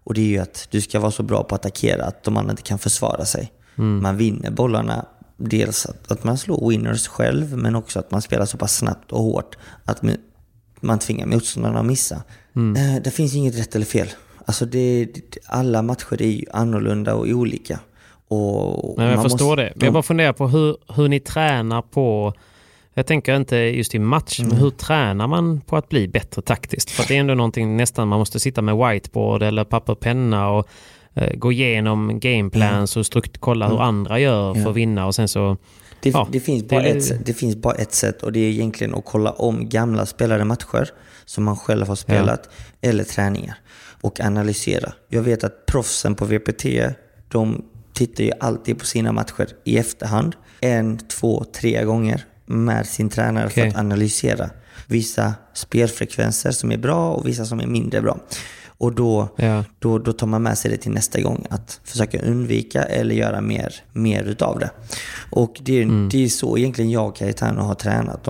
[0.07, 2.37] Och det är ju att du ska vara så bra på att attackera att de
[2.37, 3.51] andra inte kan försvara sig.
[3.75, 5.05] Man vinner bollarna,
[5.37, 9.11] dels att, att man slår winners själv, men också att man spelar så pass snabbt
[9.11, 10.01] och hårt att
[10.81, 12.15] man tvingar motståndarna att missa.
[12.55, 14.07] Eh, Det finns inget rätt eller fel.
[14.45, 15.07] Alltså det,
[15.45, 17.79] alla matcher är ju annorlunda och olika.
[18.27, 19.73] Och Men jag förstår måste- det.
[19.75, 22.33] Men jag bara funderar på hur, hur ni tränar på
[22.97, 24.49] jag tänker inte just i match, Mm.
[24.51, 26.89] men hur tränar man på att bli bättre taktiskt?
[26.91, 29.99] För att det är ändå någonting nästan man måste sitta med whiteboard eller papper och
[29.99, 30.67] penna och
[31.13, 35.27] eh, gå igenom gameplans och strukt, kolla hur andra gör för att vinna och sen
[35.27, 35.57] så...
[36.01, 38.39] Det, Ja, det, finns det bara är- ett, det finns bara ett sätt och det
[38.39, 40.89] är egentligen att kolla om gamla spelade matcher
[41.25, 42.49] som man själv har spelat
[42.81, 43.55] eller träningar
[44.01, 44.93] och analysera.
[45.09, 46.65] Jag vet att proffsen på VPT,
[47.31, 50.35] de tittar ju alltid på sina matcher i efterhand.
[50.61, 53.69] En, två, tre gånger med sin tränare för Okej.
[53.69, 54.49] att analysera
[54.87, 58.17] vissa spelfrekvenser som är bra och vissa som är mindre bra.
[58.79, 59.63] Och då, Ja.
[59.79, 61.45] då, då tar man med sig det till nästa gång.
[61.49, 64.69] Att försöka undvika eller göra mer, mer utav det.
[65.31, 68.27] Och det, är- det är så egentligen jag och Cayetano har tränat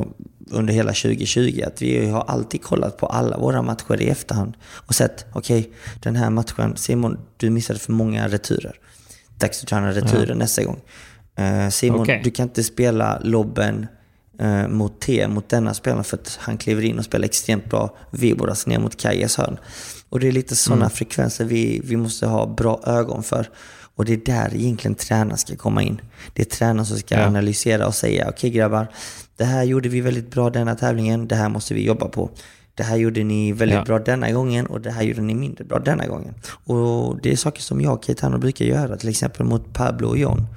[0.52, 1.62] under hela 2020.
[1.68, 4.54] Att vi har alltid kollat på alla våra matcher i efterhand
[4.88, 5.72] och sett, okej,
[6.04, 8.76] den här matchen, Simon, du missade för många returer.
[9.38, 10.80] Dags att träna returer nästa gång.
[11.36, 12.22] Eh, Simon, Okej.
[12.24, 13.88] du kan inte spela lobben
[14.40, 17.96] eh, mot T, mot denna spelaren för att han kliver in och spelar extremt bra
[18.12, 19.58] Viboras ner mot Kajes hörn.
[20.10, 23.50] Och det är lite sådana frekvenser vi, vi måste ha bra ögon för.
[23.96, 26.02] Och det är där egentligen tränaren ska komma in.
[26.34, 27.26] Det är tränaren som ska Ja.
[27.26, 28.88] analysera och säga, okej grabbar,
[29.38, 32.30] det här gjorde vi väldigt bra denna tävlingen, det här måste vi jobba på.
[32.76, 33.84] Det här gjorde ni väldigt Ja.
[33.84, 36.34] bra denna gången och det här gjorde ni mindre bra denna gången.
[36.66, 40.18] Och det är saker som jag och Keitano brukar göra, till exempel mot Pablo och
[40.18, 40.48] John.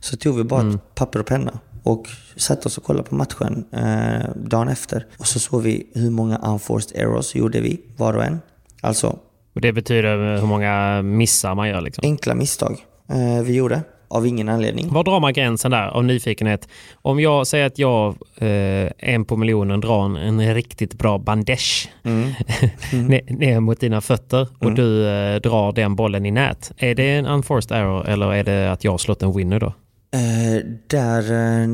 [0.00, 3.64] Så tog vi bara ett papper och penna och satte oss och kollade på matchen
[3.72, 5.06] eh, dagen efter.
[5.18, 8.40] Och så såg vi hur många unforced errors gjorde vi, var och en.
[8.80, 9.18] Alltså
[9.54, 12.02] Och det betyder hur många missar man gör liksom.
[12.04, 14.92] enkla misstag eh, vi gjorde av ingen anledning.
[14.92, 16.68] Var drar man gränsen där av nyfikenhet?
[16.94, 21.90] Om jag säger att jag eh, en på miljonen drar en, en riktigt bra bandage
[22.02, 26.72] ner, ner mot dina fötter och du eh, drar den bollen i nät.
[26.76, 29.72] Är det en unforced error eller är det att jag har slått en winner då?
[30.16, 31.68] Eh, där eh,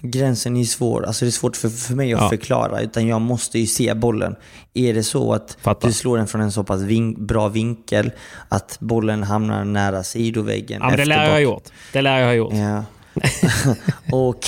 [0.00, 1.06] gränsen är svår.
[1.06, 2.28] Alltså det är svårt för, för mig att Ja.
[2.28, 2.80] förklara.
[2.80, 4.36] Utan jag måste ju se bollen.
[4.74, 5.88] Är det så att Fattar.
[5.88, 8.10] du slår den från en så pass vin- bra vinkel
[8.48, 11.64] att bollen hamnar nära sidoväggen Ja, men det lär jag ha gjort.
[11.92, 12.54] Det lär jag ha gjort.
[12.54, 12.84] Ja.
[14.12, 14.44] och,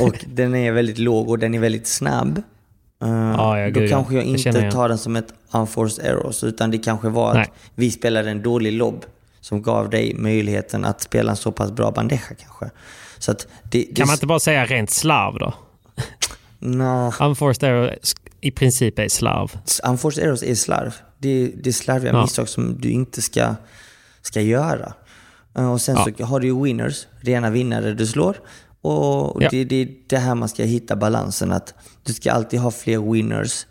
[0.00, 2.42] och den är väldigt låg och den är väldigt snabb.
[3.02, 4.72] Eh, Ja, ja, då gud, kanske jag inte jag.
[4.72, 6.44] tar den som ett unforced errors.
[6.44, 7.52] Utan det kanske var att Nej.
[7.74, 9.04] vi spelade en dålig lobb
[9.44, 12.70] som gav dig möjligheten att spela en så pass bra bandeja kanske.
[13.18, 15.54] Så det, det, Kan man inte bara säga rent slarv då?
[16.58, 17.94] Nå, Unforced error
[18.40, 19.58] i princip är slarv.
[19.88, 20.94] unforced errors är slarv.
[21.18, 22.22] Det, det är slarviga Ja.
[22.22, 23.54] misstag som du inte ska,
[24.22, 24.92] ska göra.
[25.56, 26.08] Eh, Och sen Ja.
[26.18, 28.36] så har du ju winners, rena vinnare du slår.
[28.80, 29.48] Och Ja.
[29.50, 31.52] det, det är det här man ska hitta balansen.
[31.52, 33.66] att Du ska alltid ha fler winners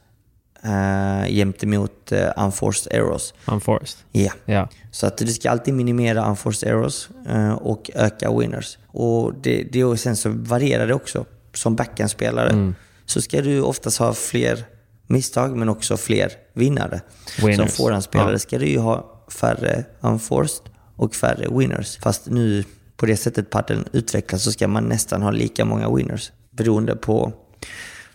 [0.65, 3.33] uh, jämte emot uh, unforced errors.
[3.45, 3.99] Unforced.
[4.11, 4.31] Ja.
[4.45, 4.69] Ja.
[4.91, 8.77] Så att du ska alltid minimera unforced errors eh, och öka winners.
[8.87, 11.25] Och, det, det, och sen så varierar det också.
[11.53, 12.75] Som backhandspelare Mm.
[13.05, 14.65] så ska du oftast ha fler
[15.07, 17.01] misstag men också fler vinnare.
[17.37, 17.57] Winners.
[17.57, 18.39] Som forehandspelare Ja.
[18.39, 21.97] ska du ju ha färre unforced och färre winners.
[21.97, 22.63] Fast nu
[22.97, 26.31] på det sättet paddeln utvecklas så ska man nästan ha lika många winners.
[26.51, 27.33] Beroende på,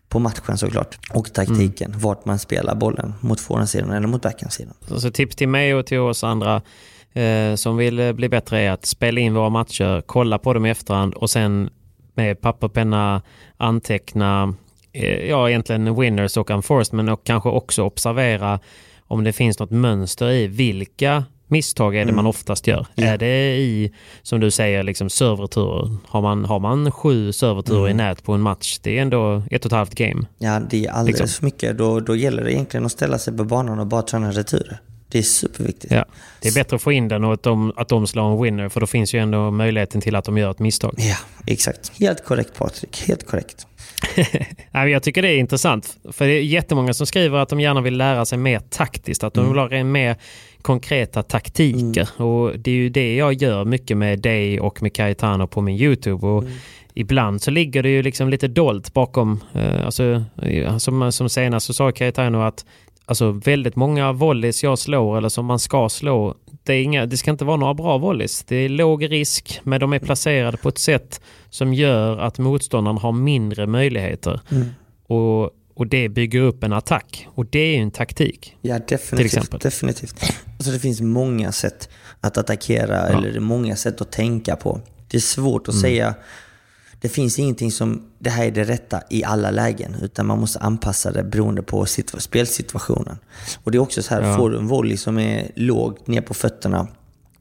[0.08, 0.98] på matchen såklart.
[1.14, 1.90] Och taktiken.
[1.90, 2.00] Mm.
[2.00, 3.14] Vart man spelar bollen.
[3.20, 4.74] Mot forehandsidan eller mot backhandsidan.
[4.96, 6.62] Så tips till mig och till oss andra
[7.12, 10.66] eh, som vill eh, bli bättre är att spela in våra matcher, kolla på dem
[10.66, 11.70] i efterhand och sen
[12.14, 13.22] med papper och penna
[13.56, 14.54] anteckna
[14.92, 18.60] eh, ja, egentligen winners och unforced men och kanske också observera
[19.06, 22.16] om det finns något mönster i vilka misstag är det mm.
[22.16, 22.86] man oftast gör.
[22.94, 23.04] Ja.
[23.04, 23.92] Är det i,
[24.22, 25.96] som du säger, liksom serverturer?
[26.06, 27.90] Har man, har man sju serverturer mm.
[27.90, 30.26] i nät på en match, det är ändå ett och ett halvt game.
[30.38, 31.38] Ja, det är alldeles liksom.
[31.38, 31.78] för mycket.
[31.78, 34.80] Då, då gäller det egentligen att ställa sig på banan och bara träna returer.
[35.10, 35.92] Det är superviktigt.
[35.92, 36.04] Ja.
[36.40, 38.68] Det är bättre att få in den och att de, att de slår en winner,
[38.68, 40.94] för då finns ju ändå möjligheten till att de gör ett misstag.
[40.98, 41.16] Ja,
[41.46, 41.92] exakt.
[41.98, 43.66] Helt korrekt Patrik, helt korrekt.
[44.72, 45.96] jag tycker det är intressant.
[46.12, 49.24] För det är jättemånga som skriver att de gärna vill lära sig mer taktiskt.
[49.24, 49.68] Att de mm.
[49.68, 50.16] vill ha mer
[50.62, 52.08] konkreta taktiker.
[52.18, 52.28] Mm.
[52.28, 55.76] Och Det är ju det jag gör mycket med dig och med Cayetano på min
[55.76, 56.26] YouTube.
[56.26, 56.54] Och mm.
[56.94, 59.40] Ibland så ligger det ju liksom lite dolt bakom.
[59.54, 60.24] Eh, alltså,
[60.78, 62.64] som, som senast så sa Cayetano att
[63.04, 66.34] alltså, väldigt många volleys jag slår eller som man ska slå.
[66.62, 68.44] Det, är inga, det ska inte vara några bra volleys.
[68.44, 71.20] Det är låg risk men de är placerade på ett sätt
[71.50, 74.40] som gör att motståndaren har mindre möjligheter.
[74.50, 74.68] Mm.
[75.06, 77.28] Och och det bygger upp en attack.
[77.34, 78.56] Och det är ju en taktik.
[78.62, 79.60] Ja, definitivt.
[79.60, 80.24] definitivt.
[80.58, 81.88] Alltså det finns många sätt
[82.20, 83.18] att attackera, ja.
[83.18, 84.80] eller många sätt att tänka på.
[85.08, 85.82] Det är svårt att mm.
[85.82, 86.14] säga.
[87.00, 89.96] Det finns ingenting som, det här är det rätta i alla lägen.
[90.02, 91.86] Utan man måste anpassa det beroende på
[92.18, 93.18] spelsituationen.
[93.64, 94.36] Och det är också så här, ja.
[94.36, 96.88] får du en volley som är lågt ner på fötterna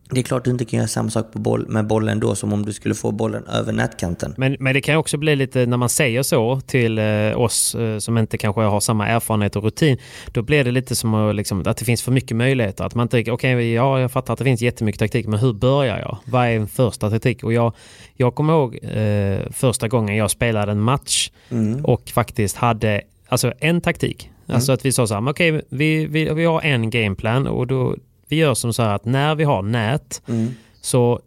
[0.10, 2.54] det är klart du inte kan göra samma sak på boll, med bollen då som
[2.54, 4.34] om du skulle få bollen över nätkanten.
[4.38, 7.98] Men, men det kan också bli lite, när man säger så till eh, oss eh,
[7.98, 9.98] som inte kanske har samma erfarenhet och rutin,
[10.32, 12.84] då blir det lite som att, liksom, att det finns för mycket möjligheter.
[12.84, 15.54] Att man inte, okej, okay, ja, jag fattar att det finns jättemycket taktik, men hur
[15.54, 16.18] börjar jag?
[16.26, 17.44] Vad är en första taktik?
[17.44, 17.74] Och jag,
[18.16, 21.86] jag kommer ihåg eh, första gången jag spelade en match mm.
[21.86, 24.32] och faktiskt hade alltså en taktik.
[24.48, 24.56] Mm.
[24.56, 27.68] Alltså att vi sa så här, okej, okay, vi, vi, vi har en gameplan och
[27.68, 27.96] då,
[28.28, 30.48] vi gör som så här att när vi har nät mm.
[30.82, 31.20] så,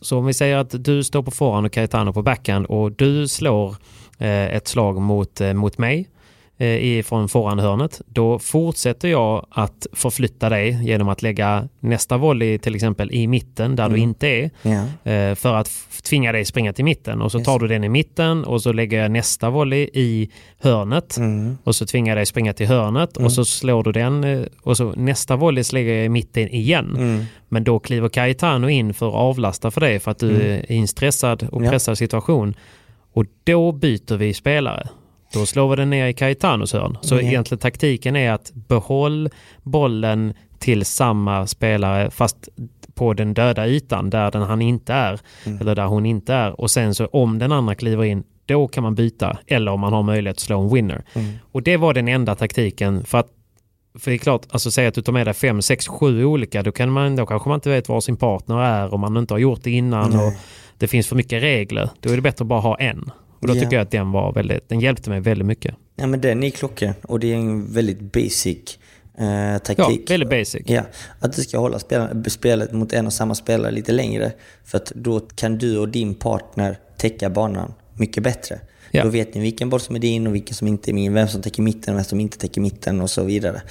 [0.00, 3.28] så om vi säger att du står på förhand och Cayetano på backhand och du
[3.28, 3.76] slår
[4.18, 6.08] eh, ett slag mot, eh, mot mig
[6.60, 12.74] eh, från forehandhörnet, då fortsätter jag att förflytta dig genom att lägga nästa volley till
[12.74, 13.96] exempel i mitten där mm.
[13.96, 14.50] du inte är.
[15.04, 15.70] Eh, för att
[16.02, 19.02] tvinga dig springa till mitten och så tar du den i mitten och så lägger
[19.02, 21.58] jag nästa volley i hörnet mm.
[21.64, 23.26] och så tvingar jag dig springa till hörnet mm.
[23.26, 26.96] och så slår du den eh, och så nästa volley lägger jag i mitten igen.
[26.96, 27.24] Mm.
[27.48, 30.42] Men då kliver Cayetano in för att avlasta för dig för att du mm.
[30.42, 31.96] är i en stressad och pressad ja.
[31.96, 32.54] situation.
[33.12, 34.88] Och då byter vi spelare.
[35.32, 36.98] Då slår vi den ner i Cayetanos hörn.
[37.00, 37.26] Så mm.
[37.26, 39.30] egentligen taktiken är att behåll
[39.62, 42.48] bollen till samma spelare fast
[42.94, 45.20] på den döda ytan där den han inte är.
[45.46, 45.60] Mm.
[45.60, 46.60] Eller där hon inte är.
[46.60, 49.38] Och sen så om den andra kliver in då kan man byta.
[49.46, 51.04] Eller om man har möjlighet att slå en winner.
[51.12, 51.32] Mm.
[51.52, 53.04] Och det var den enda taktiken.
[53.04, 53.28] För att
[53.98, 56.62] för det är klart, alltså säg att du tar med dig fem, sex, sju olika,
[56.62, 59.34] då, kan man, då kanske man inte vet var sin partner är och man inte
[59.34, 60.26] har gjort det innan Nej.
[60.26, 60.32] och
[60.78, 61.90] det finns för mycket regler.
[62.00, 63.10] Då är det bättre att bara ha en.
[63.40, 63.60] Och då ja.
[63.60, 65.74] tycker jag att den var väldigt, den hjälpte mig väldigt mycket.
[65.96, 68.78] Ja men den är klockren och det är en väldigt basic
[69.18, 70.00] eh, taktik.
[70.10, 70.62] Ja, väldigt basic.
[70.66, 70.82] Ja,
[71.20, 71.78] att du ska hålla
[72.26, 74.32] spelet mot en och samma spelare lite längre.
[74.64, 78.60] För att då kan du och din partner täcka banan mycket bättre.
[78.90, 79.04] Ja.
[79.04, 81.28] Då vet ni vilken boll som är din och vilken som inte är min, vem
[81.28, 83.62] som täcker mitten och vem som inte täcker mitten och så vidare.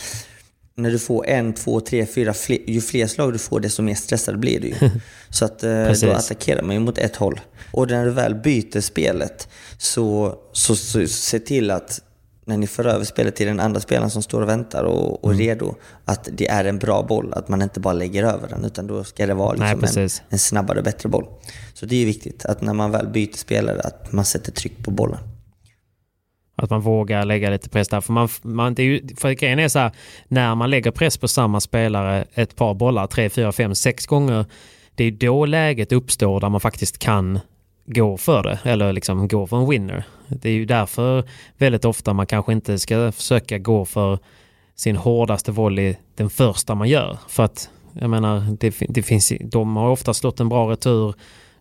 [0.82, 3.96] När du får en, två, tre, fyra, fler, ju fler slag du får desto mer
[3.96, 4.76] stressad blir du ju.
[5.30, 7.40] Så att eh, då attackerar man ju mot ett håll.
[7.72, 9.48] Och när du väl byter spelet
[9.78, 12.02] så, så, så, så se till att
[12.50, 15.32] när ni för över spelet till den andra spelaren som står och väntar och, och
[15.32, 15.40] mm.
[15.40, 15.76] redo,
[16.06, 17.34] att det är en bra boll.
[17.34, 20.10] Att man inte bara lägger över den, utan då ska det vara liksom Nej, en,
[20.30, 21.26] en, snabbare, bättre boll.
[21.74, 24.92] Så det är viktigt att när man väl byter spelare, att man sätter tryck på
[24.92, 25.20] bollen.
[26.60, 28.02] Att man vågar lägga lite press där.
[28.02, 29.92] För, man, man, det är ju, för grejen är så här,
[30.28, 34.46] när man lägger press på samma spelare ett par bollar, tre, fyra, fem, sex gånger,
[34.96, 37.40] det är då läget uppstår där man faktiskt kan
[37.86, 40.04] gå för det eller liksom gå för en winner.
[40.28, 41.24] Det är ju därför
[41.58, 44.20] väldigt ofta man kanske inte ska försöka gå för
[44.76, 47.18] sin hårdaste volley den första man gör.
[47.28, 51.14] För att jag menar, det, det finns, de har ofta slått en bra retur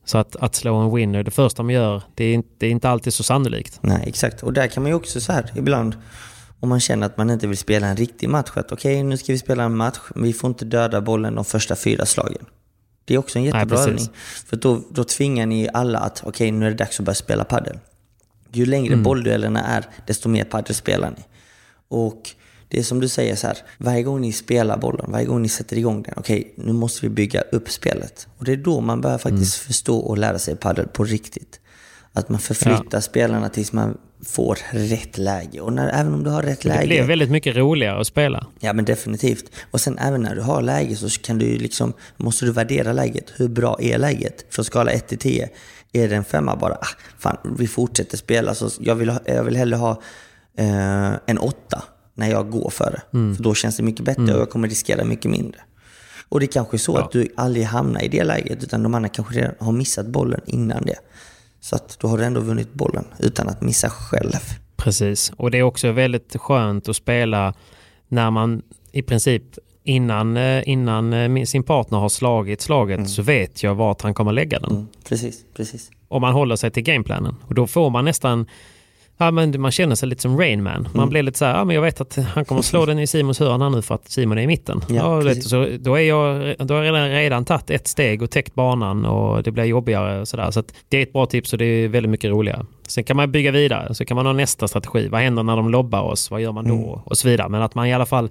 [0.08, 2.70] så att, att slå en winner det första man gör, det är, inte, det är
[2.70, 3.78] inte alltid så sannolikt.
[3.82, 4.42] Nej, exakt.
[4.42, 5.96] Och där kan man ju också så här ibland,
[6.60, 9.16] om man känner att man inte vill spela en riktig match, att okej, okay, nu
[9.16, 12.44] ska vi spela en match, vi får inte döda bollen de första fyra slagen.
[13.04, 14.08] Det är också en jättebra Nej, övning.
[14.46, 17.14] För då, då tvingar ni alla att okej, okay, nu är det dags att börja
[17.14, 17.78] spela padel.
[18.52, 19.02] Ju längre mm.
[19.02, 21.24] bollduellerna är, desto mer padel spelar ni.
[21.88, 22.30] Och
[22.68, 25.48] Det är som du säger så här, varje gång ni spelar bollen, varje gång ni
[25.48, 28.26] sätter igång den, okej, nu måste vi bygga upp spelet.
[28.38, 29.66] Och det är då man börjar faktiskt Mm.
[29.66, 31.60] förstå och lära sig padel på riktigt.
[32.12, 35.60] Att man förflyttar spelarna tills man får rätt läge.
[35.60, 36.86] Och när, även om du har rätt Det läge...
[36.86, 38.46] blir väldigt mycket roligare att spela.
[38.60, 39.44] Ja men definitivt.
[39.70, 43.24] Och sen även när du har läge så kan du liksom, måste du värdera läget.
[43.36, 44.44] Hur bra är läget?
[44.50, 45.48] Från skala 1 till 10.
[45.92, 46.86] Är det en femma bara, ah,
[47.18, 48.54] fan vi fortsätter spela.
[48.54, 49.90] Så jag, vill ha, jag vill hellre ha
[50.58, 51.82] eh, en åtta
[52.18, 53.34] när jag går för det.
[53.36, 55.60] För då känns det mycket bättre och jag kommer riskera mycket mindre.
[56.28, 57.04] Och det är kanske är så Ja.
[57.04, 60.40] att du aldrig hamnar i det läget utan de andra kanske redan har missat bollen
[60.46, 60.98] innan det.
[61.60, 64.32] Så att då har du ändå vunnit bollen utan att missa själv.
[64.76, 65.32] Precis.
[65.36, 67.54] Och det är också väldigt skönt att spela
[68.08, 68.62] när man
[68.92, 69.42] i princip
[69.84, 74.32] innan, eh, innan eh, sin partner har slagit slaget så vet jag vart han kommer
[74.32, 74.70] lägga den.
[74.70, 75.90] Mm, precis, precis.
[76.08, 77.34] Om man håller sig till gameplanen.
[77.46, 78.46] Och då får man nästan
[79.20, 80.88] Ja, men man känner sig lite som Rain Man.
[80.94, 83.06] Man blir lite så här, ja, men jag vet att han kommer slå den i
[83.06, 84.80] Simons hörn här nu för att Simon är i mitten.
[84.88, 88.30] Ja, Ja, så då, är jag, då har jag redan, redan tagit ett steg och
[88.30, 90.20] täckt banan och det blir jobbigare.
[90.20, 90.50] Och så där.
[90.50, 92.66] så det är ett bra tips och det är väldigt mycket roligare.
[92.86, 95.08] Sen kan man bygga vidare, så kan man ha nästa strategi.
[95.08, 96.30] Vad händer när de lobbar oss?
[96.30, 97.02] Vad gör man då?
[97.04, 97.48] Och så vidare.
[97.48, 98.30] Men att man i alla fall,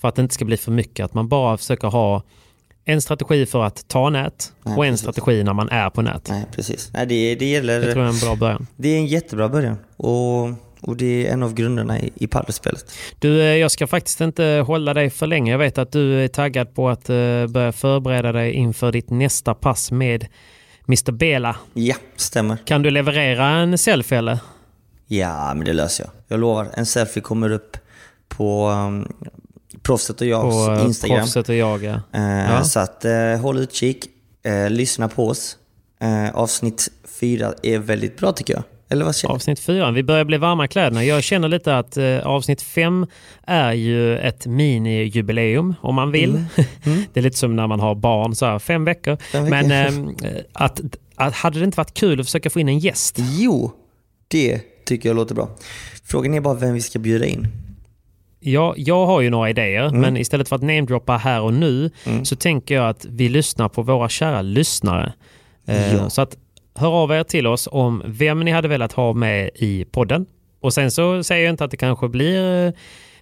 [0.00, 2.22] för att det inte ska bli för mycket, att man bara försöker ha
[2.88, 5.00] en strategi för att ta nät Nej, och en precis.
[5.00, 6.28] strategi när man är på nät.
[6.30, 6.90] Nej, precis.
[6.92, 7.80] Nej, det, det gäller...
[7.80, 8.66] Det tror jag är en bra början.
[8.76, 9.76] Det är en jättebra början.
[9.96, 10.42] Och,
[10.80, 12.92] och det är en av grunderna i, i padelspelet.
[13.18, 15.50] Du, eh, jag ska faktiskt inte hålla dig för länge.
[15.52, 19.54] Jag vet att du är taggad på att eh, börja förbereda dig inför ditt nästa
[19.54, 20.26] pass med
[20.88, 21.56] Mr Bela.
[21.74, 22.56] Ja, stämmer.
[22.64, 24.38] Kan du leverera en selfie eller?
[25.06, 26.12] Ja, men det löser jag.
[26.28, 26.68] Jag lovar.
[26.74, 27.76] En selfie kommer upp
[28.28, 29.12] på um,
[29.86, 31.18] Proffset och jag På eh, Instagram.
[31.18, 31.84] proffset och jag.
[31.84, 32.00] ja.
[32.12, 32.64] Eh, Ja.
[32.64, 34.06] Så att eh, håll utkik.
[34.68, 35.56] Lyssna på oss.
[36.32, 36.88] Avsnitt
[37.20, 38.62] fyra är väldigt bra tycker jag.
[38.88, 39.34] Eller vad känner?
[39.34, 39.90] Avsnitt fyra.
[39.90, 41.04] Vi börjar bli varma i kläderna.
[41.04, 43.06] Jag känner lite att avsnitt fem
[43.46, 46.44] är ju ett mini-jubileum om man vill.
[47.12, 49.16] det är lite som när man har barn, så här, fem veckor.
[49.32, 49.56] Fem veckor.
[49.68, 50.14] Men ehm,
[50.52, 50.80] att,
[51.16, 53.16] att, hade det inte varit kul att försöka få in en gäst?
[53.18, 53.72] Jo,
[54.28, 55.48] det tycker jag låter bra.
[56.04, 57.48] Frågan är bara vem vi ska bjuda in.
[58.48, 60.00] Ja, jag har ju några idéer, Mm.
[60.00, 61.90] men istället för att namedroppa här och nu
[62.24, 65.12] så tänker jag att vi lyssnar på våra kära lyssnare.
[65.68, 66.10] Eh, Ja.
[66.10, 66.36] Så att
[66.74, 70.26] hör av er till oss om vem ni hade velat ha med i podden.
[70.60, 72.72] Och sen så säger jag inte att det kanske blir eh,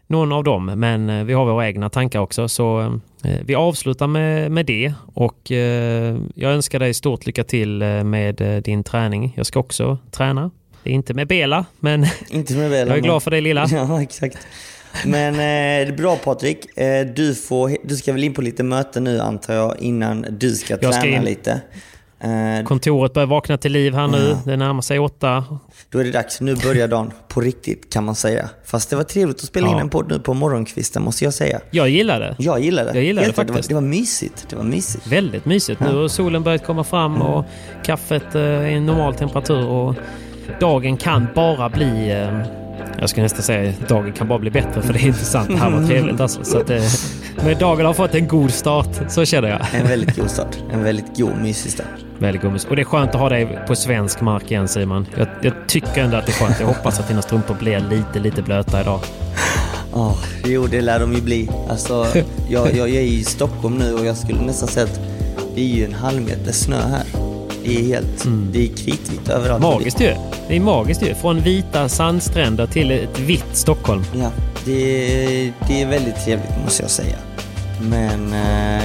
[0.07, 2.49] någon av dem, men eh, vi har våra egna tankar också.
[2.49, 2.99] Så
[3.45, 5.51] vi avslutar med, med det och
[6.35, 9.33] jag önskar dig stort lycka till med din träning.
[9.37, 10.51] Jag ska också träna.
[10.85, 13.67] Inte med Bela, men Inte med väl, jag är glad för dig lilla.
[13.73, 14.39] Ja, exakt.
[15.05, 15.39] Men eh,
[15.87, 16.79] det är bra Patrik.
[16.79, 20.51] Eh, du, får, du ska väl in på lite möten nu antar jag innan du
[20.55, 21.23] ska Jag ska träna in.
[21.25, 21.61] lite.
[22.21, 24.37] Eh, Kontoret börjar vakna till liv här nu.
[24.45, 25.45] Det närmar sig åtta.
[25.91, 26.41] då är det dags.
[26.41, 28.49] Nu börjar dagen på riktigt kan man säga.
[28.65, 29.81] Fast det var trevligt att spela in Ja.
[29.81, 31.61] en podd nu på morgonkvisten måste jag säga.
[31.71, 32.37] Jag gillar det.
[32.39, 32.91] Jag gillar det.
[32.95, 33.69] Jag gillar det faktiskt.
[33.69, 34.47] Det var, det var mysigt.
[34.51, 35.07] Det var mysigt.
[35.07, 35.81] Väldigt mysigt.
[35.81, 37.45] Nu har solen börjat komma fram och
[37.85, 39.95] kaffet eh, är i normal temperatur och
[40.61, 42.11] dagen kan bara bli...
[43.01, 45.49] Jag ska nästan säga dagen kan bara bli bättre för det är inte sant.
[45.49, 46.45] Det här var trevligt alltså.
[46.45, 46.83] Så att, eh,
[47.45, 48.89] men dagen har fått en god start.
[49.09, 49.61] Så känner jag.
[49.81, 50.57] En väldigt god start.
[50.73, 51.87] En väldigt god, mysig start.
[52.19, 52.71] Väldigt god musik.
[52.71, 55.07] Och det är skönt att ha dig på svensk mark igen Simon.
[55.17, 56.61] Jag, jag tycker ändå att det är skönt.
[56.61, 59.01] Jag hoppas att dina strumpor blir lite, lite blöta idag.
[59.93, 61.51] Oh, jo, det lär de ju bli.
[61.71, 62.07] Alltså,
[62.49, 65.01] jag, jag, jag är i Stockholm nu och jag skulle nästan säga att
[65.55, 67.05] det är ju en halv meter snö här.
[67.65, 68.27] Det är helt...
[68.53, 69.63] Det är kritvitt överallt.
[69.63, 70.15] Magiskt ju.
[70.49, 71.15] Det är magiskt ju.
[71.15, 74.03] Från vita sandstränder till ett vitt Stockholm.
[74.15, 74.31] Ja,
[74.65, 77.17] det, det är väldigt trevligt måste jag säga.
[77.81, 78.85] Men eh,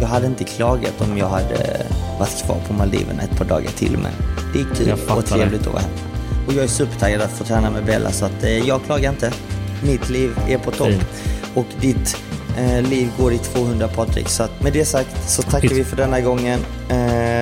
[0.00, 1.86] jag, hade inte klagat om jag hade
[2.18, 3.98] varit kvar på Maldiverna ett par dagar till.
[3.98, 4.12] Men
[4.52, 5.90] det är kul och trevligt att vara här.
[6.46, 9.32] Och jag är supertaggad att få träna med Bella så att eh, jag klagar inte.
[9.84, 11.04] Mitt liv är på topp.
[11.54, 12.16] Och ditt
[12.58, 14.28] eh, liv går i 200 Patrik.
[14.28, 15.72] Så att med det sagt så tackar Fint.
[15.72, 16.60] vi för denna gången.
[16.88, 17.37] Ehm,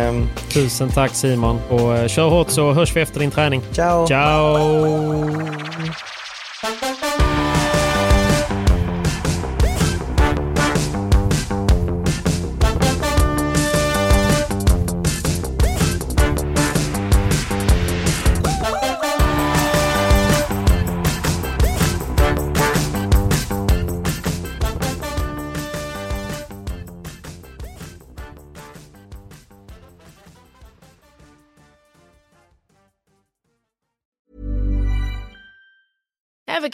[0.52, 1.60] Tusen tack Simon.
[1.68, 3.62] Och eh, kör hårt så hörs vi efter din träning.
[3.72, 4.06] ciao!
[4.06, 4.56] Ciao!